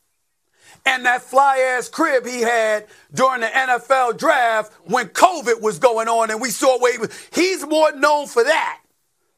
and 0.87 1.05
that 1.05 1.21
fly 1.21 1.57
ass 1.57 1.89
crib 1.89 2.25
he 2.25 2.41
had 2.41 2.87
during 3.13 3.41
the 3.41 3.47
NFL 3.47 4.17
draft 4.17 4.73
when 4.85 5.07
COVID 5.09 5.61
was 5.61 5.79
going 5.79 6.07
on 6.07 6.31
and 6.31 6.41
we 6.41 6.49
saw 6.49 6.79
where 6.79 6.93
he 6.93 6.97
was. 6.97 7.29
He's 7.33 7.65
more 7.65 7.91
known 7.91 8.27
for 8.27 8.43
that 8.43 8.81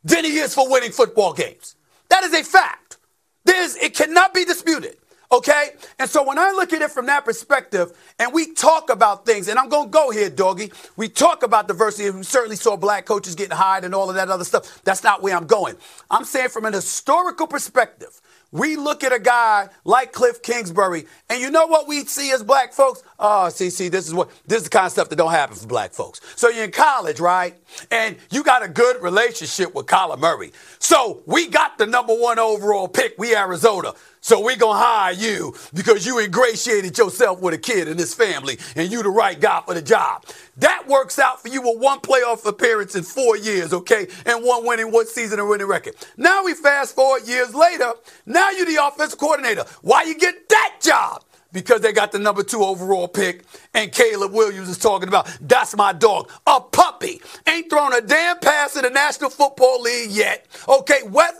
than 0.03 0.25
he 0.25 0.37
is 0.37 0.53
for 0.53 0.69
winning 0.69 0.91
football 0.91 1.33
games. 1.33 1.75
That 2.09 2.23
is 2.23 2.33
a 2.33 2.43
fact. 2.43 2.97
There's, 3.45 3.75
it 3.77 3.95
cannot 3.95 4.33
be 4.33 4.45
disputed. 4.45 4.97
Okay? 5.31 5.69
And 5.99 6.09
so 6.09 6.23
when 6.23 6.39
I 6.39 6.51
look 6.51 6.73
at 6.73 6.81
it 6.81 6.91
from 6.91 7.05
that 7.05 7.23
perspective, 7.23 7.91
and 8.17 8.33
we 8.33 8.53
talk 8.53 8.89
about 8.89 9.25
things, 9.25 9.47
and 9.47 9.59
I'm 9.59 9.69
going 9.69 9.87
to 9.87 9.91
go 9.91 10.09
here, 10.09 10.29
doggy. 10.29 10.71
We 10.95 11.07
talk 11.07 11.43
about 11.43 11.67
diversity, 11.67 12.07
and 12.07 12.17
we 12.17 12.23
certainly 12.23 12.55
saw 12.55 12.75
black 12.75 13.05
coaches 13.05 13.35
getting 13.35 13.55
hired 13.55 13.83
and 13.83 13.93
all 13.93 14.09
of 14.09 14.15
that 14.15 14.29
other 14.29 14.43
stuff. 14.43 14.81
That's 14.83 15.03
not 15.03 15.21
where 15.21 15.35
I'm 15.35 15.45
going. 15.45 15.75
I'm 16.09 16.25
saying 16.25 16.49
from 16.49 16.65
an 16.65 16.73
historical 16.73 17.45
perspective, 17.47 18.21
we 18.51 18.77
look 18.77 19.03
at 19.03 19.13
a 19.13 19.19
guy 19.19 19.69
like 19.83 20.11
Cliff 20.11 20.41
Kingsbury, 20.41 21.05
and 21.29 21.39
you 21.39 21.51
know 21.51 21.67
what 21.67 21.87
we 21.87 22.03
see 22.05 22.31
as 22.31 22.41
black 22.43 22.73
folks? 22.73 23.03
Oh, 23.19 23.49
see, 23.49 23.69
see, 23.69 23.89
this 23.89 24.07
is 24.07 24.13
what 24.13 24.31
this 24.47 24.59
is 24.59 24.63
the 24.63 24.69
kind 24.71 24.87
of 24.87 24.91
stuff 24.91 25.09
that 25.09 25.17
don't 25.17 25.29
happen 25.31 25.55
for 25.55 25.67
black 25.67 25.91
folks. 25.91 26.19
So 26.35 26.49
you're 26.49 26.63
in 26.63 26.71
college, 26.71 27.19
right? 27.19 27.55
And 27.91 28.17
you 28.31 28.43
got 28.43 28.63
a 28.63 28.67
good 28.67 29.03
relationship 29.03 29.75
with 29.75 29.85
Kyler 29.85 30.17
Murray. 30.17 30.51
So 30.79 31.21
we 31.27 31.47
got 31.47 31.77
the 31.77 31.85
number 31.85 32.15
one 32.15 32.39
overall 32.39 32.87
pick. 32.87 33.13
We 33.19 33.35
Arizona. 33.35 33.93
So 34.21 34.39
we 34.43 34.55
gonna 34.55 34.77
hire 34.77 35.13
you 35.13 35.55
because 35.73 36.05
you 36.05 36.19
ingratiated 36.19 36.97
yourself 36.97 37.39
with 37.41 37.53
a 37.53 37.57
kid 37.57 37.87
in 37.87 37.97
this 37.97 38.13
family 38.13 38.59
and 38.75 38.91
you 38.91 39.01
the 39.01 39.09
right 39.09 39.39
guy 39.39 39.61
for 39.65 39.73
the 39.73 39.81
job. 39.81 40.25
That 40.57 40.87
works 40.87 41.19
out 41.19 41.41
for 41.41 41.47
you 41.47 41.61
with 41.61 41.81
one 41.81 41.99
playoff 41.99 42.45
appearance 42.45 42.95
in 42.95 43.03
four 43.03 43.37
years, 43.37 43.71
okay? 43.73 44.07
And 44.25 44.43
one 44.43 44.65
winning, 44.65 44.91
one 44.91 45.07
season 45.07 45.39
and 45.39 45.47
winning 45.47 45.67
record. 45.67 45.95
Now 46.17 46.43
we 46.43 46.53
fast 46.53 46.95
forward 46.95 47.27
years 47.27 47.55
later. 47.55 47.93
Now 48.25 48.49
you 48.51 48.65
the 48.65 48.85
offensive 48.85 49.19
coordinator. 49.19 49.65
Why 49.81 50.03
you 50.03 50.17
get 50.17 50.49
that 50.49 50.77
job? 50.81 51.23
Because 51.51 51.81
they 51.81 51.91
got 51.93 52.11
the 52.11 52.19
number 52.19 52.43
two 52.43 52.63
overall 52.63 53.07
pick, 53.07 53.43
and 53.73 53.91
Caleb 53.91 54.33
Williams 54.33 54.69
is 54.69 54.77
talking 54.77 55.07
about 55.07 55.27
that's 55.41 55.75
my 55.75 55.93
dog, 55.93 56.29
a 56.45 56.61
puppy. 56.61 57.21
Ain't 57.47 57.69
thrown 57.69 57.93
a 57.93 58.01
damn 58.01 58.37
pass 58.39 58.75
in 58.75 58.83
the 58.83 58.89
National 58.89 59.29
Football 59.29 59.81
League 59.81 60.11
yet. 60.11 60.45
Okay, 60.67 61.01
wet, 61.05 61.35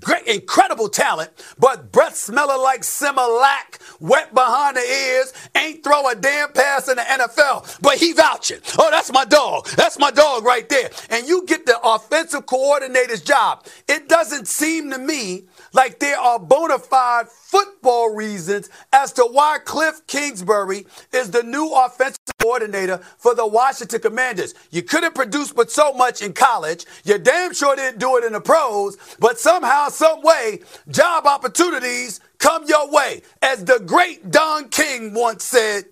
great, 0.00 0.26
incredible 0.26 0.88
talent, 0.88 1.30
but 1.58 1.92
breath 1.92 2.16
smelling 2.16 2.60
like 2.62 2.82
Similac, 2.82 3.80
wet 4.00 4.34
behind 4.34 4.76
the 4.76 4.80
ears. 4.80 5.32
Ain't 5.54 5.84
throw 5.84 6.08
a 6.08 6.14
damn 6.14 6.52
pass 6.52 6.88
in 6.88 6.96
the 6.96 7.02
NFL, 7.02 7.80
but 7.80 7.98
he 7.98 8.12
vouching. 8.12 8.60
Oh, 8.78 8.90
that's 8.90 9.12
my 9.12 9.24
dog. 9.24 9.68
That's 9.70 9.98
my 9.98 10.10
dog 10.10 10.44
right 10.44 10.68
there. 10.68 10.90
And 11.10 11.26
you 11.28 11.46
get 11.46 11.66
the 11.66 11.78
offensive 11.82 12.46
coordinator's 12.46 13.22
job. 13.22 13.66
It 13.88 14.08
doesn't 14.08 14.48
seem 14.48 14.90
to 14.90 14.98
me 14.98 15.44
like 15.76 15.98
there 15.98 16.18
are 16.18 16.38
bona 16.38 16.78
fide 16.78 17.28
football 17.28 18.14
reasons 18.14 18.70
as 18.92 19.12
to 19.12 19.22
why 19.24 19.58
Cliff 19.64 20.06
Kingsbury 20.06 20.86
is 21.12 21.30
the 21.30 21.42
new 21.42 21.70
offensive 21.70 22.18
coordinator 22.40 22.98
for 23.18 23.34
the 23.34 23.46
Washington 23.46 24.00
Commanders. 24.00 24.54
You 24.70 24.82
couldn't 24.82 25.14
produce 25.14 25.52
but 25.52 25.70
so 25.70 25.92
much 25.92 26.22
in 26.22 26.32
college. 26.32 26.86
You 27.04 27.18
damn 27.18 27.52
sure 27.52 27.76
didn't 27.76 27.98
do 27.98 28.16
it 28.16 28.24
in 28.24 28.32
the 28.32 28.40
pros, 28.40 28.96
but 29.20 29.38
somehow, 29.38 29.88
some 29.88 30.22
way, 30.22 30.60
job 30.88 31.26
opportunities 31.26 32.20
come 32.38 32.64
your 32.66 32.90
way. 32.90 33.20
As 33.42 33.62
the 33.62 33.78
great 33.78 34.30
Don 34.30 34.70
King 34.70 35.12
once 35.12 35.44
said, 35.44 35.84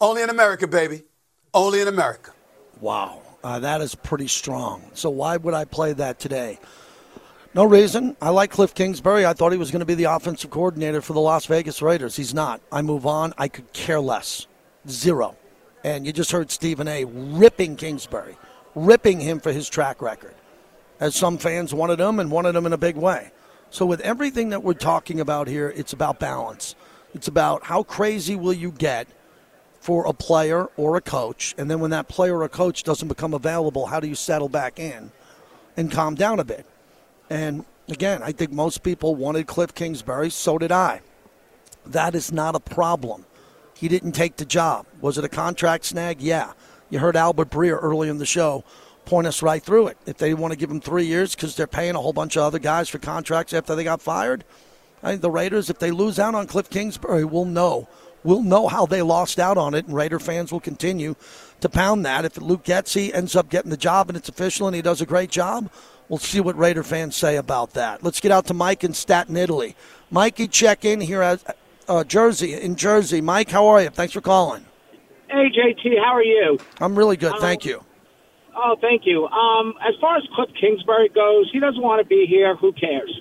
only 0.00 0.22
in 0.22 0.30
America, 0.30 0.66
baby. 0.66 1.02
Only 1.52 1.82
in 1.82 1.88
America. 1.88 2.32
Wow, 2.80 3.20
uh, 3.44 3.58
that 3.58 3.82
is 3.82 3.94
pretty 3.94 4.28
strong. 4.28 4.82
So 4.94 5.10
why 5.10 5.36
would 5.36 5.54
I 5.54 5.66
play 5.66 5.92
that 5.94 6.18
today? 6.18 6.58
No 7.56 7.64
reason. 7.64 8.18
I 8.20 8.28
like 8.28 8.50
Cliff 8.50 8.74
Kingsbury. 8.74 9.24
I 9.24 9.32
thought 9.32 9.50
he 9.50 9.56
was 9.56 9.70
going 9.70 9.80
to 9.80 9.86
be 9.86 9.94
the 9.94 10.04
offensive 10.04 10.50
coordinator 10.50 11.00
for 11.00 11.14
the 11.14 11.20
Las 11.20 11.46
Vegas 11.46 11.80
Raiders. 11.80 12.14
He's 12.14 12.34
not. 12.34 12.60
I 12.70 12.82
move 12.82 13.06
on. 13.06 13.32
I 13.38 13.48
could 13.48 13.72
care 13.72 13.98
less. 13.98 14.46
Zero. 14.86 15.38
And 15.82 16.04
you 16.04 16.12
just 16.12 16.32
heard 16.32 16.50
Stephen 16.50 16.86
A. 16.86 17.06
ripping 17.06 17.76
Kingsbury, 17.76 18.36
ripping 18.74 19.20
him 19.20 19.40
for 19.40 19.52
his 19.52 19.70
track 19.70 20.02
record, 20.02 20.34
as 21.00 21.16
some 21.16 21.38
fans 21.38 21.72
wanted 21.72 21.98
him 21.98 22.20
and 22.20 22.30
wanted 22.30 22.54
him 22.54 22.66
in 22.66 22.74
a 22.74 22.78
big 22.78 22.94
way. 22.94 23.30
So, 23.70 23.86
with 23.86 24.02
everything 24.02 24.50
that 24.50 24.62
we're 24.62 24.74
talking 24.74 25.18
about 25.18 25.48
here, 25.48 25.72
it's 25.74 25.94
about 25.94 26.20
balance. 26.20 26.74
It's 27.14 27.26
about 27.26 27.64
how 27.64 27.84
crazy 27.84 28.36
will 28.36 28.52
you 28.52 28.70
get 28.70 29.08
for 29.80 30.06
a 30.06 30.12
player 30.12 30.68
or 30.76 30.98
a 30.98 31.00
coach, 31.00 31.54
and 31.56 31.70
then 31.70 31.80
when 31.80 31.92
that 31.92 32.06
player 32.06 32.42
or 32.42 32.48
coach 32.50 32.82
doesn't 32.82 33.08
become 33.08 33.32
available, 33.32 33.86
how 33.86 33.98
do 33.98 34.08
you 34.08 34.14
settle 34.14 34.50
back 34.50 34.78
in 34.78 35.10
and 35.78 35.90
calm 35.90 36.14
down 36.16 36.38
a 36.38 36.44
bit? 36.44 36.66
And 37.30 37.64
again, 37.88 38.22
I 38.22 38.32
think 38.32 38.52
most 38.52 38.82
people 38.82 39.14
wanted 39.14 39.46
Cliff 39.46 39.74
Kingsbury, 39.74 40.30
so 40.30 40.58
did 40.58 40.72
I. 40.72 41.00
That 41.84 42.14
is 42.14 42.32
not 42.32 42.54
a 42.54 42.60
problem. 42.60 43.26
He 43.74 43.88
didn't 43.88 44.12
take 44.12 44.36
the 44.36 44.44
job. 44.44 44.86
Was 45.00 45.18
it 45.18 45.24
a 45.24 45.28
contract 45.28 45.84
snag? 45.84 46.20
Yeah. 46.20 46.52
You 46.90 46.98
heard 46.98 47.16
Albert 47.16 47.50
Breer 47.50 47.78
early 47.80 48.08
in 48.08 48.18
the 48.18 48.26
show 48.26 48.64
point 49.04 49.26
us 49.26 49.40
right 49.42 49.62
through 49.62 49.86
it. 49.86 49.96
If 50.04 50.18
they 50.18 50.34
want 50.34 50.52
to 50.52 50.58
give 50.58 50.70
him 50.70 50.80
three 50.80 51.04
years 51.04 51.34
because 51.34 51.54
they're 51.54 51.66
paying 51.66 51.94
a 51.94 52.00
whole 52.00 52.12
bunch 52.12 52.36
of 52.36 52.42
other 52.42 52.58
guys 52.58 52.88
for 52.88 52.98
contracts 52.98 53.52
after 53.52 53.74
they 53.74 53.84
got 53.84 54.02
fired, 54.02 54.44
I 55.02 55.10
think 55.10 55.22
the 55.22 55.30
Raiders, 55.30 55.70
if 55.70 55.78
they 55.78 55.90
lose 55.90 56.18
out 56.18 56.34
on 56.34 56.46
Cliff 56.46 56.68
Kingsbury, 56.68 57.24
will 57.24 57.44
know. 57.44 57.88
We'll 58.24 58.42
know 58.42 58.66
how 58.66 58.86
they 58.86 59.02
lost 59.02 59.38
out 59.38 59.56
on 59.56 59.74
it, 59.74 59.86
and 59.86 59.94
Raider 59.94 60.18
fans 60.18 60.50
will 60.50 60.60
continue 60.60 61.14
to 61.60 61.68
pound 61.68 62.04
that. 62.04 62.24
If 62.24 62.38
Luke 62.38 62.64
Getsy 62.64 63.14
ends 63.14 63.36
up 63.36 63.48
getting 63.48 63.70
the 63.70 63.76
job 63.76 64.08
and 64.08 64.16
it's 64.16 64.28
official 64.28 64.66
and 64.66 64.74
he 64.74 64.82
does 64.82 65.00
a 65.00 65.06
great 65.06 65.30
job, 65.30 65.70
we'll 66.08 66.18
see 66.18 66.40
what 66.40 66.56
Raider 66.56 66.82
fans 66.82 67.16
say 67.16 67.36
about 67.36 67.72
that. 67.74 68.02
Let's 68.02 68.20
get 68.20 68.32
out 68.32 68.46
to 68.46 68.54
Mike 68.54 68.84
in 68.84 68.94
Staten 68.94 69.36
Island. 69.36 69.74
Mikey, 70.10 70.48
check 70.48 70.84
in 70.84 71.00
here 71.00 71.22
at 71.22 71.56
uh, 71.88 72.04
Jersey, 72.04 72.54
in 72.54 72.76
Jersey. 72.76 73.20
Mike, 73.20 73.50
how 73.50 73.66
are 73.66 73.82
you? 73.82 73.90
Thanks 73.90 74.12
for 74.12 74.20
calling. 74.20 74.64
Hey, 75.28 75.50
JT, 75.50 75.98
how 75.98 76.14
are 76.14 76.22
you? 76.22 76.58
I'm 76.80 76.96
really 76.96 77.16
good, 77.16 77.34
thank 77.40 77.64
you. 77.64 77.82
Oh, 78.54 78.76
thank 78.80 79.02
you. 79.04 79.26
Um, 79.26 79.74
as 79.86 79.94
far 80.00 80.16
as 80.16 80.22
Cliff 80.34 80.48
Kingsbury 80.58 81.10
goes, 81.10 81.50
he 81.52 81.60
doesn't 81.60 81.82
want 81.82 82.00
to 82.00 82.06
be 82.06 82.26
here. 82.26 82.56
Who 82.56 82.72
cares? 82.72 83.20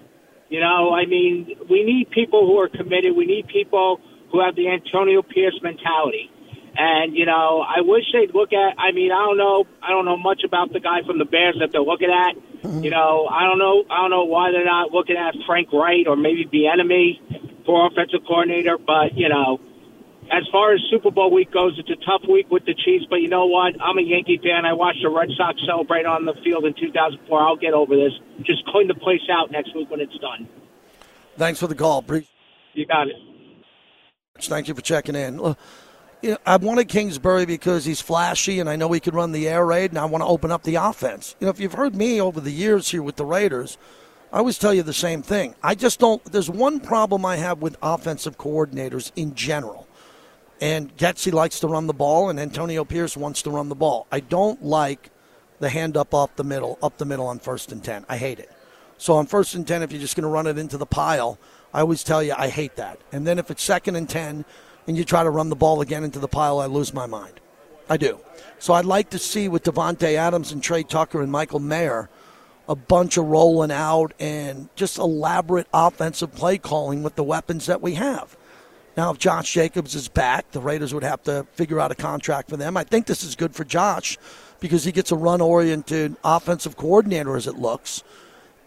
You 0.49 0.61
know, 0.61 0.93
I 0.93 1.05
mean, 1.05 1.57
we 1.69 1.83
need 1.83 2.09
people 2.11 2.45
who 2.45 2.57
are 2.59 2.69
committed. 2.69 3.15
We 3.15 3.25
need 3.25 3.47
people 3.47 3.99
who 4.31 4.39
have 4.39 4.55
the 4.55 4.69
Antonio 4.69 5.21
Pierce 5.21 5.59
mentality. 5.61 6.31
And 6.78 7.15
you 7.15 7.26
know, 7.26 7.63
I 7.63 7.82
wish 7.82 8.03
they'd 8.11 8.34
look 8.34 8.51
at. 8.51 8.78
I 8.78 8.91
mean, 8.91 9.11
I 9.11 9.23
don't 9.26 9.38
know. 9.38 9.65
I 9.82 9.89
don't 9.91 10.05
know 10.05 10.17
much 10.17 10.41
about 10.43 10.73
the 10.73 10.80
guy 10.80 11.03
from 11.05 11.19
the 11.19 11.26
Bears 11.26 11.57
that 11.59 11.71
they're 11.71 11.82
looking 11.82 12.11
at. 12.11 12.36
Mm-hmm. 12.63 12.84
You 12.84 12.89
know, 12.89 13.28
I 13.32 13.43
don't 13.45 13.59
know. 13.59 13.86
I 13.89 14.01
don't 14.01 14.11
know 14.11 14.26
why 14.26 14.51
they're 14.51 14.65
not 14.65 14.91
looking 14.91 15.15
at 15.15 15.36
Frank 15.47 15.71
Wright 15.71 16.05
or 16.07 16.15
maybe 16.15 16.47
the 16.51 16.67
enemy 16.67 17.21
for 17.65 17.88
offensive 17.88 18.28
coordinator. 18.28 18.78
But 18.78 19.15
you 19.15 19.30
know, 19.30 19.59
as 20.32 20.43
far 20.51 20.73
as 20.73 20.82
Super 20.89 21.11
Bowl 21.11 21.32
week 21.32 21.51
goes, 21.51 21.80
it's 21.80 21.89
a 21.89 21.95
tough 22.05 22.28
week 22.30 22.51
with 22.51 22.65
the 22.65 22.73
Chiefs. 22.73 23.05
But 23.09 23.17
you 23.21 23.30
know 23.30 23.45
what? 23.45 23.80
I'm 23.80 23.97
a 23.97 24.01
Yankee 24.01 24.39
fan. 24.43 24.65
I 24.65 24.73
watched 24.73 24.99
the 25.01 25.09
Red 25.09 25.30
Sox 25.38 25.61
celebrate 25.65 26.05
on 26.05 26.26
the 26.26 26.34
field 26.43 26.65
in 26.65 26.73
2004. 26.73 27.41
I'll 27.41 27.55
get 27.55 27.73
over 27.73 27.95
this. 27.95 28.13
Just 28.43 28.65
clean 28.67 28.88
the 28.88 28.95
place 28.95 29.21
out 29.32 29.51
next 29.51 29.73
week 29.76 29.89
when 29.89 30.01
it's 30.01 30.17
done. 30.17 30.49
Thanks 31.38 31.59
for 31.59 31.67
the 31.67 31.76
call. 31.76 32.01
Pre- 32.01 32.28
You 32.73 32.86
got 32.86 33.07
it. 33.07 33.15
Thank 34.41 34.67
you 34.67 34.73
for 34.73 34.82
checking 34.82 35.15
in. 35.15 35.55
You 36.26 36.32
know, 36.32 36.38
I 36.43 36.57
wanted 36.57 36.88
Kingsbury 36.88 37.45
because 37.45 37.86
he's 37.86 38.01
flashy 38.01 38.59
and 38.59 38.67
I 38.67 38.78
know 38.78 38.91
he 38.91 38.99
can 38.99 39.13
run 39.13 39.32
the 39.32 39.47
air 39.47 39.63
raid 39.63 39.91
and 39.91 39.99
I 39.99 40.05
want 40.05 40.23
to 40.23 40.28
open 40.28 40.51
up 40.51 40.63
the 40.63 40.73
offense. 40.73 41.36
You 41.39 41.45
know, 41.45 41.51
if 41.51 41.59
you've 41.59 41.73
heard 41.73 41.93
me 41.93 42.19
over 42.19 42.41
the 42.41 42.49
years 42.49 42.89
here 42.89 43.03
with 43.03 43.15
the 43.15 43.26
Raiders, 43.26 43.78
I 44.34 44.39
always 44.39 44.57
tell 44.57 44.73
you 44.73 44.82
the 44.82 44.91
same 44.91 45.21
thing. 45.21 45.53
I 45.61 45.76
just 45.76 45.99
don't, 45.99 46.26
there's 46.26 46.49
one 46.49 46.80
problem 46.80 47.28
I 47.28 47.36
have 47.36 47.61
with 47.61 47.78
offensive 47.80 48.39
coordinators 48.39 49.11
in 49.15 49.36
general. 49.36 49.88
And 50.59 50.97
Getsy 50.97 51.32
likes 51.32 51.59
to 51.59 51.67
run 51.67 51.86
the 51.86 51.93
ball 51.93 52.32
and 52.32 52.39
Antonio 52.39 52.84
Pierce 52.86 53.15
wants 53.15 53.43
to 53.43 53.51
run 53.51 53.69
the 53.69 53.76
ball. 53.76 54.07
I 54.11 54.19
don't 54.19 54.63
like 54.63 55.11
the 55.59 55.69
hand 55.69 55.95
up 55.95 56.15
off 56.15 56.36
the 56.38 56.43
middle, 56.43 56.80
up 56.82 56.97
the 56.97 57.05
middle 57.05 57.28
on 57.28 57.38
first 57.38 57.71
and 57.71 57.84
10. 57.84 58.03
I 58.09 58.17
hate 58.17 58.39
it. 58.39 58.51
So 58.97 59.13
on 59.13 59.28
first 59.28 59.53
and 59.53 59.67
10, 59.67 59.84
if 59.84 59.91
you're 59.91 60.01
just 60.01 60.15
going 60.15 60.23
to 60.23 60.30
run 60.30 60.47
it 60.47 60.57
into 60.57 60.80
the 60.80 60.88
pile, 60.88 61.38
I 61.71 61.82
always 61.82 62.03
tell 62.03 62.23
you 62.23 62.34
I 62.36 62.47
hate 62.47 62.78
that. 62.78 62.99
And 63.11 63.28
then 63.28 63.38
if 63.38 63.51
it's 63.51 63.61
second 63.61 63.95
and 63.95 64.09
10 64.09 64.43
and 64.88 64.97
you 64.97 65.03
try 65.03 65.23
to 65.23 65.29
run 65.29 65.49
the 65.49 65.55
ball 65.55 65.81
again 65.81 66.03
into 66.03 66.19
the 66.19 66.27
pile, 66.27 66.59
I 66.59 66.65
lose 66.65 66.93
my 66.93 67.05
mind. 67.05 67.39
I 67.89 67.97
do. 67.97 68.19
So 68.59 68.73
I'd 68.73 68.86
like 68.86 69.11
to 69.11 69.19
see 69.19 69.47
with 69.47 69.63
Davante 69.63 70.15
Adams 70.15 70.51
and 70.51 70.61
Tre 70.61 70.83
Tucker 70.83 71.21
and 71.21 71.31
Michael 71.31 71.59
Mayer 71.59 72.09
a 72.67 72.75
bunch 72.75 73.17
of 73.17 73.25
rolling 73.25 73.71
out 73.71 74.13
and 74.19 74.69
just 74.75 74.97
elaborate 74.97 75.67
offensive 75.73 76.33
play 76.33 76.57
calling 76.57 77.03
with 77.03 77.15
the 77.15 77.23
weapons 77.23 77.67
that 77.67 77.81
we 77.81 77.93
have. 77.93 78.36
Now, 78.97 79.11
if 79.11 79.19
Josh 79.19 79.51
Jacobs 79.51 79.93
is 79.93 80.07
back, 80.07 80.51
the 80.51 80.61
Raiders 80.61 80.93
would 80.93 81.03
have 81.03 81.21
to 81.23 81.45
figure 81.53 81.79
out 81.79 81.91
a 81.91 81.95
contract 81.95 82.49
for 82.49 82.57
them. 82.57 82.77
I 82.77 82.83
think 82.83 83.05
this 83.05 83.23
is 83.23 83.36
good 83.36 83.53
for 83.53 83.65
Josh 83.65 84.17
because 84.59 84.86
he 84.86 84.91
gets 84.91 85.11
a 85.11 85.17
run 85.17 85.41
oriented 85.41 86.15
offensive 86.23 86.77
coordinator 86.77 87.36
as 87.36 87.45
it 87.45 87.57
looks. 87.57 88.03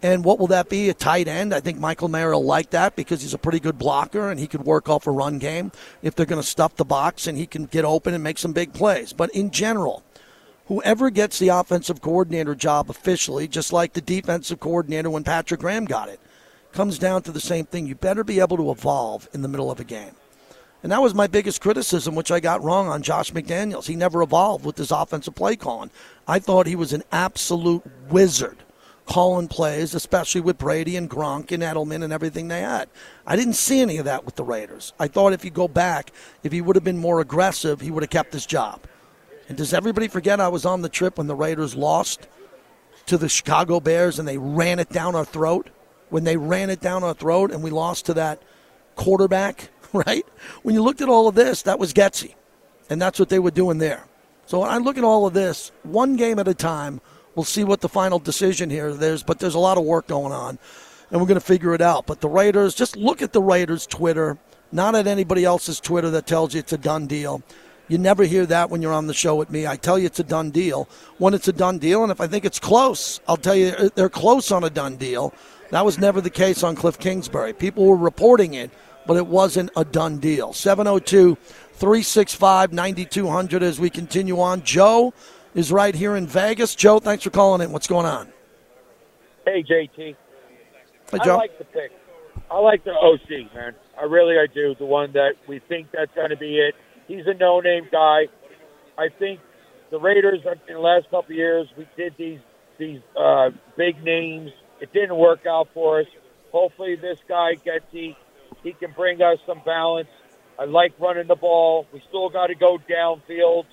And 0.01 0.23
what 0.23 0.39
will 0.39 0.47
that 0.47 0.69
be? 0.69 0.89
A 0.89 0.93
tight 0.93 1.27
end? 1.27 1.53
I 1.53 1.59
think 1.59 1.77
Michael 1.77 2.07
Mayer 2.07 2.31
will 2.31 2.45
like 2.45 2.69
that 2.69 2.95
because 2.95 3.21
he's 3.21 3.33
a 3.33 3.37
pretty 3.37 3.59
good 3.59 3.77
blocker 3.77 4.29
and 4.29 4.39
he 4.39 4.47
could 4.47 4.63
work 4.63 4.87
off 4.87 5.07
a 5.07 5.11
run 5.11 5.39
game 5.39 5.73
if 6.01 6.15
they're 6.15 6.25
going 6.25 6.41
to 6.41 6.47
stuff 6.47 6.77
the 6.77 6.85
box 6.85 7.27
and 7.27 7.37
he 7.37 7.45
can 7.45 7.65
get 7.65 7.83
open 7.83 8.13
and 8.13 8.23
make 8.23 8.37
some 8.37 8.53
big 8.53 8.71
plays. 8.71 9.11
But 9.11 9.29
in 9.31 9.51
general, 9.51 10.03
whoever 10.67 11.09
gets 11.09 11.37
the 11.37 11.49
offensive 11.49 12.01
coordinator 12.01 12.55
job 12.55 12.89
officially, 12.89 13.47
just 13.47 13.73
like 13.73 13.91
the 13.91 14.01
defensive 14.01 14.61
coordinator 14.61 15.09
when 15.09 15.25
Patrick 15.25 15.59
Graham 15.59 15.83
got 15.83 16.07
it, 16.07 16.21
comes 16.71 16.97
down 16.97 17.21
to 17.23 17.31
the 17.33 17.41
same 17.41 17.65
thing. 17.65 17.85
You 17.85 17.95
better 17.95 18.23
be 18.23 18.39
able 18.39 18.55
to 18.55 18.71
evolve 18.71 19.27
in 19.33 19.41
the 19.41 19.47
middle 19.49 19.69
of 19.69 19.81
a 19.81 19.83
game. 19.83 20.13
And 20.81 20.93
that 20.93 21.01
was 21.01 21.13
my 21.13 21.27
biggest 21.27 21.59
criticism, 21.59 22.15
which 22.15 22.31
I 22.31 22.39
got 22.39 22.63
wrong 22.63 22.87
on 22.87 23.03
Josh 23.03 23.33
McDaniels. 23.33 23.87
He 23.87 23.97
never 23.97 24.21
evolved 24.21 24.63
with 24.63 24.77
his 24.77 24.91
offensive 24.91 25.35
play 25.35 25.57
calling. 25.57 25.91
I 26.25 26.39
thought 26.39 26.67
he 26.67 26.77
was 26.77 26.93
an 26.93 27.03
absolute 27.11 27.83
wizard 28.09 28.55
calling 29.09 29.47
plays, 29.47 29.95
especially 29.95 30.39
with 30.39 30.59
Brady 30.59 30.95
and 30.95 31.09
Gronk 31.09 31.51
and 31.51 31.63
Edelman 31.63 32.03
and 32.03 32.13
everything 32.13 32.47
they 32.47 32.61
had. 32.61 32.87
I 33.25 33.35
didn't 33.35 33.53
see 33.53 33.81
any 33.81 33.97
of 33.97 34.05
that 34.05 34.23
with 34.23 34.35
the 34.35 34.43
Raiders. 34.43 34.93
I 34.99 35.07
thought 35.07 35.33
if 35.33 35.43
you 35.43 35.49
go 35.49 35.67
back, 35.67 36.11
if 36.43 36.51
he 36.51 36.61
would 36.61 36.75
have 36.75 36.83
been 36.83 36.99
more 36.99 37.19
aggressive, 37.19 37.81
he 37.81 37.89
would 37.89 38.03
have 38.03 38.11
kept 38.11 38.33
his 38.33 38.45
job. 38.45 38.81
And 39.47 39.57
does 39.57 39.73
everybody 39.73 40.07
forget 40.07 40.39
I 40.39 40.49
was 40.49 40.63
on 40.63 40.83
the 40.83 40.89
trip 40.89 41.17
when 41.17 41.25
the 41.25 41.35
Raiders 41.35 41.75
lost 41.75 42.27
to 43.07 43.17
the 43.17 43.27
Chicago 43.27 43.79
Bears 43.79 44.19
and 44.19 44.27
they 44.27 44.37
ran 44.37 44.77
it 44.77 44.89
down 44.89 45.15
our 45.15 45.25
throat? 45.25 45.71
When 46.09 46.23
they 46.23 46.37
ran 46.37 46.69
it 46.69 46.79
down 46.79 47.03
our 47.03 47.15
throat 47.15 47.51
and 47.51 47.63
we 47.63 47.71
lost 47.71 48.05
to 48.05 48.13
that 48.13 48.43
quarterback, 48.95 49.69
right? 49.93 50.25
When 50.61 50.75
you 50.75 50.83
looked 50.83 51.01
at 51.01 51.09
all 51.09 51.27
of 51.27 51.33
this, 51.33 51.63
that 51.63 51.79
was 51.79 51.93
Getsy. 51.93 52.35
And 52.91 53.01
that's 53.01 53.17
what 53.17 53.29
they 53.29 53.39
were 53.39 53.51
doing 53.51 53.79
there. 53.79 54.05
So 54.45 54.61
I 54.61 54.77
look 54.77 54.99
at 54.99 55.03
all 55.03 55.25
of 55.25 55.33
this 55.33 55.71
one 55.81 56.15
game 56.15 56.37
at 56.37 56.47
a 56.47 56.53
time. 56.53 57.01
We'll 57.35 57.43
see 57.43 57.63
what 57.63 57.81
the 57.81 57.89
final 57.89 58.19
decision 58.19 58.69
here 58.69 58.87
is, 58.87 59.23
but 59.23 59.39
there's 59.39 59.55
a 59.55 59.59
lot 59.59 59.77
of 59.77 59.85
work 59.85 60.07
going 60.07 60.33
on, 60.33 60.59
and 61.11 61.21
we're 61.21 61.27
going 61.27 61.39
to 61.39 61.45
figure 61.45 61.73
it 61.73 61.81
out. 61.81 62.05
But 62.05 62.21
the 62.21 62.29
Raiders, 62.29 62.73
just 62.73 62.97
look 62.97 63.21
at 63.21 63.33
the 63.33 63.41
Raiders' 63.41 63.85
Twitter, 63.85 64.37
not 64.71 64.95
at 64.95 65.07
anybody 65.07 65.45
else's 65.45 65.79
Twitter 65.79 66.09
that 66.11 66.27
tells 66.27 66.53
you 66.53 66.59
it's 66.59 66.73
a 66.73 66.77
done 66.77 67.07
deal. 67.07 67.41
You 67.87 67.97
never 67.97 68.23
hear 68.23 68.45
that 68.45 68.69
when 68.69 68.83
you're 68.83 68.93
on 68.93 69.07
the 69.07 69.15
show 69.15 69.35
with 69.35 69.49
me. 69.49 69.65
I 69.65 69.75
tell 69.75 69.97
you 69.97 70.05
it's 70.05 70.19
a 70.19 70.23
done 70.23 70.51
deal 70.51 70.87
when 71.17 71.33
it's 71.33 71.47
a 71.47 71.53
done 71.53 71.79
deal, 71.79 72.03
and 72.03 72.11
if 72.11 72.21
I 72.21 72.27
think 72.27 72.45
it's 72.45 72.59
close, 72.59 73.19
I'll 73.27 73.37
tell 73.37 73.55
you 73.55 73.69
uh, 73.69 73.89
they're 73.95 74.09
close 74.09 74.51
on 74.51 74.63
a 74.63 74.69
done 74.69 74.95
deal. 74.95 75.33
That 75.71 75.85
was 75.85 75.97
never 75.97 76.21
the 76.21 76.29
case 76.29 76.63
on 76.63 76.75
Cliff 76.75 76.99
Kingsbury. 76.99 77.53
People 77.53 77.85
were 77.85 77.95
reporting 77.95 78.53
it, 78.53 78.69
but 79.07 79.17
it 79.17 79.25
wasn't 79.25 79.71
a 79.75 79.83
done 79.83 80.19
deal. 80.19 80.53
702 80.53 81.35
365 81.73 82.73
9200 82.73 83.63
as 83.63 83.79
we 83.79 83.89
continue 83.89 84.39
on. 84.39 84.61
Joe 84.61 85.13
is 85.53 85.71
right 85.71 85.95
here 85.95 86.15
in 86.15 86.27
Vegas. 86.27 86.75
Joe, 86.75 86.99
thanks 86.99 87.23
for 87.23 87.29
calling 87.29 87.61
in. 87.61 87.71
What's 87.71 87.87
going 87.87 88.05
on? 88.05 88.31
Hey, 89.45 89.63
JT. 89.63 89.97
Hey, 89.97 90.15
Joe. 91.23 91.35
I 91.35 91.37
like 91.37 91.57
the 91.57 91.65
pick. 91.65 91.91
I 92.51 92.59
like 92.59 92.83
the 92.83 92.91
OC, 92.91 93.53
man. 93.53 93.75
I 93.99 94.03
really, 94.03 94.37
I 94.37 94.47
do. 94.53 94.75
The 94.75 94.85
one 94.85 95.11
that 95.13 95.33
we 95.47 95.59
think 95.59 95.87
that's 95.91 96.13
going 96.15 96.29
to 96.29 96.37
be 96.37 96.57
it. 96.57 96.75
He's 97.07 97.25
a 97.27 97.33
no-name 97.33 97.87
guy. 97.91 98.27
I 98.97 99.09
think 99.17 99.39
the 99.91 99.99
Raiders 99.99 100.41
in 100.67 100.75
the 100.75 100.79
last 100.79 101.05
couple 101.05 101.31
of 101.31 101.37
years 101.37 101.67
we 101.77 101.87
did 101.97 102.13
these 102.17 102.39
these 102.77 103.01
uh, 103.19 103.49
big 103.75 104.03
names. 104.03 104.51
It 104.79 104.93
didn't 104.93 105.17
work 105.17 105.45
out 105.45 105.69
for 105.73 106.01
us. 106.01 106.07
Hopefully, 106.51 106.95
this 106.95 107.19
guy 107.27 107.55
gets 107.55 107.85
he 107.91 108.15
he 108.63 108.73
can 108.73 108.91
bring 108.91 109.21
us 109.21 109.37
some 109.45 109.61
balance. 109.65 110.09
I 110.59 110.65
like 110.65 110.93
running 110.99 111.27
the 111.27 111.35
ball. 111.37 111.87
We 111.93 112.03
still 112.09 112.29
got 112.29 112.47
to 112.47 112.55
go 112.55 112.77
downfield. 112.77 113.63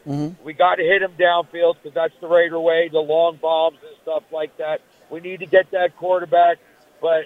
We 0.45 0.53
got 0.53 0.77
to 0.77 0.85
hit 0.85 1.03
him 1.03 1.13
downfield 1.19 1.75
because 1.83 1.95
that's 1.95 2.15
the 2.21 2.29
Raider 2.29 2.61
way, 2.61 2.89
the 2.93 3.01
long 3.01 3.41
bombs 3.43 3.79
and 3.83 3.97
stuff 4.03 4.23
like 4.33 4.57
that. 4.59 4.81
We 5.11 5.19
need 5.19 5.41
to 5.41 5.47
get 5.47 5.73
that 5.73 5.97
quarterback, 5.97 6.59
but 7.03 7.25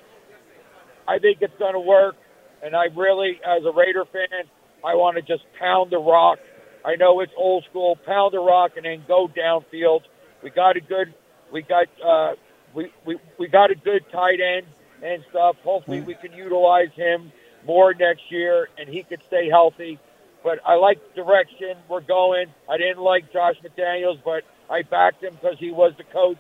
I 1.07 1.19
think 1.19 1.43
it's 1.43 1.57
going 1.59 1.75
to 1.75 1.81
work. 1.81 2.17
And 2.63 2.75
I 2.75 2.87
really, 2.97 3.39
as 3.47 3.63
a 3.67 3.73
Raider 3.73 4.07
fan, 4.07 4.49
I 4.83 4.95
want 4.95 5.17
to 5.17 5.23
just 5.23 5.45
pound 5.59 5.91
the 5.93 5.99
rock. 5.99 6.39
I 6.83 6.97
know 6.97 7.21
it's 7.21 7.33
old 7.37 7.65
school, 7.69 7.97
pound 8.07 8.33
the 8.33 8.41
rock 8.41 8.73
and 8.77 8.87
then 8.87 9.05
go 9.07 9.29
downfield. 9.29 10.01
We 10.43 10.49
got 10.49 10.79
a 10.79 10.81
good, 10.81 11.13
we 11.53 11.61
got, 11.61 11.87
uh, 12.03 12.33
we, 12.73 12.91
we, 13.05 13.19
we 13.39 13.49
got 13.49 13.71
a 13.71 13.75
good 13.75 14.07
tight 14.11 14.41
end 14.41 14.67
and 15.03 15.23
stuff. 15.29 15.57
Hopefully 15.63 16.01
we 16.01 16.15
can 16.15 16.33
utilize 16.33 16.93
him 16.95 17.31
more 17.67 17.95
next 17.95 18.31
year 18.31 18.69
and 18.79 18.89
he 18.89 19.03
could 19.03 19.23
stay 19.27 19.49
healthy. 19.49 19.99
But 20.43 20.61
I 20.65 20.77
like 20.77 20.99
the 21.15 21.23
direction 21.23 21.77
we're 21.89 22.01
going. 22.01 22.47
I 22.69 22.79
didn't 22.79 23.03
like 23.03 23.33
Josh 23.33 23.57
McDaniels, 23.63 24.21
but 24.25 24.45
I 24.71 24.83
backed 24.83 25.23
him 25.23 25.35
because 25.35 25.59
he 25.59 25.71
was 25.71 25.93
the 25.99 26.05
coach. 26.05 26.39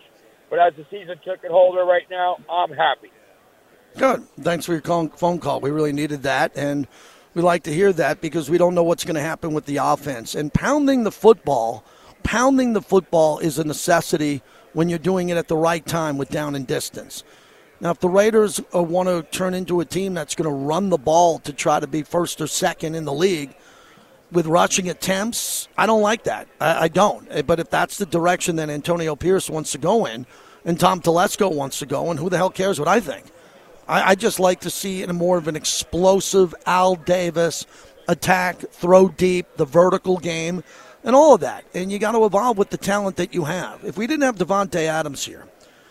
But 0.48 0.58
as 0.58 0.74
the 0.74 0.86
season 0.90 1.18
ticket 1.18 1.50
holder 1.50 1.84
right 1.84 2.08
now, 2.10 2.38
I'm 2.50 2.72
happy. 2.72 3.10
Good. 3.96 4.26
Thanks 4.40 4.66
for 4.66 4.72
your 4.72 4.80
call, 4.80 5.08
phone 5.08 5.38
call. 5.38 5.60
We 5.60 5.70
really 5.70 5.92
needed 5.92 6.22
that. 6.22 6.52
And 6.56 6.86
We 7.34 7.42
like 7.42 7.62
to 7.64 7.72
hear 7.72 7.92
that 7.92 8.20
because 8.20 8.50
we 8.50 8.58
don't 8.58 8.74
know 8.74 8.82
what's 8.82 9.04
going 9.04 9.14
to 9.14 9.20
happen 9.20 9.52
with 9.52 9.66
the 9.66 9.76
offense. 9.76 10.34
And 10.34 10.52
pounding 10.52 11.04
the 11.04 11.12
football, 11.12 11.84
pounding 12.24 12.72
the 12.72 12.82
football 12.82 13.38
is 13.38 13.58
a 13.58 13.64
necessity 13.64 14.42
when 14.72 14.88
you're 14.88 14.98
doing 14.98 15.28
it 15.28 15.36
at 15.36 15.48
the 15.48 15.56
right 15.56 15.84
time 15.86 16.18
with 16.18 16.28
down 16.28 16.56
and 16.56 16.66
distance. 16.66 17.22
Now, 17.80 17.92
if 17.92 18.00
the 18.00 18.10
Raiders 18.10 18.60
uh, 18.74 18.82
want 18.82 19.08
to 19.08 19.22
turn 19.36 19.54
into 19.54 19.80
a 19.80 19.86
team 19.86 20.12
that's 20.12 20.34
going 20.34 20.48
to 20.48 20.54
run 20.54 20.90
the 20.90 20.98
ball 20.98 21.38
to 21.40 21.52
try 21.52 21.80
to 21.80 21.86
be 21.86 22.02
first 22.02 22.40
or 22.40 22.46
second 22.46 22.94
in 22.94 23.06
the 23.06 23.12
league 23.12 23.54
with 24.30 24.46
rushing 24.46 24.90
attempts, 24.90 25.66
I 25.78 25.86
don't 25.86 26.02
like 26.02 26.24
that. 26.24 26.46
I, 26.60 26.84
I 26.84 26.88
don't. 26.88 27.26
Eh, 27.30 27.40
But 27.40 27.58
if 27.58 27.70
that's 27.70 27.96
the 27.96 28.04
direction 28.04 28.56
that 28.56 28.68
Antonio 28.68 29.16
Pierce 29.16 29.48
wants 29.48 29.72
to 29.72 29.78
go 29.78 30.04
in, 30.04 30.26
and 30.66 30.78
Tom 30.78 31.00
Telesco 31.00 31.52
wants 31.54 31.78
to 31.78 31.86
go, 31.86 32.10
and 32.10 32.20
who 32.20 32.28
the 32.28 32.36
hell 32.36 32.50
cares 32.50 32.78
what 32.78 32.86
I 32.86 33.00
think? 33.00 33.24
I, 33.88 34.10
I 34.10 34.14
just 34.14 34.38
like 34.38 34.60
to 34.60 34.70
see 34.70 35.02
in 35.02 35.14
more 35.16 35.38
of 35.38 35.48
an 35.48 35.56
explosive 35.56 36.54
Al 36.66 36.96
Davis 36.96 37.64
attack, 38.08 38.58
throw 38.72 39.08
deep, 39.08 39.46
the 39.56 39.64
vertical 39.64 40.18
game, 40.18 40.62
and 41.02 41.16
all 41.16 41.34
of 41.34 41.40
that. 41.40 41.64
And 41.72 41.90
you 41.90 41.98
got 41.98 42.12
to 42.12 42.26
evolve 42.26 42.58
with 42.58 42.68
the 42.68 42.76
talent 42.76 43.16
that 43.16 43.32
you 43.32 43.44
have. 43.44 43.82
If 43.84 43.96
we 43.96 44.06
didn't 44.06 44.24
have 44.24 44.36
Davante 44.36 44.84
Adams 44.84 45.24
here, 45.24 45.46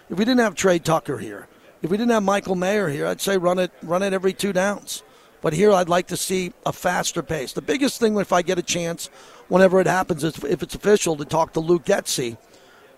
if 0.10 0.20
we 0.20 0.24
didn't 0.24 0.42
have 0.42 0.54
Tre 0.54 0.78
Tucker 0.78 1.18
here, 1.18 1.48
if 1.82 1.90
we 1.90 1.98
didn't 1.98 2.12
have 2.12 2.24
Michael 2.24 2.56
Mayer 2.56 2.90
here, 2.90 3.08
I'd 3.08 3.22
say 3.22 3.38
run 3.38 3.60
it 3.60 3.72
run 3.82 4.04
it 4.04 4.14
every 4.14 4.34
two 4.34 4.54
downs. 4.54 5.04
But 5.42 5.54
here, 5.54 5.72
I'd 5.72 5.88
like 5.88 6.08
to 6.08 6.18
see 6.18 6.52
a 6.66 6.74
faster 6.74 7.24
pace. 7.24 7.54
The 7.54 7.62
biggest 7.62 8.00
thing, 8.00 8.18
if 8.18 8.34
I 8.34 8.42
get 8.42 8.60
a 8.60 8.64
chance, 8.64 9.10
whenever 9.48 9.80
it 9.80 9.88
happens, 9.88 10.24
is 10.24 10.44
if 10.44 10.62
it's 10.62 10.76
official, 10.76 11.16
to 11.16 11.24
talk 11.24 11.54
to 11.54 11.62
Luke 11.62 11.86
Getsy. 11.86 12.38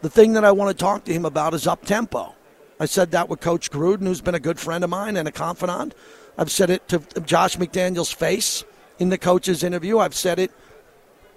The 0.01 0.09
thing 0.09 0.33
that 0.33 0.43
I 0.43 0.51
want 0.51 0.75
to 0.75 0.83
talk 0.83 1.03
to 1.05 1.13
him 1.13 1.25
about 1.25 1.53
is 1.53 1.67
up 1.67 1.85
tempo. 1.85 2.33
I 2.79 2.85
said 2.85 3.11
that 3.11 3.29
with 3.29 3.41
Coach 3.41 3.69
Gruden, 3.69 4.07
who's 4.07 4.21
been 4.21 4.33
a 4.33 4.39
good 4.39 4.59
friend 4.59 4.83
of 4.83 4.89
mine 4.89 5.17
and 5.17 5.27
a 5.27 5.31
confidant. 5.31 5.93
I've 6.35 6.49
said 6.49 6.71
it 6.71 6.87
to 6.87 6.99
Josh 7.21 7.57
McDaniel's 7.57 8.11
face 8.11 8.63
in 8.97 9.09
the 9.09 9.19
coach's 9.19 9.63
interview. 9.63 9.99
I've 9.99 10.15
said 10.15 10.39
it 10.39 10.51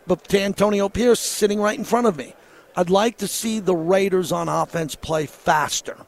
but 0.07 0.25
to 0.29 0.41
Antonio 0.41 0.89
Pierce 0.89 1.21
sitting 1.21 1.61
right 1.61 1.79
in 1.79 1.85
front 1.85 2.07
of 2.07 2.17
me. 2.17 2.35
I'd 2.77 2.91
like 2.91 3.19
to 3.19 3.29
see 3.29 3.61
the 3.61 3.77
Raiders 3.77 4.33
on 4.33 4.49
offense 4.49 4.95
play 4.95 5.27
faster 5.27 5.99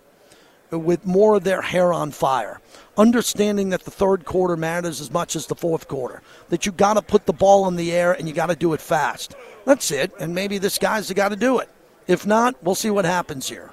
with 0.71 1.07
more 1.07 1.37
of 1.37 1.45
their 1.45 1.62
hair 1.62 1.93
on 1.93 2.11
fire. 2.11 2.61
Understanding 2.97 3.71
that 3.71 3.85
the 3.85 3.91
third 3.91 4.25
quarter 4.25 4.57
matters 4.57 5.01
as 5.01 5.11
much 5.11 5.37
as 5.37 5.47
the 5.47 5.55
fourth 5.55 5.89
quarter. 5.89 6.23
That 6.49 6.67
you 6.67 6.73
got 6.73 6.95
to 6.95 7.03
put 7.03 7.27
the 7.27 7.33
ball 7.33 7.69
in 7.69 7.77
the 7.77 7.93
air 7.93 8.12
and 8.12 8.29
you 8.29 8.35
got 8.35 8.47
to 8.47 8.57
do 8.57 8.73
it 8.73 8.81
fast. 8.81 9.35
That's 9.64 9.91
it. 9.91 10.12
And 10.19 10.35
maybe 10.35 10.59
this 10.59 10.79
guy's 10.79 11.12
guy 11.12 11.29
to 11.29 11.37
do 11.37 11.59
it. 11.59 11.69
If 12.07 12.27
not, 12.27 12.62
we'll 12.62 12.75
see 12.75 12.91
what 12.91 13.05
happens 13.05 13.49
here. 13.49 13.73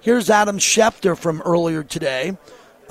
Here's 0.00 0.30
Adam 0.30 0.58
Schefter 0.58 1.16
from 1.16 1.42
earlier 1.42 1.82
today. 1.82 2.36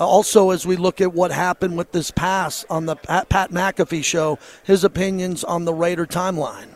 Also, 0.00 0.50
as 0.50 0.66
we 0.66 0.76
look 0.76 1.00
at 1.00 1.12
what 1.12 1.30
happened 1.30 1.76
with 1.76 1.92
this 1.92 2.10
pass 2.10 2.64
on 2.68 2.86
the 2.86 2.96
Pat, 2.96 3.28
Pat 3.28 3.50
McAfee 3.50 4.04
show, 4.04 4.38
his 4.64 4.84
opinions 4.84 5.44
on 5.44 5.64
the 5.64 5.74
Raider 5.74 6.06
timeline. 6.06 6.68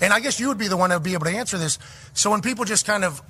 And 0.00 0.12
I 0.12 0.20
guess 0.20 0.40
you 0.40 0.48
would 0.48 0.58
be 0.58 0.68
the 0.68 0.76
one 0.76 0.90
that 0.90 0.96
would 0.96 1.04
be 1.04 1.12
able 1.12 1.26
to 1.26 1.36
answer 1.36 1.58
this. 1.58 1.78
So 2.14 2.30
when 2.30 2.40
people 2.40 2.64
just 2.64 2.86
kind 2.86 3.04
of, 3.04 3.20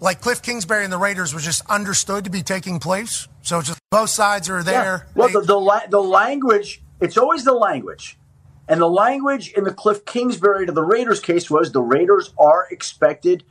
like 0.00 0.20
Cliff 0.20 0.42
Kingsbury 0.42 0.84
and 0.84 0.92
the 0.92 0.98
Raiders 0.98 1.34
was 1.34 1.44
just 1.44 1.62
understood 1.70 2.24
to 2.24 2.30
be 2.30 2.42
taking 2.42 2.78
place. 2.78 3.28
So 3.42 3.62
just 3.62 3.78
both 3.90 4.10
sides 4.10 4.48
are 4.48 4.62
there. 4.62 5.06
Well, 5.14 5.28
the, 5.28 5.42
the, 5.42 5.60
la- 5.60 5.86
the 5.88 6.02
language, 6.02 6.82
it's 7.00 7.16
always 7.16 7.44
the 7.44 7.52
language. 7.52 8.18
And 8.66 8.80
the 8.80 8.88
language 8.88 9.52
in 9.56 9.64
the 9.64 9.74
Cliff 9.74 10.04
Kingsbury 10.04 10.64
to 10.66 10.72
the 10.72 10.82
Raiders 10.82 11.20
case 11.20 11.50
was 11.50 11.72
the 11.72 11.82
Raiders 11.82 12.32
are 12.38 12.66
expected 12.70 13.44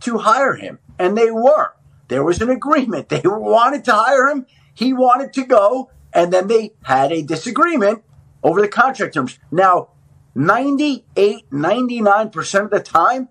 to 0.00 0.18
hire 0.18 0.54
him. 0.54 0.78
And 0.98 1.16
they 1.16 1.30
were. 1.30 1.74
There 2.08 2.24
was 2.24 2.40
an 2.42 2.50
agreement. 2.50 3.08
They 3.08 3.22
wanted 3.24 3.84
to 3.84 3.92
hire 3.92 4.28
him. 4.28 4.46
He 4.74 4.92
wanted 4.92 5.32
to 5.34 5.44
go. 5.44 5.90
And 6.12 6.32
then 6.32 6.46
they 6.46 6.72
had 6.82 7.12
a 7.12 7.22
disagreement 7.22 8.02
over 8.42 8.60
the 8.60 8.68
contract 8.68 9.14
terms. 9.14 9.38
Now, 9.50 9.90
98, 10.34 11.50
99% 11.50 12.64
of 12.64 12.70
the 12.70 12.80
time, 12.80 13.28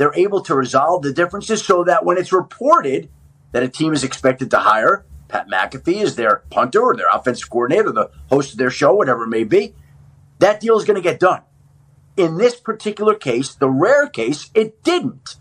they're 0.00 0.14
able 0.14 0.40
to 0.40 0.54
resolve 0.54 1.02
the 1.02 1.12
differences 1.12 1.62
so 1.62 1.84
that 1.84 2.06
when 2.06 2.16
it's 2.16 2.32
reported 2.32 3.10
that 3.52 3.62
a 3.62 3.68
team 3.68 3.92
is 3.92 4.02
expected 4.02 4.50
to 4.50 4.56
hire, 4.56 5.04
Pat 5.28 5.46
McAfee 5.46 6.02
as 6.02 6.16
their 6.16 6.36
punter 6.48 6.80
or 6.80 6.96
their 6.96 7.08
offensive 7.12 7.50
coordinator, 7.50 7.92
the 7.92 8.10
host 8.30 8.52
of 8.52 8.58
their 8.58 8.70
show, 8.70 8.94
whatever 8.94 9.24
it 9.24 9.28
may 9.28 9.44
be, 9.44 9.74
that 10.38 10.58
deal 10.58 10.78
is 10.78 10.86
going 10.86 10.96
to 10.96 11.02
get 11.02 11.20
done. 11.20 11.42
In 12.16 12.38
this 12.38 12.58
particular 12.58 13.14
case, 13.14 13.54
the 13.54 13.68
rare 13.68 14.08
case, 14.08 14.50
it 14.54 14.82
didn't. 14.82 15.36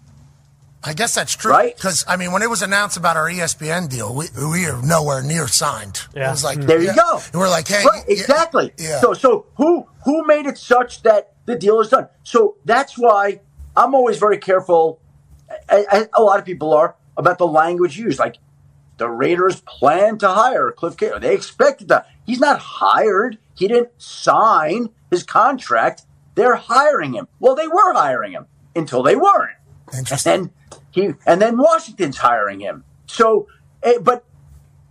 I 0.84 0.93
guess 0.93 1.16
that's 1.16 1.38
true. 1.38 1.51
Right? 1.51 1.74
Because, 1.74 2.03
I 2.05 2.18
mean, 2.18 2.34
when 2.34 2.41
it 2.41 2.49
was 2.49 2.62
announced 2.62 2.97
about 2.97 3.16
our 3.16 3.30
ESPN 3.30 3.88
deal, 3.88 4.14
we, 4.14 4.26
we 4.45 4.66
are 4.66 4.82
nowhere 4.82 5.24
near 5.24 5.47
signed. 5.47 6.01
It 6.14 6.20
was 6.20 6.43
like, 6.43 6.60
there 6.60 6.82
you 6.82 6.93
go. 6.93 7.22
And 7.32 7.36
we're 7.36 7.49
like, 7.49 7.70
hey, 7.70 7.86
Right, 7.86 8.03
exactly. 8.10 8.74
Yeah. 8.78 8.99
So, 8.99 9.14
so 9.14 9.45
who 9.55 9.88
who 10.03 10.26
made 10.26 10.47
it 10.47 10.57
such 10.57 11.03
that 11.03 11.32
the 11.45 11.55
deal 11.55 11.80
is 11.80 11.89
done? 11.89 12.10
So 12.24 12.57
that's 12.66 12.97
why 12.97 13.39
I'm 13.80 13.96
always 13.96 14.18
very 14.18 14.38
careful. 14.38 15.00
I, 15.70 15.86
I, 15.90 16.08
a 16.18 16.22
lot 16.22 16.38
of 16.38 16.46
people 16.46 16.74
are 16.74 16.96
about 17.16 17.38
the 17.38 17.48
language 17.48 17.98
used. 17.98 18.20
Like 18.20 18.38
the 18.98 19.10
Raiders 19.10 19.62
plan 19.62 20.18
to 20.18 20.28
hire 20.28 20.72
Cliff 20.72 20.98
Kingsbury. 20.98 21.22
They 21.22 21.34
expected 21.34 21.88
that. 21.88 22.08
He's 22.26 22.42
not 22.42 22.60
hired. 22.60 23.38
He 23.56 23.68
didn't 23.70 23.90
sign 23.98 24.90
his 25.10 25.24
contract. 25.24 26.04
They're 26.36 26.56
hiring 26.56 27.14
him. 27.14 27.28
Well, 27.40 27.56
they 27.56 27.68
were 27.68 27.94
hiring 27.94 28.34
him 28.34 28.48
until 28.76 29.02
they 29.02 29.16
weren't. 29.16 29.58
And 29.94 30.06
then 30.06 30.52
he 30.92 31.14
and 31.26 31.42
then 31.42 31.58
Washington's 31.58 32.18
hiring 32.18 32.60
him. 32.60 32.84
So, 33.08 33.48
eh, 33.82 33.98
but 34.02 34.26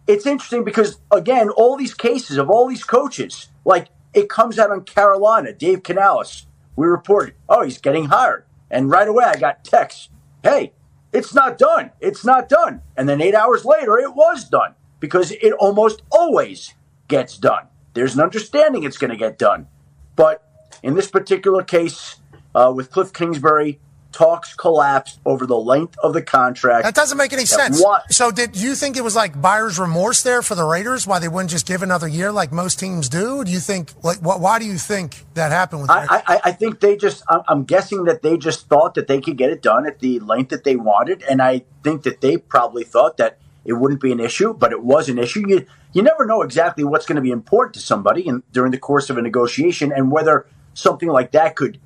it's 0.06 0.26
interesting 0.26 0.64
because 0.64 0.98
again, 1.10 1.50
all 1.50 1.76
these 1.76 1.94
cases 1.94 2.38
of 2.38 2.48
all 2.48 2.66
these 2.66 2.84
coaches, 2.84 3.48
like 3.66 3.88
it 4.14 4.30
comes 4.30 4.58
out 4.58 4.70
on 4.70 4.84
Carolina. 4.84 5.52
Dave 5.52 5.82
Canales, 5.82 6.46
we 6.74 6.86
reported, 6.86 7.34
oh, 7.48 7.62
he's 7.62 7.78
getting 7.78 8.06
hired, 8.06 8.44
and 8.70 8.90
right 8.90 9.08
away 9.08 9.24
I 9.24 9.36
got 9.36 9.64
text, 9.64 10.10
hey, 10.42 10.72
it's 11.12 11.34
not 11.34 11.58
done, 11.58 11.90
it's 12.00 12.24
not 12.24 12.48
done, 12.48 12.82
and 12.96 13.08
then 13.08 13.20
eight 13.20 13.34
hours 13.34 13.64
later 13.64 13.98
it 13.98 14.14
was 14.14 14.44
done 14.44 14.74
because 15.00 15.30
it 15.30 15.52
almost 15.54 16.02
always 16.10 16.74
gets 17.08 17.38
done. 17.38 17.66
There's 17.94 18.14
an 18.14 18.20
understanding 18.20 18.84
it's 18.84 18.98
going 18.98 19.10
to 19.10 19.16
get 19.16 19.38
done, 19.38 19.68
but 20.16 20.44
in 20.82 20.94
this 20.94 21.10
particular 21.10 21.62
case 21.62 22.16
uh, 22.54 22.72
with 22.74 22.90
Cliff 22.90 23.12
Kingsbury, 23.12 23.80
talks 24.10 24.54
collapsed 24.54 25.20
over 25.26 25.46
the 25.46 25.56
length 25.56 25.96
of 26.02 26.14
the 26.14 26.22
contract. 26.22 26.84
That 26.84 26.94
doesn't 26.94 27.18
make 27.18 27.32
any 27.32 27.44
sense. 27.44 27.82
wa- 27.82 28.00
So, 28.10 28.30
did 28.30 28.56
you 28.56 28.74
think 28.74 28.96
it 28.96 29.04
was 29.04 29.14
like 29.14 29.40
buyer's 29.40 29.78
remorse 29.78 30.22
there 30.22 30.40
for 30.42 30.54
the 30.54 30.64
Raiders? 30.64 31.06
Why 31.06 31.18
they 31.18 31.28
wouldn't 31.28 31.50
just 31.50 31.66
give 31.66 31.82
another 31.82 32.08
year 32.08 32.32
like 32.32 32.50
most 32.50 32.78
teams 32.80 33.08
do? 33.08 33.44
Do 33.44 33.50
you 33.50 33.60
think 33.60 33.92
like 34.02 34.18
wh- 34.20 34.40
why 34.40 34.58
do 34.58 34.64
you 34.64 34.78
think 34.78 35.24
that 35.34 35.52
happened 35.52 35.82
with? 35.82 35.90
I, 35.90 36.06
I, 36.26 36.40
I 36.44 36.52
think 36.52 36.80
they 36.80 36.96
just, 36.96 37.22
I'm, 37.28 37.42
I'm 37.48 37.64
guessing 37.64 38.04
that 38.04 38.22
they 38.22 38.38
just 38.38 38.68
thought 38.68 38.94
that 38.94 39.08
they 39.08 39.20
could 39.20 39.36
get 39.36 39.50
it 39.50 39.60
done 39.62 39.86
at 39.86 39.98
the 40.00 40.20
length 40.20 40.48
that 40.50 40.64
they 40.64 40.76
wanted. 40.76 41.22
And 41.24 41.42
I 41.42 41.64
think 41.84 42.02
that 42.04 42.20
they 42.22 42.38
probably 42.38 42.84
thought 42.84 43.18
that 43.18 43.38
it 43.66 43.74
wouldn't 43.74 44.00
be 44.00 44.10
an 44.10 44.20
issue, 44.20 44.54
but 44.54 44.72
it 44.72 44.82
was 44.82 45.10
an 45.10 45.18
issue. 45.18 45.44
You, 45.46 45.66
you 45.92 46.02
never 46.02 46.24
know 46.24 46.40
exactly 46.40 46.82
what's 46.84 47.04
going 47.04 47.16
to 47.16 47.22
be 47.22 47.30
important 47.30 47.74
to 47.74 47.80
somebody 47.80 48.26
in, 48.26 48.42
during 48.52 48.72
the 48.72 48.78
course 48.78 49.10
of 49.10 49.18
a 49.18 49.22
negotiation 49.22 49.92
and 49.92 50.10
whether 50.10 50.46
something 50.72 51.08
like 51.10 51.32
that 51.32 51.56
could 51.56 51.78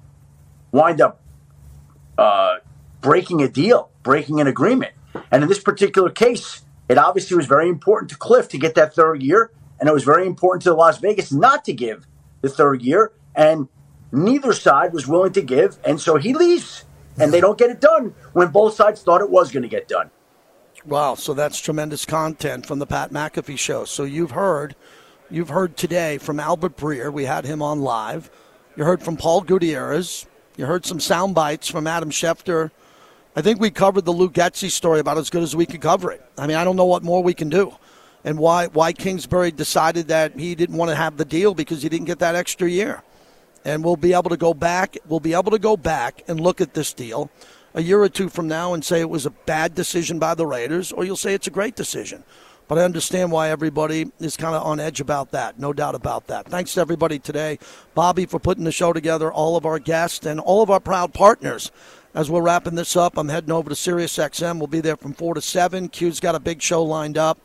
wind 0.71 1.01
up 1.01 1.19
uh, 2.23 2.59
breaking 3.01 3.43
a 3.43 3.49
deal, 3.49 3.91
breaking 4.05 4.41
an 4.41 4.47
agreement. 4.47 4.93
And 5.33 5.43
in 5.43 5.49
this 5.49 5.59
particular 5.59 6.09
case, 6.09 6.63
it 6.89 6.97
obviously 6.97 7.37
was 7.37 7.47
very 7.47 7.69
important 7.69 8.11
to 8.13 8.17
Cliff 8.17 8.49
to 8.51 8.59
get 8.59 8.77
that 8.77 8.95
third 8.95 9.23
year, 9.23 9.51
and 9.81 9.89
it 9.89 9.93
was 9.93 10.05
very 10.05 10.27
important 10.27 10.63
to 10.63 10.73
Las 10.73 10.99
Vegas 10.99 11.33
not 11.33 11.65
to 11.65 11.73
give 11.73 12.07
the 12.41 12.49
third 12.49 12.83
year. 12.83 13.13
And 13.35 13.69
neither 14.13 14.53
side 14.53 14.93
was 14.93 15.09
willing 15.09 15.33
to 15.33 15.43
give, 15.43 15.79
and 15.85 16.01
so 16.01 16.17
he 16.17 16.33
leaves, 16.33 16.85
and 17.19 17.33
they 17.33 17.41
don't 17.41 17.59
get 17.59 17.71
it 17.71 17.81
done 17.81 18.15
when 18.35 18.49
both 18.49 18.75
sides 18.75 19.03
thought 19.03 19.21
it 19.21 19.31
was 19.31 19.51
going 19.51 19.65
to 19.65 19.69
get 19.69 19.89
done. 19.89 20.11
Wow, 20.87 21.17
so 21.17 21.35
that's 21.35 21.61
tremendous 21.61 22.05
content 22.05 22.67
from 22.67 22.79
the 22.79 22.87
Pat 22.87 23.11
McAfee 23.11 23.59
show. 23.59 23.85
So 23.85 24.05
you've 24.05 24.33
heard, 24.33 24.77
you've 25.29 25.49
heard 25.49 25.77
today 25.77 26.19
from 26.19 26.39
Albert 26.39 26.77
Breer. 26.77 27.13
We 27.13 27.25
had 27.25 27.45
him 27.45 27.63
on 27.63 27.81
live. 27.81 28.31
You 28.77 28.85
heard 28.85 29.03
from 29.03 29.17
Paul 29.17 29.43
Gutierrez. 29.43 30.27
You 30.57 30.67
heard 30.67 30.85
some 30.85 31.01
sound 31.01 31.35
bites 31.35 31.69
from 31.69 31.87
Adam 31.87 32.11
Schefter. 32.11 32.71
I 33.35 33.41
think 33.41 33.59
we 33.59 33.71
covered 33.71 34.05
the 34.05 34.13
Luke 34.13 34.35
Getsy 34.35 34.71
story 34.71 35.01
about 35.01 35.17
as 35.17 35.31
good 35.31 35.43
as 35.43 35.57
we 35.57 35.65
could 35.65 35.81
cover 35.81 36.13
it. 36.13 36.23
I 36.37 36.47
mean, 36.47 36.59
I 36.59 36.65
don't 36.65 36.77
know 36.77 36.85
what 36.85 37.03
more 37.03 37.23
we 37.23 37.33
can 37.33 37.49
do, 37.49 37.75
and 38.23 38.39
why 38.39 38.67
why 38.67 38.93
Kingsbury 38.93 39.51
decided 39.51 40.09
that 40.09 40.39
he 40.39 40.55
didn't 40.55 40.77
want 40.77 40.91
to 40.91 40.95
have 40.95 41.17
the 41.17 41.25
deal 41.25 41.55
because 41.55 41.83
he 41.83 41.89
didn't 41.89 42.07
get 42.07 42.19
that 42.19 42.35
extra 42.35 42.69
year. 42.69 43.03
And 43.65 43.83
we'll 43.83 43.97
be 43.97 44.13
able 44.13 44.29
to 44.29 44.37
go 44.37 44.53
back. 44.53 44.99
We'll 45.07 45.21
be 45.21 45.33
able 45.33 45.53
to 45.53 45.59
go 45.59 45.77
back 45.77 46.23
and 46.29 46.39
look 46.39 46.61
at 46.61 46.75
this 46.75 46.93
deal 46.93 47.31
a 47.75 47.81
year 47.81 48.03
or 48.03 48.09
two 48.11 48.29
from 48.29 48.47
now 48.47 48.75
and 48.75 48.85
say 48.85 49.01
it 49.01 49.09
was 49.09 49.25
a 49.25 49.31
bad 49.31 49.75
decision 49.75 50.19
by 50.19 50.35
the 50.35 50.47
Raiders, 50.47 50.93
or 50.93 51.05
you'll 51.05 51.17
say 51.17 51.33
it's 51.33 51.47
a 51.47 51.51
great 51.51 51.77
decision. 51.77 52.25
But 52.69 52.79
I 52.79 52.85
understand 52.85 53.33
why 53.33 53.51
everybody 53.51 54.11
is 54.19 54.37
kind 54.37 54.55
of 54.55 54.63
on 54.63 54.81
edge 54.81 55.01
about 55.01 55.33
that. 55.33 55.59
No 55.59 55.73
doubt 55.73 55.95
about 55.95 56.29
that. 56.29 56.49
Thanks 56.49 56.75
to 56.75 56.81
everybody 56.81 57.19
today. 57.19 57.59
Bobby 57.95 58.25
for 58.25 58.39
putting 58.39 58.65
the 58.65 58.73
show 58.73 58.93
together, 58.93 59.33
all 59.33 59.57
of 59.57 59.67
our 59.67 59.79
guests, 59.79 60.25
and 60.25 60.41
all 60.41 60.63
of 60.63 60.71
our 60.71 60.81
proud 60.81 61.13
partners. 61.13 61.71
As 62.15 62.31
we're 62.31 62.43
wrapping 62.43 62.75
this 62.75 62.97
up, 62.97 63.17
I'm 63.17 63.29
heading 63.29 63.53
over 63.53 63.69
to 63.71 63.77
Sirius 63.77 64.17
XM. 64.17 64.59
We'll 64.59 64.67
be 64.67 64.81
there 64.81 64.97
from 64.97 65.15
4 65.15 65.35
to 65.35 65.41
7. 65.41 65.89
Q's 65.89 66.21
got 66.21 66.35
a 66.35 66.41
big 66.41 66.63
show 66.63 66.83
lined 66.83 67.19
up. 67.19 67.39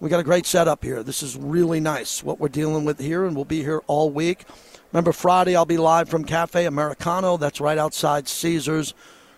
We 0.00 0.10
got 0.10 0.20
a 0.20 0.24
great 0.24 0.46
setup 0.46 0.84
here. 0.84 1.02
This 1.02 1.22
is 1.22 1.36
really 1.36 1.80
nice 1.80 2.22
what 2.22 2.38
we're 2.38 2.48
dealing 2.48 2.84
with 2.84 3.00
here, 3.00 3.24
and 3.24 3.34
we'll 3.34 3.44
be 3.44 3.62
here 3.62 3.82
all 3.88 4.10
week. 4.10 4.44
Remember, 4.92 5.12
Friday 5.12 5.56
I'll 5.56 5.66
be 5.66 5.76
live 5.76 6.08
from 6.08 6.24
Cafe 6.24 6.64
Americano. 6.64 7.36
That's 7.36 7.60
right 7.60 7.78
outside 7.78 8.28
Caesars. 8.28 8.94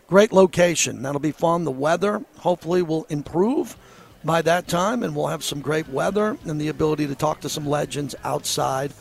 Great 0.07 0.33
location. 0.33 1.03
That'll 1.03 1.21
be 1.21 1.33
fun. 1.33 1.65
The 1.65 1.71
weather 1.71 2.25
hopefully 2.39 2.83
will 2.83 3.05
improve 3.09 3.77
by 4.25 4.43
that 4.43 4.69
time, 4.69 5.03
and 5.03 5.15
we'll 5.15 5.29
have 5.29 5.45
some 5.45 5.61
great 5.61 5.89
weather 5.89 6.37
and 6.45 6.61
the 6.61 6.69
ability 6.69 7.07
to 7.07 7.15
talk 7.15 7.41
to 7.41 7.49
some 7.49 7.67
legends 7.67 8.15
outside 8.25 8.93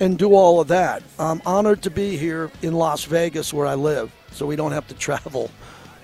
and 0.00 0.18
do 0.18 0.34
all 0.34 0.60
of 0.60 0.68
that. 0.68 1.02
I'm 1.18 1.42
honored 1.44 1.82
to 1.82 1.90
be 1.90 2.16
here 2.16 2.50
in 2.62 2.72
Las 2.74 3.04
Vegas 3.04 3.52
where 3.52 3.66
I 3.66 3.74
live, 3.74 4.12
so 4.32 4.46
we 4.46 4.56
don't 4.56 4.72
have 4.72 4.88
to 4.88 4.94
travel 5.06 5.50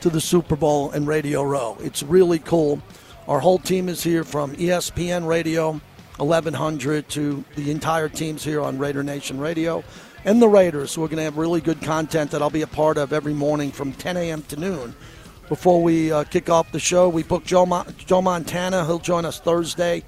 to 0.01 0.11
the 0.11 0.21
Super 0.21 0.57
Bowl 0.57 0.91
and 0.91 1.07
Radio 1.07 1.43
Row. 1.43 1.77
It's 1.81 2.03
really 2.03 2.39
cool. 2.39 2.81
Our 3.29 3.41
whole 3.41 3.59
team 3.59 3.89
is 3.89 4.03
here 4.03 4.25
from 4.25 4.55
ESPN 4.57 5.27
Radio 5.27 5.81
1100 6.19 7.09
to 7.11 7.45
the 7.57 7.71
entire 7.71 8.09
team's 8.09 8.45
here 8.45 8.61
on 8.61 8.79
Raider 8.79 9.03
Nation 9.03 9.39
Radio 9.39 9.85
and 10.25 10.41
the 10.41 10.49
Raiders. 10.49 10.97
We're 10.97 11.09
going 11.09 11.19
to 11.19 11.25
have 11.25 11.37
really 11.37 11.61
good 11.61 11.81
content 11.83 12.31
that 12.31 12.43
I'll 12.43 12.51
be 12.51 12.63
a 12.63 12.67
part 12.67 12.99
of 12.99 13.13
every 13.13 13.35
morning 13.35 13.71
from 13.71 13.93
10 13.93 14.17
a.m. 14.17 14.43
to 14.45 14.57
noon. 14.57 14.95
Before 15.49 15.81
we 15.81 16.11
uh, 16.11 16.25
kick 16.25 16.51
off 16.51 16.73
the 16.73 16.81
show, 16.81 17.09
we 17.09 17.23
booked 17.23 17.47
Joe, 17.47 17.67
Mon- 17.67 17.95
Joe 17.99 18.21
Montana. 18.21 18.85
He'll 18.85 18.99
join 18.99 19.25
us 19.25 19.39
Thursday 19.39 20.03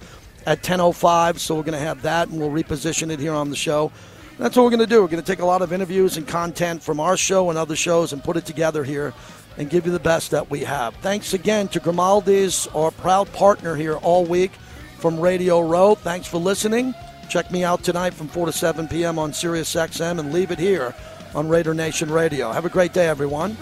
at 0.47 0.63
10.05, 0.63 1.39
so 1.39 1.55
we're 1.55 1.63
going 1.63 1.79
to 1.79 1.85
have 1.85 2.03
that, 2.03 2.29
and 2.29 2.41
we'll 2.41 2.51
reposition 2.51 3.11
it 3.11 3.21
here 3.21 3.35
on 3.35 3.51
the 3.51 3.57
show. 3.57 3.93
That's 4.39 4.57
what 4.57 4.65
we're 4.65 4.71
going 4.71 4.81
to 4.81 4.87
do. 4.87 5.01
We're 5.01 5.09
going 5.09 5.23
to 5.23 5.27
take 5.27 5.41
a 5.41 5.47
lot 5.47 5.63
of 5.63 5.73
interviews 5.73 6.17
and 6.17 6.27
content 6.27 6.83
from 6.83 6.99
our 6.99 7.17
show 7.17 7.51
and 7.51 7.59
other 7.59 7.77
shows 7.77 8.13
and 8.13 8.23
put 8.23 8.37
it 8.37 8.47
together 8.47 8.83
here 8.83 9.13
and 9.57 9.69
give 9.69 9.87
you 9.87 9.93
the 9.93 10.01
best 10.01 10.31
that 10.31 10.51
we 10.51 10.61
have. 10.61 10.95
Thanks 10.97 11.35
again 11.35 11.69
to 11.69 11.81
Grimaldi's, 11.81 12.67
our 12.69 12.91
proud 12.91 13.33
partner 13.33 13.77
here 13.77 13.97
all 13.97 14.25
week 14.25 14.53
from 14.99 15.21
Radio 15.21 15.61
Row. 15.61 15.95
Thanks 15.95 16.27
for 16.27 16.39
listening. 16.39 16.95
Check 17.29 17.51
me 17.51 17.63
out 17.63 17.83
tonight 17.85 18.15
from 18.15 18.29
4 18.29 18.47
to 18.47 18.53
7 18.53 18.89
p.m. 18.89 19.19
on 19.19 19.33
Sirius 19.33 19.75
XM 19.75 20.19
and 20.19 20.33
leave 20.33 20.51
it 20.51 20.59
here 20.59 20.95
on 21.35 21.49
Raider 21.49 21.75
Nation 21.75 22.11
Radio. 22.11 22.51
Have 22.53 22.65
a 22.65 22.71
great 22.71 22.93
day, 22.93 23.09
everyone. 23.09 23.57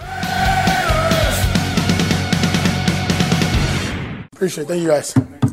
Appreciate 4.37 4.64
it. 4.64 4.68
Thank 4.68 4.82
you 4.82 4.89
guys. 4.89 5.45